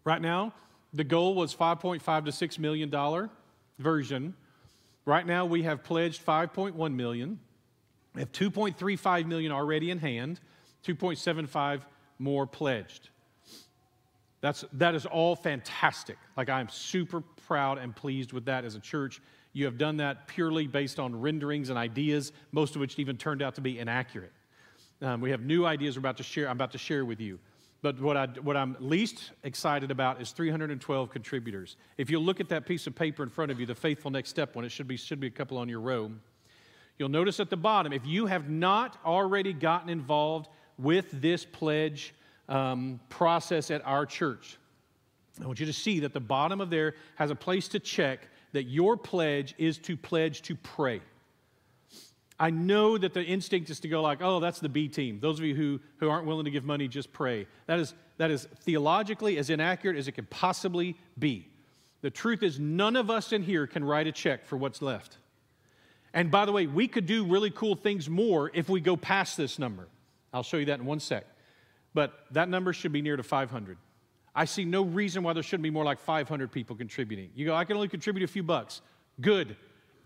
Right 0.04 0.22
now, 0.22 0.54
the 0.94 1.02
goal 1.02 1.34
was 1.34 1.56
5.5 1.56 2.26
to 2.26 2.30
6 2.30 2.58
million 2.60 2.88
dollar 2.88 3.28
version. 3.80 4.34
Right 5.04 5.26
now, 5.26 5.44
we 5.44 5.64
have 5.64 5.82
pledged 5.82 6.24
5.1 6.24 6.94
million. 6.94 7.40
We 8.14 8.20
have 8.20 8.30
2.35 8.30 9.26
million 9.26 9.50
already 9.50 9.90
in 9.90 9.98
hand, 9.98 10.38
2.75 10.86 11.80
more 12.20 12.46
pledged. 12.46 13.08
That's, 14.40 14.64
that 14.74 14.94
is 14.94 15.04
all 15.04 15.34
fantastic. 15.34 16.16
Like, 16.36 16.48
I'm 16.48 16.68
super 16.68 17.22
proud 17.48 17.78
and 17.78 17.94
pleased 17.94 18.32
with 18.32 18.44
that 18.44 18.64
as 18.64 18.76
a 18.76 18.80
church. 18.80 19.20
You 19.52 19.64
have 19.64 19.78
done 19.78 19.96
that 19.98 20.28
purely 20.28 20.66
based 20.66 20.98
on 20.98 21.20
renderings 21.20 21.70
and 21.70 21.78
ideas, 21.78 22.32
most 22.52 22.74
of 22.74 22.80
which 22.80 22.98
even 22.98 23.16
turned 23.16 23.42
out 23.42 23.54
to 23.56 23.60
be 23.60 23.78
inaccurate. 23.78 24.32
Um, 25.00 25.20
we 25.20 25.30
have 25.30 25.42
new 25.42 25.64
ideas 25.64 25.96
we're 25.96 26.00
about 26.00 26.16
to 26.18 26.22
share, 26.22 26.48
I'm 26.48 26.56
about 26.56 26.72
to 26.72 26.78
share 26.78 27.04
with 27.04 27.20
you. 27.20 27.38
But 27.80 28.00
what, 28.00 28.16
I, 28.16 28.26
what 28.42 28.56
I'm 28.56 28.76
least 28.80 29.30
excited 29.44 29.92
about 29.92 30.20
is 30.20 30.32
312 30.32 31.10
contributors. 31.10 31.76
If 31.96 32.10
you 32.10 32.18
look 32.18 32.40
at 32.40 32.48
that 32.48 32.66
piece 32.66 32.88
of 32.88 32.96
paper 32.96 33.22
in 33.22 33.28
front 33.28 33.52
of 33.52 33.60
you, 33.60 33.66
the 33.66 33.74
faithful 33.74 34.10
next 34.10 34.30
step 34.30 34.56
one, 34.56 34.64
it 34.64 34.72
should 34.72 34.88
be, 34.88 34.96
should 34.96 35.20
be 35.20 35.28
a 35.28 35.30
couple 35.30 35.58
on 35.58 35.68
your 35.68 35.80
row. 35.80 36.10
You'll 36.98 37.08
notice 37.08 37.38
at 37.38 37.50
the 37.50 37.56
bottom, 37.56 37.92
if 37.92 38.04
you 38.04 38.26
have 38.26 38.50
not 38.50 38.96
already 39.04 39.52
gotten 39.52 39.88
involved 39.88 40.48
with 40.76 41.08
this 41.20 41.44
pledge 41.44 42.14
um, 42.48 42.98
process 43.08 43.70
at 43.70 43.86
our 43.86 44.06
church. 44.06 44.58
I 45.40 45.46
want 45.46 45.60
you 45.60 45.66
to 45.66 45.72
see 45.72 46.00
that 46.00 46.12
the 46.12 46.20
bottom 46.20 46.60
of 46.60 46.70
there 46.70 46.94
has 47.14 47.30
a 47.30 47.36
place 47.36 47.68
to 47.68 47.78
check 47.78 48.28
that 48.52 48.64
your 48.64 48.96
pledge 48.96 49.54
is 49.58 49.78
to 49.78 49.96
pledge 49.96 50.42
to 50.42 50.54
pray. 50.56 51.00
I 52.40 52.50
know 52.50 52.96
that 52.96 53.14
the 53.14 53.22
instinct 53.22 53.68
is 53.68 53.80
to 53.80 53.88
go 53.88 54.00
like, 54.00 54.18
oh, 54.22 54.38
that's 54.38 54.60
the 54.60 54.68
B 54.68 54.88
team. 54.88 55.18
Those 55.20 55.38
of 55.38 55.44
you 55.44 55.54
who, 55.54 55.80
who 55.98 56.08
aren't 56.08 56.26
willing 56.26 56.44
to 56.44 56.50
give 56.50 56.64
money, 56.64 56.86
just 56.86 57.12
pray. 57.12 57.46
That 57.66 57.80
is, 57.80 57.94
that 58.18 58.30
is 58.30 58.46
theologically 58.60 59.38
as 59.38 59.50
inaccurate 59.50 59.96
as 59.96 60.06
it 60.06 60.12
can 60.12 60.26
possibly 60.26 60.96
be. 61.18 61.48
The 62.00 62.10
truth 62.10 62.44
is, 62.44 62.60
none 62.60 62.94
of 62.94 63.10
us 63.10 63.32
in 63.32 63.42
here 63.42 63.66
can 63.66 63.84
write 63.84 64.06
a 64.06 64.12
check 64.12 64.46
for 64.46 64.56
what's 64.56 64.80
left. 64.80 65.18
And 66.14 66.30
by 66.30 66.44
the 66.44 66.52
way, 66.52 66.66
we 66.66 66.86
could 66.86 67.06
do 67.06 67.24
really 67.24 67.50
cool 67.50 67.74
things 67.74 68.08
more 68.08 68.52
if 68.54 68.68
we 68.68 68.80
go 68.80 68.96
past 68.96 69.36
this 69.36 69.58
number. 69.58 69.88
I'll 70.32 70.44
show 70.44 70.58
you 70.58 70.66
that 70.66 70.78
in 70.78 70.86
one 70.86 71.00
sec 71.00 71.26
but 71.94 72.26
that 72.30 72.48
number 72.48 72.72
should 72.72 72.92
be 72.92 73.02
near 73.02 73.16
to 73.16 73.22
500. 73.24 73.76
I 74.38 74.44
see 74.44 74.64
no 74.64 74.82
reason 74.82 75.24
why 75.24 75.32
there 75.32 75.42
shouldn't 75.42 75.64
be 75.64 75.70
more 75.70 75.84
like 75.84 75.98
500 75.98 76.52
people 76.52 76.76
contributing. 76.76 77.30
You 77.34 77.46
go, 77.46 77.56
I 77.56 77.64
can 77.64 77.74
only 77.74 77.88
contribute 77.88 78.22
a 78.22 78.32
few 78.32 78.44
bucks. 78.44 78.82
Good. 79.20 79.56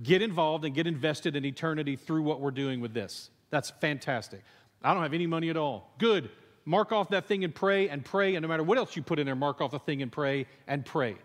Get 0.02 0.22
involved 0.22 0.64
and 0.64 0.74
get 0.74 0.86
invested 0.86 1.36
in 1.36 1.44
eternity 1.44 1.96
through 1.96 2.22
what 2.22 2.40
we're 2.40 2.50
doing 2.50 2.80
with 2.80 2.94
this. 2.94 3.28
That's 3.50 3.68
fantastic. 3.68 4.40
I 4.82 4.94
don't 4.94 5.02
have 5.02 5.12
any 5.12 5.26
money 5.26 5.50
at 5.50 5.58
all. 5.58 5.92
Good. 5.98 6.30
Mark 6.64 6.92
off 6.92 7.10
that 7.10 7.26
thing 7.26 7.44
and 7.44 7.54
pray 7.54 7.90
and 7.90 8.02
pray, 8.02 8.34
and 8.34 8.42
no 8.42 8.48
matter 8.48 8.62
what 8.62 8.78
else 8.78 8.96
you 8.96 9.02
put 9.02 9.18
in 9.18 9.26
there, 9.26 9.36
mark 9.36 9.60
off 9.60 9.72
the 9.72 9.78
thing 9.78 10.00
and 10.00 10.10
pray 10.10 10.46
and 10.66 10.82
pray. 10.82 11.16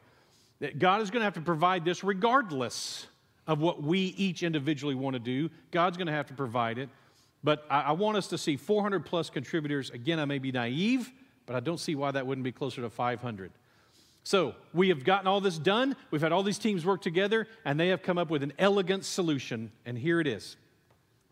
That 0.59 0.77
God 0.77 1.01
is 1.01 1.09
going 1.09 1.21
to 1.21 1.25
have 1.25 1.35
to 1.35 1.41
provide 1.41 1.85
this 1.85 2.03
regardless 2.03 3.07
of 3.47 3.61
what 3.61 3.81
we 3.81 3.99
each 4.17 4.43
individually 4.43 4.95
want 4.95 5.13
to 5.13 5.21
do. 5.21 5.49
God's 5.71 5.95
going 5.95 6.07
to 6.07 6.13
have 6.13 6.27
to 6.27 6.33
provide 6.33 6.77
it. 6.77 6.89
But 7.41 7.65
I, 7.69 7.83
I 7.83 7.91
want 7.93 8.17
us 8.17 8.27
to 8.27 8.37
see 8.37 8.57
400 8.57 9.05
plus 9.05 9.29
contributors. 9.29 9.91
Again, 9.91 10.19
I 10.19 10.25
may 10.25 10.39
be 10.39 10.51
naive, 10.51 11.09
but 11.47 11.55
I 11.55 11.59
don't 11.59 11.79
see 11.79 11.95
why 11.95 12.11
that 12.11 12.27
wouldn't 12.27 12.45
be 12.45 12.51
closer 12.51 12.81
to 12.81 12.89
500. 12.91 13.51
So 14.23 14.53
we 14.73 14.89
have 14.89 15.03
gotten 15.03 15.25
all 15.25 15.41
this 15.41 15.57
done. 15.57 15.95
We've 16.11 16.21
had 16.21 16.33
all 16.33 16.43
these 16.43 16.59
teams 16.59 16.85
work 16.85 17.01
together, 17.01 17.47
and 17.65 17.79
they 17.79 17.87
have 17.87 18.03
come 18.03 18.17
up 18.17 18.29
with 18.29 18.43
an 18.43 18.53
elegant 18.59 19.05
solution. 19.05 19.71
And 19.85 19.97
here 19.97 20.19
it 20.19 20.27
is. 20.27 20.57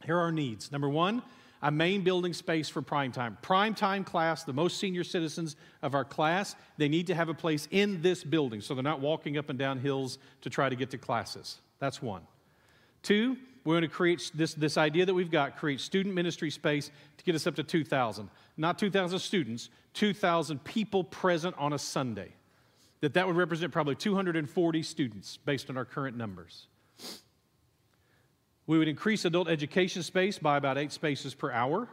Here 0.06 0.16
are 0.16 0.22
our 0.22 0.32
needs. 0.32 0.72
Number 0.72 0.90
one, 0.90 1.22
a 1.62 1.70
main 1.72 2.04
building 2.04 2.32
space 2.32 2.70
for 2.70 2.82
prime 2.82 3.12
time. 3.12 3.38
Prime 3.42 3.76
time 3.76 4.06
class, 4.06 4.44
the 4.46 4.54
most 4.54 4.78
senior 4.78 5.04
citizens 5.04 5.58
of 5.82 5.94
our 5.94 6.06
class, 6.06 6.56
they 6.78 6.88
need 6.88 7.08
to 7.08 7.16
have 7.16 7.28
a 7.28 7.34
place 7.34 7.68
in 7.70 8.02
this 8.02 8.24
building 8.24 8.62
so 8.62 8.74
they're 8.74 8.84
not 8.84 9.02
walking 9.02 9.38
up 9.38 9.50
and 9.50 9.60
down 9.60 9.80
hills 9.80 10.18
to 10.42 10.50
try 10.50 10.70
to 10.70 10.76
get 10.76 10.90
to 10.92 10.98
classes. 10.98 11.58
That's 11.80 12.02
one. 12.02 12.22
Two, 13.04 13.36
we 13.66 13.74
want 13.74 13.84
to 13.84 13.90
create 13.90 14.32
this, 14.36 14.54
this 14.54 14.78
idea 14.78 15.08
that 15.08 15.14
we've 15.14 15.32
got, 15.32 15.58
create 15.58 15.82
student 15.82 16.14
ministry 16.14 16.52
space 16.52 16.92
to 17.18 17.24
get 17.24 17.34
us 17.34 17.48
up 17.48 17.56
to 17.56 17.64
2,000. 17.64 18.30
Not 18.58 18.78
2,000 18.78 19.18
students, 19.18 19.70
2,000 19.96 20.64
people 20.64 21.04
present 21.04 21.56
on 21.58 21.74
a 21.74 21.80
Sunday. 21.80 22.30
That 23.02 23.16
that 23.16 23.26
would 23.26 23.36
represent 23.36 23.74
probably 23.74 23.96
240 23.96 24.84
students 24.84 25.38
based 25.38 25.70
on 25.72 25.78
our 25.78 25.86
current 25.86 26.16
numbers. 26.16 26.68
We 28.68 28.78
would 28.78 28.88
increase 28.88 29.26
adult 29.26 29.50
education 29.50 30.04
space 30.04 30.38
by 30.38 30.58
about 30.58 30.78
eight 30.78 30.92
spaces 30.92 31.34
per 31.34 31.52
hour. 31.52 31.88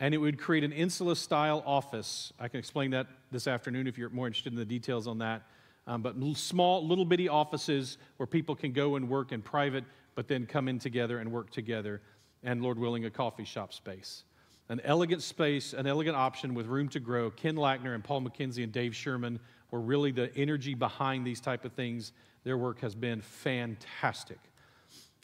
And 0.00 0.14
it 0.14 0.18
would 0.18 0.36
create 0.36 0.64
an 0.64 0.72
insula 0.72 1.14
style 1.14 1.62
office. 1.64 2.32
I 2.40 2.48
can 2.48 2.58
explain 2.58 2.90
that 2.90 3.06
this 3.30 3.46
afternoon 3.46 3.86
if 3.86 3.96
you're 3.96 4.10
more 4.10 4.26
interested 4.26 4.52
in 4.52 4.58
the 4.58 4.64
details 4.64 5.06
on 5.06 5.18
that. 5.18 5.42
Um, 5.86 6.02
but 6.02 6.14
small, 6.36 6.86
little 6.86 7.04
bitty 7.04 7.28
offices 7.28 7.98
where 8.16 8.26
people 8.26 8.54
can 8.54 8.72
go 8.72 8.96
and 8.96 9.08
work 9.08 9.32
in 9.32 9.42
private, 9.42 9.84
but 10.14 10.28
then 10.28 10.46
come 10.46 10.68
in 10.68 10.78
together 10.78 11.18
and 11.18 11.32
work 11.32 11.50
together. 11.50 12.00
And 12.44 12.62
Lord 12.62 12.78
willing, 12.78 13.04
a 13.04 13.10
coffee 13.10 13.44
shop 13.44 13.72
space. 13.72 14.24
An 14.68 14.80
elegant 14.84 15.22
space, 15.22 15.72
an 15.72 15.86
elegant 15.86 16.16
option 16.16 16.54
with 16.54 16.66
room 16.66 16.88
to 16.90 17.00
grow. 17.00 17.30
Ken 17.30 17.56
Lackner 17.56 17.94
and 17.94 18.02
Paul 18.02 18.22
McKenzie 18.22 18.62
and 18.62 18.72
Dave 18.72 18.94
Sherman 18.94 19.40
were 19.70 19.80
really 19.80 20.12
the 20.12 20.34
energy 20.36 20.74
behind 20.74 21.26
these 21.26 21.40
type 21.40 21.64
of 21.64 21.72
things. 21.72 22.12
Their 22.44 22.56
work 22.56 22.80
has 22.80 22.94
been 22.94 23.20
fantastic. 23.20 24.38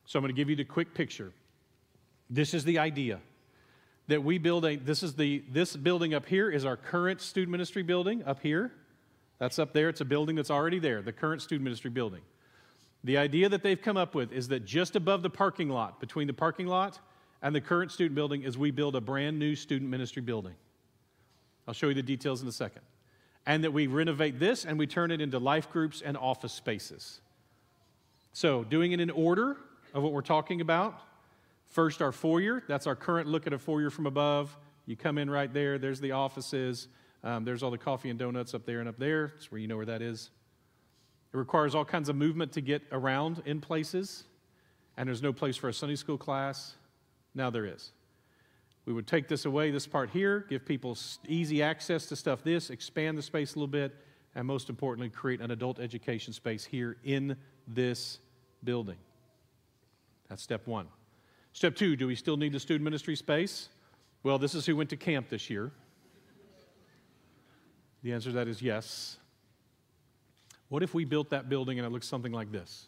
So 0.06 0.18
I'm 0.18 0.22
going 0.22 0.34
to 0.34 0.36
give 0.36 0.50
you 0.50 0.56
the 0.56 0.64
quick 0.64 0.92
picture. 0.94 1.32
This 2.30 2.52
is 2.52 2.64
the 2.64 2.78
idea 2.78 3.20
that 4.08 4.24
we 4.24 4.38
build 4.38 4.64
a 4.64 4.76
this 4.76 5.02
is 5.02 5.14
the 5.14 5.44
this 5.50 5.76
building 5.76 6.14
up 6.14 6.26
here 6.26 6.50
is 6.50 6.64
our 6.64 6.76
current 6.76 7.20
student 7.20 7.52
ministry 7.52 7.82
building 7.82 8.24
up 8.24 8.40
here. 8.40 8.72
That's 9.38 9.58
up 9.58 9.72
there. 9.72 9.88
It's 9.88 10.00
a 10.00 10.04
building 10.04 10.36
that's 10.36 10.50
already 10.50 10.78
there, 10.78 11.02
the 11.02 11.12
current 11.12 11.42
student 11.42 11.64
ministry 11.64 11.90
building. 11.90 12.22
The 13.04 13.16
idea 13.16 13.48
that 13.48 13.62
they've 13.62 13.80
come 13.80 13.96
up 13.96 14.14
with 14.14 14.32
is 14.32 14.48
that 14.48 14.64
just 14.64 14.96
above 14.96 15.22
the 15.22 15.30
parking 15.30 15.68
lot, 15.68 16.00
between 16.00 16.26
the 16.26 16.32
parking 16.32 16.66
lot 16.66 16.98
and 17.42 17.54
the 17.54 17.60
current 17.60 17.92
student 17.92 18.16
building, 18.16 18.42
is 18.42 18.58
we 18.58 18.72
build 18.72 18.96
a 18.96 19.00
brand 19.00 19.38
new 19.38 19.54
student 19.54 19.90
ministry 19.90 20.22
building. 20.22 20.54
I'll 21.68 21.74
show 21.74 21.88
you 21.88 21.94
the 21.94 22.02
details 22.02 22.42
in 22.42 22.48
a 22.48 22.52
second. 22.52 22.82
And 23.46 23.62
that 23.64 23.72
we 23.72 23.86
renovate 23.86 24.40
this 24.40 24.64
and 24.64 24.78
we 24.78 24.86
turn 24.86 25.10
it 25.10 25.20
into 25.20 25.38
life 25.38 25.70
groups 25.70 26.02
and 26.02 26.16
office 26.16 26.52
spaces. 26.52 27.20
So, 28.32 28.64
doing 28.64 28.92
it 28.92 29.00
in 29.00 29.10
order, 29.10 29.56
of 29.94 30.02
what 30.02 30.12
we're 30.12 30.20
talking 30.22 30.60
about. 30.60 31.00
First, 31.68 32.00
our 32.00 32.12
foyer. 32.12 32.62
That's 32.66 32.86
our 32.86 32.96
current 32.96 33.28
look 33.28 33.46
at 33.46 33.52
a 33.52 33.58
foyer 33.58 33.90
from 33.90 34.06
above. 34.06 34.56
You 34.86 34.96
come 34.96 35.18
in 35.18 35.28
right 35.28 35.52
there. 35.52 35.78
There's 35.78 36.00
the 36.00 36.12
offices. 36.12 36.88
Um, 37.24 37.44
there's 37.44 37.62
all 37.62 37.70
the 37.70 37.78
coffee 37.78 38.10
and 38.10 38.18
donuts 38.18 38.54
up 38.54 38.64
there 38.64 38.80
and 38.80 38.88
up 38.88 38.98
there. 38.98 39.32
That's 39.34 39.50
where 39.50 39.60
you 39.60 39.68
know 39.68 39.76
where 39.76 39.86
that 39.86 40.02
is. 40.02 40.30
It 41.32 41.36
requires 41.36 41.74
all 41.74 41.84
kinds 41.84 42.08
of 42.08 42.16
movement 42.16 42.52
to 42.52 42.60
get 42.60 42.82
around 42.92 43.42
in 43.44 43.60
places. 43.60 44.24
And 44.96 45.08
there's 45.08 45.22
no 45.22 45.32
place 45.32 45.56
for 45.56 45.68
a 45.68 45.74
Sunday 45.74 45.96
school 45.96 46.18
class. 46.18 46.74
Now 47.34 47.50
there 47.50 47.66
is. 47.66 47.92
We 48.84 48.92
would 48.94 49.06
take 49.06 49.28
this 49.28 49.44
away, 49.44 49.70
this 49.70 49.86
part 49.86 50.10
here, 50.10 50.46
give 50.48 50.64
people 50.64 50.96
easy 51.26 51.62
access 51.62 52.06
to 52.06 52.16
stuff 52.16 52.42
this, 52.42 52.70
expand 52.70 53.18
the 53.18 53.22
space 53.22 53.54
a 53.54 53.58
little 53.58 53.66
bit, 53.68 53.94
and 54.34 54.46
most 54.46 54.70
importantly, 54.70 55.10
create 55.10 55.40
an 55.40 55.50
adult 55.50 55.78
education 55.78 56.32
space 56.32 56.64
here 56.64 56.96
in 57.04 57.36
this 57.66 58.18
building. 58.64 58.96
That's 60.28 60.42
step 60.42 60.66
one. 60.66 60.86
Step 61.52 61.76
two, 61.76 61.96
do 61.96 62.06
we 62.06 62.14
still 62.14 62.36
need 62.38 62.52
the 62.52 62.60
student 62.60 62.84
ministry 62.84 63.14
space? 63.14 63.68
Well, 64.22 64.38
this 64.38 64.54
is 64.54 64.64
who 64.64 64.74
went 64.74 64.90
to 64.90 64.96
camp 64.96 65.28
this 65.28 65.50
year. 65.50 65.70
The 68.02 68.12
answer 68.12 68.30
to 68.30 68.36
that 68.36 68.48
is 68.48 68.62
yes. 68.62 69.16
What 70.68 70.82
if 70.82 70.94
we 70.94 71.04
built 71.04 71.30
that 71.30 71.48
building 71.48 71.78
and 71.78 71.86
it 71.86 71.90
looks 71.90 72.06
something 72.06 72.32
like 72.32 72.52
this? 72.52 72.86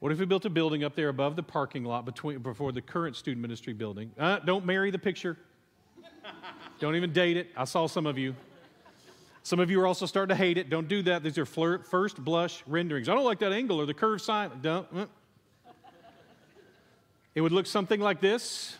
What 0.00 0.12
if 0.12 0.18
we 0.18 0.26
built 0.26 0.44
a 0.44 0.50
building 0.50 0.84
up 0.84 0.94
there 0.94 1.08
above 1.08 1.34
the 1.34 1.42
parking 1.42 1.84
lot 1.84 2.04
between, 2.04 2.38
before 2.38 2.70
the 2.70 2.80
current 2.80 3.16
student 3.16 3.42
ministry 3.42 3.72
building? 3.72 4.12
Uh, 4.18 4.38
don't 4.38 4.64
marry 4.64 4.90
the 4.90 4.98
picture. 4.98 5.36
don't 6.80 6.94
even 6.94 7.12
date 7.12 7.36
it. 7.36 7.48
I 7.56 7.64
saw 7.64 7.86
some 7.86 8.06
of 8.06 8.16
you. 8.16 8.34
Some 9.42 9.60
of 9.60 9.70
you 9.70 9.80
are 9.80 9.86
also 9.86 10.06
starting 10.06 10.36
to 10.36 10.40
hate 10.40 10.58
it. 10.58 10.68
Don't 10.68 10.88
do 10.88 11.02
that. 11.02 11.22
These 11.22 11.38
are 11.38 11.46
first 11.46 12.22
blush 12.22 12.62
renderings. 12.66 13.08
I 13.08 13.14
don't 13.14 13.24
like 13.24 13.38
that 13.40 13.52
angle 13.52 13.80
or 13.80 13.86
the 13.86 13.94
curved 13.94 14.22
sign. 14.22 14.50
Don't. 14.62 14.86
Uh. 14.94 15.06
It 17.34 17.40
would 17.40 17.52
look 17.52 17.66
something 17.66 18.00
like 18.00 18.20
this 18.20 18.76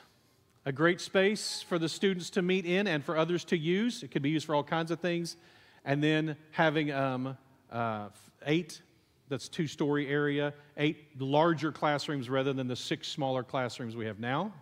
a 0.68 0.72
great 0.72 1.00
space 1.00 1.64
for 1.66 1.78
the 1.78 1.88
students 1.88 2.28
to 2.28 2.42
meet 2.42 2.66
in 2.66 2.86
and 2.86 3.02
for 3.02 3.16
others 3.16 3.42
to 3.42 3.56
use. 3.56 4.02
It 4.02 4.10
could 4.10 4.20
be 4.20 4.28
used 4.28 4.44
for 4.44 4.54
all 4.54 4.62
kinds 4.62 4.90
of 4.90 5.00
things. 5.00 5.38
And 5.82 6.02
then 6.02 6.36
having 6.50 6.92
um, 6.92 7.38
uh, 7.72 8.10
eight, 8.44 8.82
that's 9.30 9.48
two 9.48 9.66
story 9.66 10.08
area, 10.08 10.52
eight 10.76 11.18
larger 11.18 11.72
classrooms 11.72 12.28
rather 12.28 12.52
than 12.52 12.68
the 12.68 12.76
six 12.76 13.08
smaller 13.08 13.42
classrooms 13.42 13.96
we 13.96 14.04
have 14.04 14.20
now. 14.20 14.52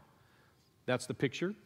That's 0.84 1.06
the 1.06 1.14
picture. 1.14 1.56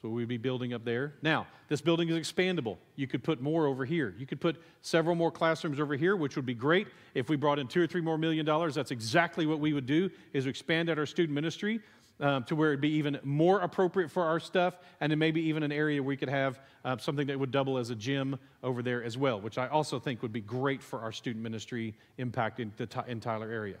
So 0.00 0.08
we'd 0.08 0.28
be 0.28 0.38
building 0.38 0.72
up 0.72 0.86
there. 0.86 1.12
Now, 1.20 1.46
this 1.68 1.82
building 1.82 2.08
is 2.08 2.16
expandable. 2.16 2.78
You 2.96 3.06
could 3.06 3.22
put 3.22 3.42
more 3.42 3.66
over 3.66 3.84
here. 3.84 4.14
You 4.16 4.24
could 4.24 4.40
put 4.40 4.62
several 4.80 5.14
more 5.14 5.30
classrooms 5.30 5.78
over 5.78 5.94
here, 5.94 6.16
which 6.16 6.36
would 6.36 6.46
be 6.46 6.54
great. 6.54 6.86
If 7.14 7.28
we 7.28 7.36
brought 7.36 7.58
in 7.58 7.66
two 7.66 7.82
or 7.82 7.86
three 7.86 8.00
more 8.00 8.16
million 8.16 8.46
dollars, 8.46 8.74
that's 8.74 8.92
exactly 8.92 9.44
what 9.44 9.58
we 9.58 9.74
would 9.74 9.86
do, 9.86 10.10
is 10.32 10.46
expand 10.46 10.88
out 10.88 10.98
our 10.98 11.06
student 11.06 11.34
ministry 11.34 11.80
um, 12.20 12.44
to 12.44 12.56
where 12.56 12.70
it'd 12.70 12.80
be 12.80 12.92
even 12.92 13.18
more 13.22 13.60
appropriate 13.60 14.10
for 14.10 14.24
our 14.24 14.40
stuff, 14.40 14.78
and 15.00 15.10
then 15.10 15.18
maybe 15.18 15.40
even 15.42 15.62
an 15.62 15.72
area 15.72 16.02
we 16.02 16.16
could 16.16 16.28
have 16.28 16.60
uh, 16.84 16.96
something 16.96 17.26
that 17.26 17.38
would 17.38 17.50
double 17.50 17.78
as 17.78 17.90
a 17.90 17.94
gym 17.94 18.38
over 18.62 18.82
there 18.82 19.02
as 19.02 19.18
well, 19.18 19.40
which 19.40 19.58
I 19.58 19.68
also 19.68 19.98
think 19.98 20.22
would 20.22 20.32
be 20.32 20.40
great 20.40 20.82
for 20.82 21.00
our 21.00 21.12
student 21.12 21.42
ministry 21.42 21.94
impact 22.18 22.60
in 22.60 22.72
the 22.76 23.04
in 23.06 23.20
Tyler 23.20 23.50
area. 23.50 23.76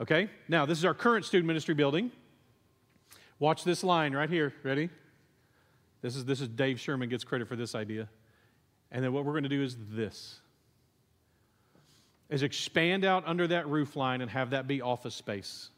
Okay, 0.00 0.30
now 0.48 0.66
this 0.66 0.78
is 0.78 0.84
our 0.84 0.94
current 0.94 1.24
student 1.24 1.46
ministry 1.46 1.74
building. 1.74 2.10
Watch 3.38 3.64
this 3.64 3.82
line 3.82 4.14
right 4.14 4.30
here. 4.30 4.54
Ready? 4.62 4.88
This 6.00 6.16
is, 6.16 6.24
this 6.24 6.40
is 6.40 6.48
Dave 6.48 6.78
Sherman 6.80 7.08
gets 7.08 7.24
credit 7.24 7.48
for 7.48 7.56
this 7.56 7.74
idea. 7.74 8.08
And 8.90 9.02
then 9.02 9.12
what 9.12 9.24
we're 9.24 9.32
going 9.32 9.44
to 9.44 9.48
do 9.48 9.62
is 9.62 9.76
this 9.90 10.40
is 12.28 12.42
expand 12.42 13.04
out 13.04 13.24
under 13.26 13.46
that 13.46 13.68
roof 13.68 13.94
line 13.94 14.20
and 14.22 14.30
have 14.30 14.50
that 14.50 14.66
be 14.66 14.80
office 14.80 15.14
space. 15.14 15.68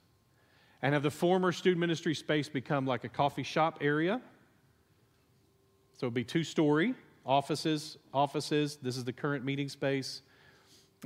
And 0.84 0.92
have 0.92 1.02
the 1.02 1.10
former 1.10 1.50
student 1.50 1.80
ministry 1.80 2.14
space 2.14 2.50
become 2.50 2.84
like 2.84 3.04
a 3.04 3.08
coffee 3.08 3.42
shop 3.42 3.78
area. 3.80 4.20
So 5.94 6.04
it'd 6.04 6.12
be 6.12 6.24
two 6.24 6.44
story 6.44 6.94
offices, 7.24 7.96
offices. 8.12 8.76
This 8.82 8.98
is 8.98 9.04
the 9.04 9.12
current 9.14 9.46
meeting 9.46 9.70
space. 9.70 10.20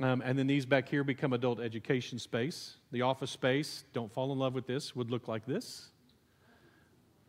Um, 0.01 0.21
and 0.25 0.37
then 0.37 0.47
these 0.47 0.65
back 0.65 0.89
here 0.89 1.05
become 1.05 1.31
adult 1.31 1.61
education 1.61 2.19
space. 2.19 2.75
The 2.91 3.03
office 3.03 3.31
space, 3.31 3.85
don't 3.93 4.11
fall 4.11 4.33
in 4.33 4.37
love 4.37 4.53
with 4.53 4.67
this, 4.67 4.97
would 4.97 5.09
look 5.09 5.29
like 5.29 5.45
this 5.45 5.87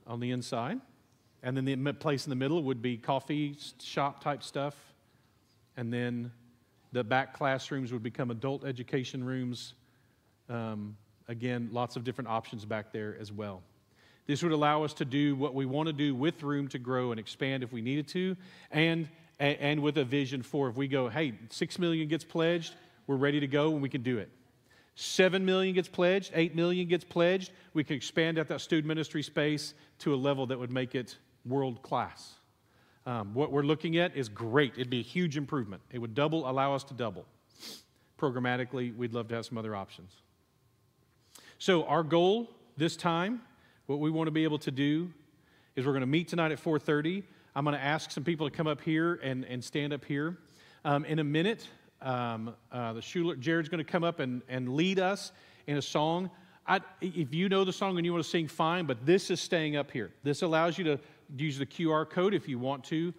on 0.05 0.19
the 0.19 0.33
inside. 0.33 0.81
And 1.45 1.57
then 1.57 1.67
the 1.67 1.95
place 1.95 2.27
in 2.27 2.31
the 2.31 2.37
middle 2.37 2.65
would 2.65 2.83
be 2.83 2.97
coffee 2.97 3.57
shop 3.81 4.25
type 4.25 4.43
stuff. 4.43 4.75
And 5.77 5.93
then 5.93 6.33
the 6.91 7.05
back 7.05 7.33
classrooms 7.33 7.93
would 7.93 8.03
become 8.03 8.33
adult 8.33 8.65
education 8.65 9.23
rooms. 9.23 9.75
Um, 10.49 10.97
again, 11.31 11.69
lots 11.73 11.95
of 11.95 12.05
different 12.05 12.29
options 12.29 12.65
back 12.65 12.93
there 12.93 13.17
as 13.21 13.31
well. 13.31 13.63
This 14.27 14.43
would 14.43 14.53
allow 14.53 14.83
us 14.83 14.93
to 14.95 15.05
do 15.05 15.35
what 15.37 15.55
we 15.55 15.65
want 15.65 15.87
to 15.87 15.93
do 15.93 16.15
with 16.15 16.43
room 16.43 16.69
to 16.69 16.79
grow 16.79 17.13
and 17.13 17.21
expand 17.21 17.63
if 17.63 17.73
we 17.73 17.81
needed 17.81 18.09
to, 18.09 18.37
and, 18.71 19.09
and 19.39 19.81
with 19.81 19.97
a 19.97 20.05
vision 20.05 20.43
for 20.43 20.69
if 20.69 20.77
we 20.77 20.89
go, 20.89 21.09
hey, 21.09 21.35
six 21.49 21.79
million 21.79 22.09
gets 22.09 22.25
pledged, 22.25 22.75
we're 23.07 23.17
ready 23.17 23.41
to 23.41 23.47
go 23.47 23.73
and 23.73 23.81
we 23.81 23.89
can 23.89 24.03
do 24.03 24.19
it. 24.19 24.29
7 24.97 25.43
million 25.45 25.75
gets 25.75 25.89
pledged, 25.89 26.33
8 26.35 26.55
million 26.55 26.87
gets 26.87 27.05
pledged, 27.05 27.53
we 27.73 27.83
can 27.83 27.97
expand 27.97 28.39
out 28.39 28.49
that 28.49 28.61
student 28.61 28.87
ministry 28.87 29.23
space 29.23 29.73
to 30.01 30.13
a 30.13 30.17
level 30.17 30.47
that 30.47 30.59
would 30.59 30.71
make 30.71 30.95
it 30.95 31.17
world 31.47 31.81
class. 31.81 32.35
Um, 33.07 33.33
what 33.33 33.51
we're 33.51 33.63
looking 33.63 33.97
at 33.97 34.15
is 34.15 34.29
great. 34.29 34.75
It'd 34.75 34.91
be 34.91 35.01
a 35.01 35.03
huge 35.03 35.39
improvement. 35.39 35.81
It 35.91 36.01
would 36.01 36.15
double, 36.15 36.49
allow 36.51 36.75
us 36.75 36.85
to 36.85 36.95
double. 36.95 37.25
Programmatically, 38.19 38.95
we'd 38.95 39.15
love 39.15 39.29
to 39.29 39.37
have 39.37 39.47
some 39.47 39.57
other 39.57 39.75
options. 39.75 40.13
So, 41.63 41.85
our 41.85 42.03
goal 42.03 42.49
this 42.79 42.97
time, 42.97 43.43
what 43.85 43.99
we 43.99 44.11
want 44.11 44.29
to 44.29 44.31
be 44.31 44.45
able 44.45 44.61
to 44.61 44.71
do 44.71 45.13
is 45.77 45.85
we're 45.85 45.93
going 45.93 46.01
to 46.01 46.07
meet 46.07 46.27
tonight 46.27 46.53
at 46.53 46.59
4.30 46.59 47.23
i'm 47.55 47.65
going 47.67 47.77
to 47.77 47.85
ask 47.85 48.11
some 48.11 48.25
people 48.25 48.49
to 48.49 48.57
come 48.57 48.67
up 48.67 48.81
here 48.81 49.21
and, 49.23 49.45
and 49.45 49.63
stand 49.63 49.93
up 49.93 50.03
here 50.03 50.39
um, 50.87 51.05
in 51.05 51.19
a 51.19 51.25
minute 51.25 51.69
um, 52.01 52.55
uh, 52.73 52.95
the 52.95 53.03
Schuler, 53.03 53.37
Jared's 53.37 53.69
going 53.69 53.85
to 53.85 53.93
come 53.93 54.05
up 54.05 54.21
and, 54.21 54.41
and 54.49 54.75
lead 54.75 54.99
us 54.99 55.33
in 55.67 55.77
a 55.77 55.83
song. 55.83 56.31
I, 56.67 56.81
if 57.03 57.35
you 57.35 57.51
know 57.51 57.65
the 57.65 57.75
song 57.75 57.99
and 57.99 58.07
you 58.07 58.13
want 58.15 58.25
to 58.25 58.31
sing, 58.31 58.49
fine, 58.49 58.87
but 58.87 59.05
this 59.05 59.31
is 59.31 59.39
staying 59.39 59.77
up 59.77 59.91
here. 59.91 60.15
This 60.23 60.41
allows 60.41 60.79
you 60.79 60.85
to 60.85 60.99
use 61.37 61.59
the 61.59 61.67
QR 61.67 62.09
code 62.09 62.33
if 62.33 62.49
you 62.49 62.59
want 62.59 62.85
to. 62.85 63.13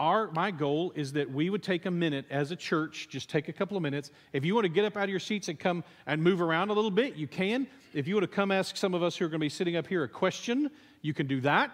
Our, 0.00 0.28
my 0.32 0.50
goal 0.50 0.92
is 0.96 1.12
that 1.12 1.30
we 1.30 1.50
would 1.50 1.62
take 1.62 1.86
a 1.86 1.90
minute 1.90 2.26
as 2.28 2.50
a 2.50 2.56
church, 2.56 3.08
just 3.08 3.30
take 3.30 3.48
a 3.48 3.52
couple 3.52 3.76
of 3.76 3.82
minutes. 3.82 4.10
If 4.32 4.44
you 4.44 4.52
want 4.54 4.64
to 4.64 4.68
get 4.68 4.84
up 4.84 4.96
out 4.96 5.04
of 5.04 5.10
your 5.10 5.20
seats 5.20 5.48
and 5.48 5.58
come 5.58 5.84
and 6.06 6.20
move 6.20 6.40
around 6.40 6.70
a 6.70 6.72
little 6.72 6.90
bit, 6.90 7.14
you 7.14 7.28
can. 7.28 7.68
If 7.92 8.08
you 8.08 8.16
want 8.16 8.24
to 8.28 8.34
come 8.34 8.50
ask 8.50 8.76
some 8.76 8.92
of 8.92 9.04
us 9.04 9.16
who 9.16 9.24
are 9.24 9.28
going 9.28 9.38
to 9.38 9.44
be 9.44 9.48
sitting 9.48 9.76
up 9.76 9.86
here 9.86 10.02
a 10.02 10.08
question, 10.08 10.68
you 11.02 11.14
can 11.14 11.28
do 11.28 11.40
that. 11.42 11.70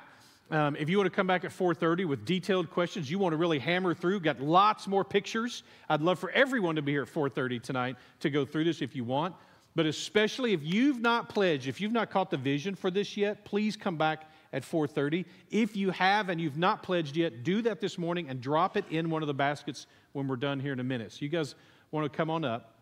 Um, 0.51 0.77
if 0.77 0.91
you 0.91 0.99
want 0.99 1.07
to 1.07 1.14
come 1.14 1.27
back 1.27 1.45
at 1.45 1.51
4.30 1.51 2.07
with 2.07 2.27
detailed 2.27 2.71
questions, 2.71 3.11
you 3.11 3.18
want 3.18 3.33
to 3.33 3.37
really 3.39 3.59
hammer 3.59 3.95
through, 3.95 4.21
got 4.21 4.41
lots 4.41 4.87
more 4.87 5.05
pictures. 5.05 5.62
I'd 5.89 6.03
love 6.03 6.18
for 6.18 6.31
everyone 6.31 6.77
to 6.77 6.83
be 6.83 6.93
here 6.93 7.03
at 7.03 7.09
4.30 7.09 7.62
tonight 7.62 7.97
to 8.18 8.29
go 8.29 8.45
through 8.45 8.64
this 8.64 8.83
if 8.83 8.95
you 8.95 9.05
want. 9.05 9.35
But 9.77 9.87
especially 9.87 10.53
if 10.53 10.62
you've 10.62 11.01
not 11.01 11.29
pledged, 11.29 11.68
if 11.68 11.81
you've 11.81 11.93
not 11.93 12.11
caught 12.11 12.31
the 12.31 12.37
vision 12.37 12.75
for 12.75 12.91
this 12.91 13.16
yet, 13.16 13.45
please 13.45 13.77
come 13.77 13.97
back 13.97 14.30
at 14.53 14.64
4:30. 14.64 15.24
If 15.51 15.76
you 15.76 15.90
have 15.90 16.28
and 16.28 16.40
you've 16.40 16.59
not 16.59 16.82
pledged 16.82 17.16
yet, 17.16 17.44
do 17.44 17.62
that 17.62 17.80
this 17.80 17.98
morning 17.98 18.28
and 18.28 18.40
drop 18.40 18.76
it 18.76 18.84
in 18.90 19.11
one 19.11 19.22
of 19.22 19.28
the 19.28 19.34
baskets 19.34 19.86
when 20.12 20.26
we're 20.26 20.36
done 20.36 20.61
here 20.61 20.72
in 20.72 20.80
a 20.80 20.84
minute. 20.84 21.12
So 21.12 21.18
you 21.20 21.28
guys 21.28 21.55
want 21.90 22.11
to 22.11 22.16
come 22.16 22.30
on 22.30 22.44
up. 22.44 22.74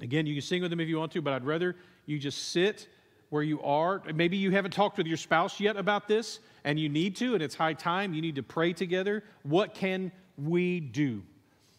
Again, 0.00 0.26
you 0.26 0.34
can 0.34 0.42
sing 0.42 0.62
with 0.62 0.70
them 0.70 0.80
if 0.80 0.88
you 0.88 0.98
want 0.98 1.12
to, 1.12 1.22
but 1.22 1.32
I'd 1.32 1.44
rather 1.44 1.76
you 2.06 2.18
just 2.18 2.50
sit 2.50 2.88
where 3.28 3.42
you 3.42 3.62
are. 3.62 4.02
Maybe 4.14 4.36
you 4.36 4.50
haven't 4.50 4.72
talked 4.72 4.98
with 4.98 5.06
your 5.06 5.16
spouse 5.16 5.60
yet 5.60 5.76
about 5.76 6.08
this 6.08 6.40
and 6.64 6.78
you 6.78 6.88
need 6.88 7.16
to 7.16 7.34
and 7.34 7.42
it's 7.42 7.54
high 7.54 7.74
time. 7.74 8.14
You 8.14 8.22
need 8.22 8.36
to 8.36 8.42
pray 8.42 8.72
together. 8.72 9.22
What 9.42 9.74
can 9.74 10.10
we 10.36 10.80
do 10.80 11.22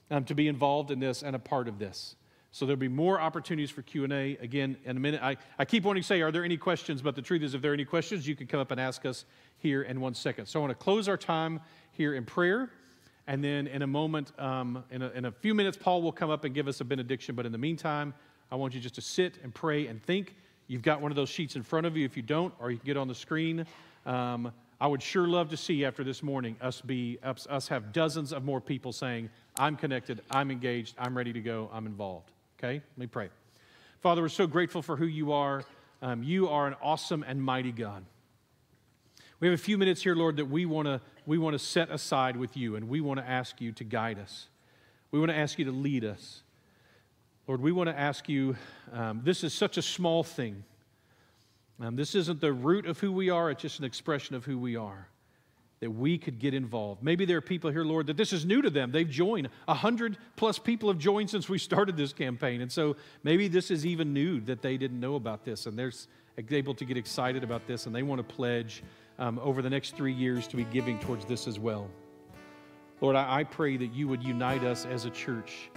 um, 0.09 0.23
to 0.25 0.35
be 0.35 0.47
involved 0.47 0.91
in 0.91 0.99
this 0.99 1.23
and 1.23 1.35
a 1.35 1.39
part 1.39 1.67
of 1.67 1.79
this? 1.79 2.15
So 2.53 2.65
there'll 2.65 2.79
be 2.79 2.89
more 2.89 3.19
opportunities 3.19 3.71
for 3.71 3.81
Q&A. 3.81 4.37
Again, 4.41 4.75
in 4.83 4.97
a 4.97 4.99
minute, 4.99 5.21
I, 5.23 5.37
I 5.57 5.63
keep 5.63 5.85
wanting 5.85 6.03
to 6.03 6.07
say, 6.07 6.21
are 6.21 6.31
there 6.31 6.43
any 6.43 6.57
questions? 6.57 7.01
But 7.01 7.15
the 7.15 7.21
truth 7.21 7.43
is, 7.43 7.53
if 7.53 7.61
there 7.61 7.71
are 7.71 7.73
any 7.73 7.85
questions, 7.85 8.27
you 8.27 8.35
can 8.35 8.45
come 8.45 8.59
up 8.59 8.71
and 8.71 8.79
ask 8.79 9.05
us 9.05 9.23
here 9.59 9.83
in 9.83 10.01
one 10.01 10.13
second. 10.13 10.47
So 10.47 10.59
I 10.59 10.61
want 10.61 10.77
to 10.77 10.83
close 10.83 11.07
our 11.07 11.15
time 11.15 11.61
here 11.93 12.13
in 12.13 12.25
prayer. 12.25 12.69
And 13.27 13.41
then 13.41 13.67
in 13.67 13.83
a 13.83 13.87
moment, 13.87 14.37
um, 14.37 14.83
in, 14.91 15.01
a, 15.01 15.09
in 15.11 15.25
a 15.25 15.31
few 15.31 15.53
minutes, 15.53 15.77
Paul 15.77 16.01
will 16.01 16.11
come 16.11 16.29
up 16.29 16.43
and 16.43 16.53
give 16.53 16.67
us 16.67 16.81
a 16.81 16.83
benediction. 16.83 17.35
But 17.35 17.45
in 17.45 17.53
the 17.53 17.57
meantime, 17.57 18.13
I 18.51 18.55
want 18.55 18.73
you 18.73 18.81
just 18.81 18.95
to 18.95 19.01
sit 19.01 19.37
and 19.43 19.53
pray 19.53 19.87
and 19.87 20.03
think. 20.03 20.35
You've 20.67 20.81
got 20.81 20.99
one 20.99 21.11
of 21.11 21.15
those 21.15 21.29
sheets 21.29 21.55
in 21.55 21.63
front 21.63 21.85
of 21.85 21.95
you. 21.95 22.03
If 22.03 22.17
you 22.17 22.23
don't, 22.23 22.53
or 22.59 22.69
you 22.69 22.77
can 22.77 22.85
get 22.85 22.97
on 22.97 23.07
the 23.07 23.15
screen. 23.15 23.65
Um, 24.05 24.51
I 24.81 24.87
would 24.87 25.01
sure 25.01 25.27
love 25.27 25.49
to 25.49 25.57
see 25.57 25.85
after 25.85 26.03
this 26.03 26.23
morning 26.23 26.57
us 26.59 26.81
be 26.81 27.19
us, 27.23 27.45
us 27.49 27.67
have 27.67 27.93
dozens 27.93 28.33
of 28.33 28.43
more 28.43 28.59
people 28.59 28.91
saying, 28.91 29.29
"I'm 29.57 29.75
connected, 29.75 30.21
I'm 30.31 30.49
engaged, 30.49 30.95
I'm 30.97 31.15
ready 31.15 31.31
to 31.33 31.39
go, 31.39 31.69
I'm 31.71 31.85
involved." 31.85 32.31
Okay, 32.64 32.74
let 32.74 32.97
me 32.97 33.07
pray. 33.07 33.30
Father, 34.01 34.22
we're 34.22 34.30
so 34.30 34.45
grateful 34.45 34.84
for 34.84 34.95
who 34.95 35.07
you 35.07 35.32
are. 35.32 35.64
Um, 36.03 36.22
you 36.22 36.47
are 36.47 36.68
an 36.68 36.76
awesome 36.80 37.26
and 37.28 37.41
mighty 37.41 37.72
God. 37.72 38.05
We 39.39 39.47
have 39.47 39.59
a 39.59 39.62
few 39.62 39.80
minutes 39.80 40.03
here, 40.03 40.14
Lord, 40.14 40.38
that 40.38 40.45
we 40.45 40.68
want 40.68 40.86
to 40.86 41.01
we 41.26 41.39
want 41.39 41.55
to 41.55 41.59
set 41.59 41.89
aside 41.89 42.38
with 42.38 42.55
you, 42.55 42.76
and 42.76 42.88
we 42.88 43.01
want 43.01 43.20
to 43.20 43.28
ask 43.28 43.62
you 43.62 43.72
to 43.72 43.84
guide 43.84 44.20
us. 44.20 44.47
We 45.09 45.18
want 45.18 45.32
to 45.32 45.36
ask 45.36 45.57
you 45.57 45.66
to 45.66 45.72
lead 45.72 46.05
us. 46.05 46.43
Lord, 47.47 47.62
we 47.62 47.72
want 47.72 47.89
to 47.89 47.99
ask 47.99 48.30
you. 48.30 48.55
Um, 48.93 49.22
this 49.24 49.43
is 49.43 49.55
such 49.55 49.78
a 49.78 49.82
small 49.82 50.24
thing. 50.24 50.64
Um, 51.80 51.95
this 51.95 52.14
isn't 52.14 52.41
the 52.41 52.53
root 52.53 52.86
of 52.86 52.99
who 52.99 53.12
we 53.12 53.32
are; 53.32 53.49
it's 53.49 53.64
just 53.64 53.80
an 53.80 53.86
expression 53.86 54.36
of 54.36 54.45
who 54.45 54.59
we 54.59 54.76
are 54.76 55.07
that 55.82 55.89
we 55.89 56.15
could 56.15 56.38
get 56.38 56.53
involved. 56.53 57.01
Maybe 57.01 57.25
there 57.25 57.38
are 57.38 57.41
people 57.41 57.71
here, 57.71 57.84
Lord, 57.84 58.05
that 58.07 58.15
this 58.15 58.32
is 58.32 58.45
new 58.45 58.61
to 58.61 58.69
them. 58.69 58.91
They've 58.91 59.09
joined. 59.09 59.49
A 59.67 59.73
hundred 59.73 60.15
plus 60.36 60.59
people 60.59 60.89
have 60.89 60.99
joined 60.99 61.32
since 61.32 61.49
we 61.49 61.57
started 61.57 61.97
this 61.97 62.13
campaign. 62.13 62.61
And 62.61 62.71
so 62.71 62.95
maybe 63.23 63.47
this 63.47 63.71
is 63.71 63.84
even 63.84 64.13
new 64.13 64.39
that 64.41 64.61
they 64.61 64.77
didn't 64.77 64.99
know 64.99 65.15
about 65.15 65.43
this 65.43 65.65
and 65.65 65.77
they're 65.77 65.91
able 66.51 66.75
to 66.75 66.86
get 66.86 66.97
excited 66.97 67.43
about 67.43 67.65
this 67.65 67.88
and 67.88 67.95
they 67.95 68.03
want 68.03 68.19
to 68.19 68.36
pledge 68.36 68.84
um, 69.17 69.39
over 69.39 69.63
the 69.63 69.69
next 69.71 69.95
three 69.95 70.13
years 70.13 70.47
to 70.47 70.55
be 70.55 70.65
giving 70.65 70.99
towards 70.99 71.25
this 71.25 71.47
as 71.47 71.57
well. 71.57 71.89
Lord, 73.01 73.15
I, 73.15 73.39
I 73.39 73.43
pray 73.43 73.75
that 73.77 73.91
you 73.91 74.07
would 74.07 74.21
unite 74.21 74.63
us 74.63 74.86
as 74.86 75.05
a 75.05 75.09
church, 75.09 75.71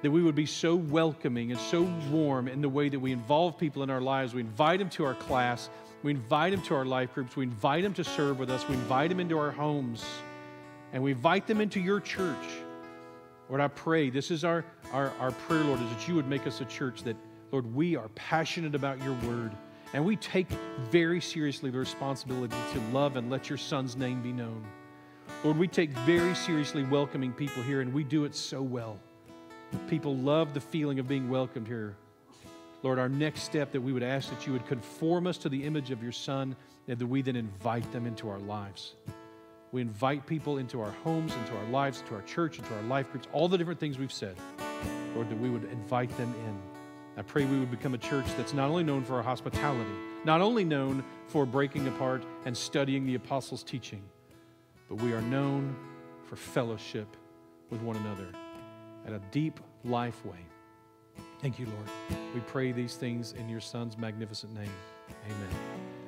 that 0.00 0.10
we 0.10 0.22
would 0.22 0.34
be 0.34 0.46
so 0.46 0.74
welcoming 0.74 1.52
and 1.52 1.60
so 1.60 1.82
warm 2.10 2.48
in 2.48 2.62
the 2.62 2.68
way 2.68 2.88
that 2.88 2.98
we 2.98 3.12
involve 3.12 3.58
people 3.58 3.82
in 3.82 3.90
our 3.90 4.00
lives. 4.00 4.32
We 4.32 4.40
invite 4.40 4.78
them 4.78 4.88
to 4.90 5.04
our 5.04 5.14
class 5.14 5.68
we 6.02 6.12
invite 6.12 6.52
them 6.52 6.62
to 6.62 6.74
our 6.74 6.84
life 6.84 7.14
groups. 7.14 7.36
We 7.36 7.44
invite 7.44 7.82
them 7.82 7.94
to 7.94 8.04
serve 8.04 8.38
with 8.38 8.50
us. 8.50 8.66
We 8.68 8.74
invite 8.74 9.10
them 9.10 9.20
into 9.20 9.38
our 9.38 9.50
homes. 9.50 10.04
And 10.92 11.02
we 11.02 11.12
invite 11.12 11.46
them 11.46 11.60
into 11.60 11.80
your 11.80 12.00
church. 12.00 12.46
Lord, 13.48 13.60
I 13.60 13.68
pray, 13.68 14.10
this 14.10 14.30
is 14.30 14.44
our, 14.44 14.64
our, 14.92 15.12
our 15.20 15.32
prayer, 15.32 15.64
Lord, 15.64 15.80
is 15.80 15.88
that 15.90 16.08
you 16.08 16.14
would 16.14 16.28
make 16.28 16.46
us 16.46 16.60
a 16.60 16.64
church 16.64 17.02
that, 17.02 17.16
Lord, 17.52 17.74
we 17.74 17.96
are 17.96 18.08
passionate 18.10 18.74
about 18.74 19.02
your 19.02 19.14
word. 19.28 19.52
And 19.92 20.04
we 20.04 20.16
take 20.16 20.48
very 20.90 21.20
seriously 21.20 21.70
the 21.70 21.78
responsibility 21.78 22.56
to 22.72 22.80
love 22.92 23.16
and 23.16 23.28
let 23.28 23.48
your 23.48 23.58
son's 23.58 23.96
name 23.96 24.22
be 24.22 24.32
known. 24.32 24.64
Lord, 25.42 25.58
we 25.58 25.68
take 25.68 25.90
very 25.90 26.34
seriously 26.34 26.84
welcoming 26.84 27.32
people 27.32 27.62
here, 27.62 27.80
and 27.80 27.92
we 27.92 28.04
do 28.04 28.24
it 28.24 28.34
so 28.34 28.62
well. 28.62 28.98
People 29.88 30.16
love 30.16 30.54
the 30.54 30.60
feeling 30.60 30.98
of 30.98 31.08
being 31.08 31.28
welcomed 31.28 31.66
here. 31.66 31.96
Lord, 32.82 32.98
our 32.98 33.08
next 33.08 33.42
step 33.42 33.72
that 33.72 33.80
we 33.80 33.92
would 33.92 34.02
ask 34.02 34.30
that 34.30 34.46
you 34.46 34.52
would 34.52 34.66
conform 34.66 35.26
us 35.26 35.36
to 35.38 35.48
the 35.48 35.64
image 35.64 35.90
of 35.90 36.02
your 36.02 36.12
Son 36.12 36.56
and 36.88 36.98
that 36.98 37.06
we 37.06 37.22
then 37.22 37.36
invite 37.36 37.90
them 37.92 38.06
into 38.06 38.28
our 38.28 38.38
lives. 38.38 38.94
We 39.72 39.82
invite 39.82 40.26
people 40.26 40.58
into 40.58 40.80
our 40.80 40.90
homes, 40.90 41.32
into 41.34 41.56
our 41.56 41.64
lives, 41.66 42.00
into 42.00 42.14
our 42.14 42.22
church, 42.22 42.58
into 42.58 42.74
our 42.74 42.82
life 42.82 43.10
groups, 43.12 43.28
all 43.32 43.48
the 43.48 43.58
different 43.58 43.78
things 43.78 43.98
we've 43.98 44.12
said. 44.12 44.34
Lord, 45.14 45.28
that 45.28 45.38
we 45.38 45.50
would 45.50 45.64
invite 45.64 46.16
them 46.16 46.34
in. 46.46 46.58
I 47.16 47.22
pray 47.22 47.44
we 47.44 47.58
would 47.58 47.70
become 47.70 47.94
a 47.94 47.98
church 47.98 48.26
that's 48.36 48.54
not 48.54 48.70
only 48.70 48.82
known 48.82 49.04
for 49.04 49.16
our 49.16 49.22
hospitality, 49.22 49.90
not 50.24 50.40
only 50.40 50.64
known 50.64 51.04
for 51.26 51.44
breaking 51.44 51.86
apart 51.86 52.24
and 52.46 52.56
studying 52.56 53.06
the 53.06 53.14
apostles' 53.14 53.62
teaching, 53.62 54.02
but 54.88 54.96
we 54.96 55.12
are 55.12 55.22
known 55.22 55.76
for 56.24 56.36
fellowship 56.36 57.16
with 57.68 57.80
one 57.82 57.96
another 57.96 58.28
at 59.06 59.12
a 59.12 59.20
deep 59.30 59.60
life 59.84 60.24
way. 60.24 60.38
Thank 61.40 61.58
you, 61.58 61.66
Lord. 61.66 62.20
We 62.34 62.40
pray 62.40 62.70
these 62.72 62.96
things 62.96 63.32
in 63.32 63.48
your 63.48 63.60
Son's 63.60 63.96
magnificent 63.96 64.52
name. 64.52 64.72
Amen. 65.24 65.99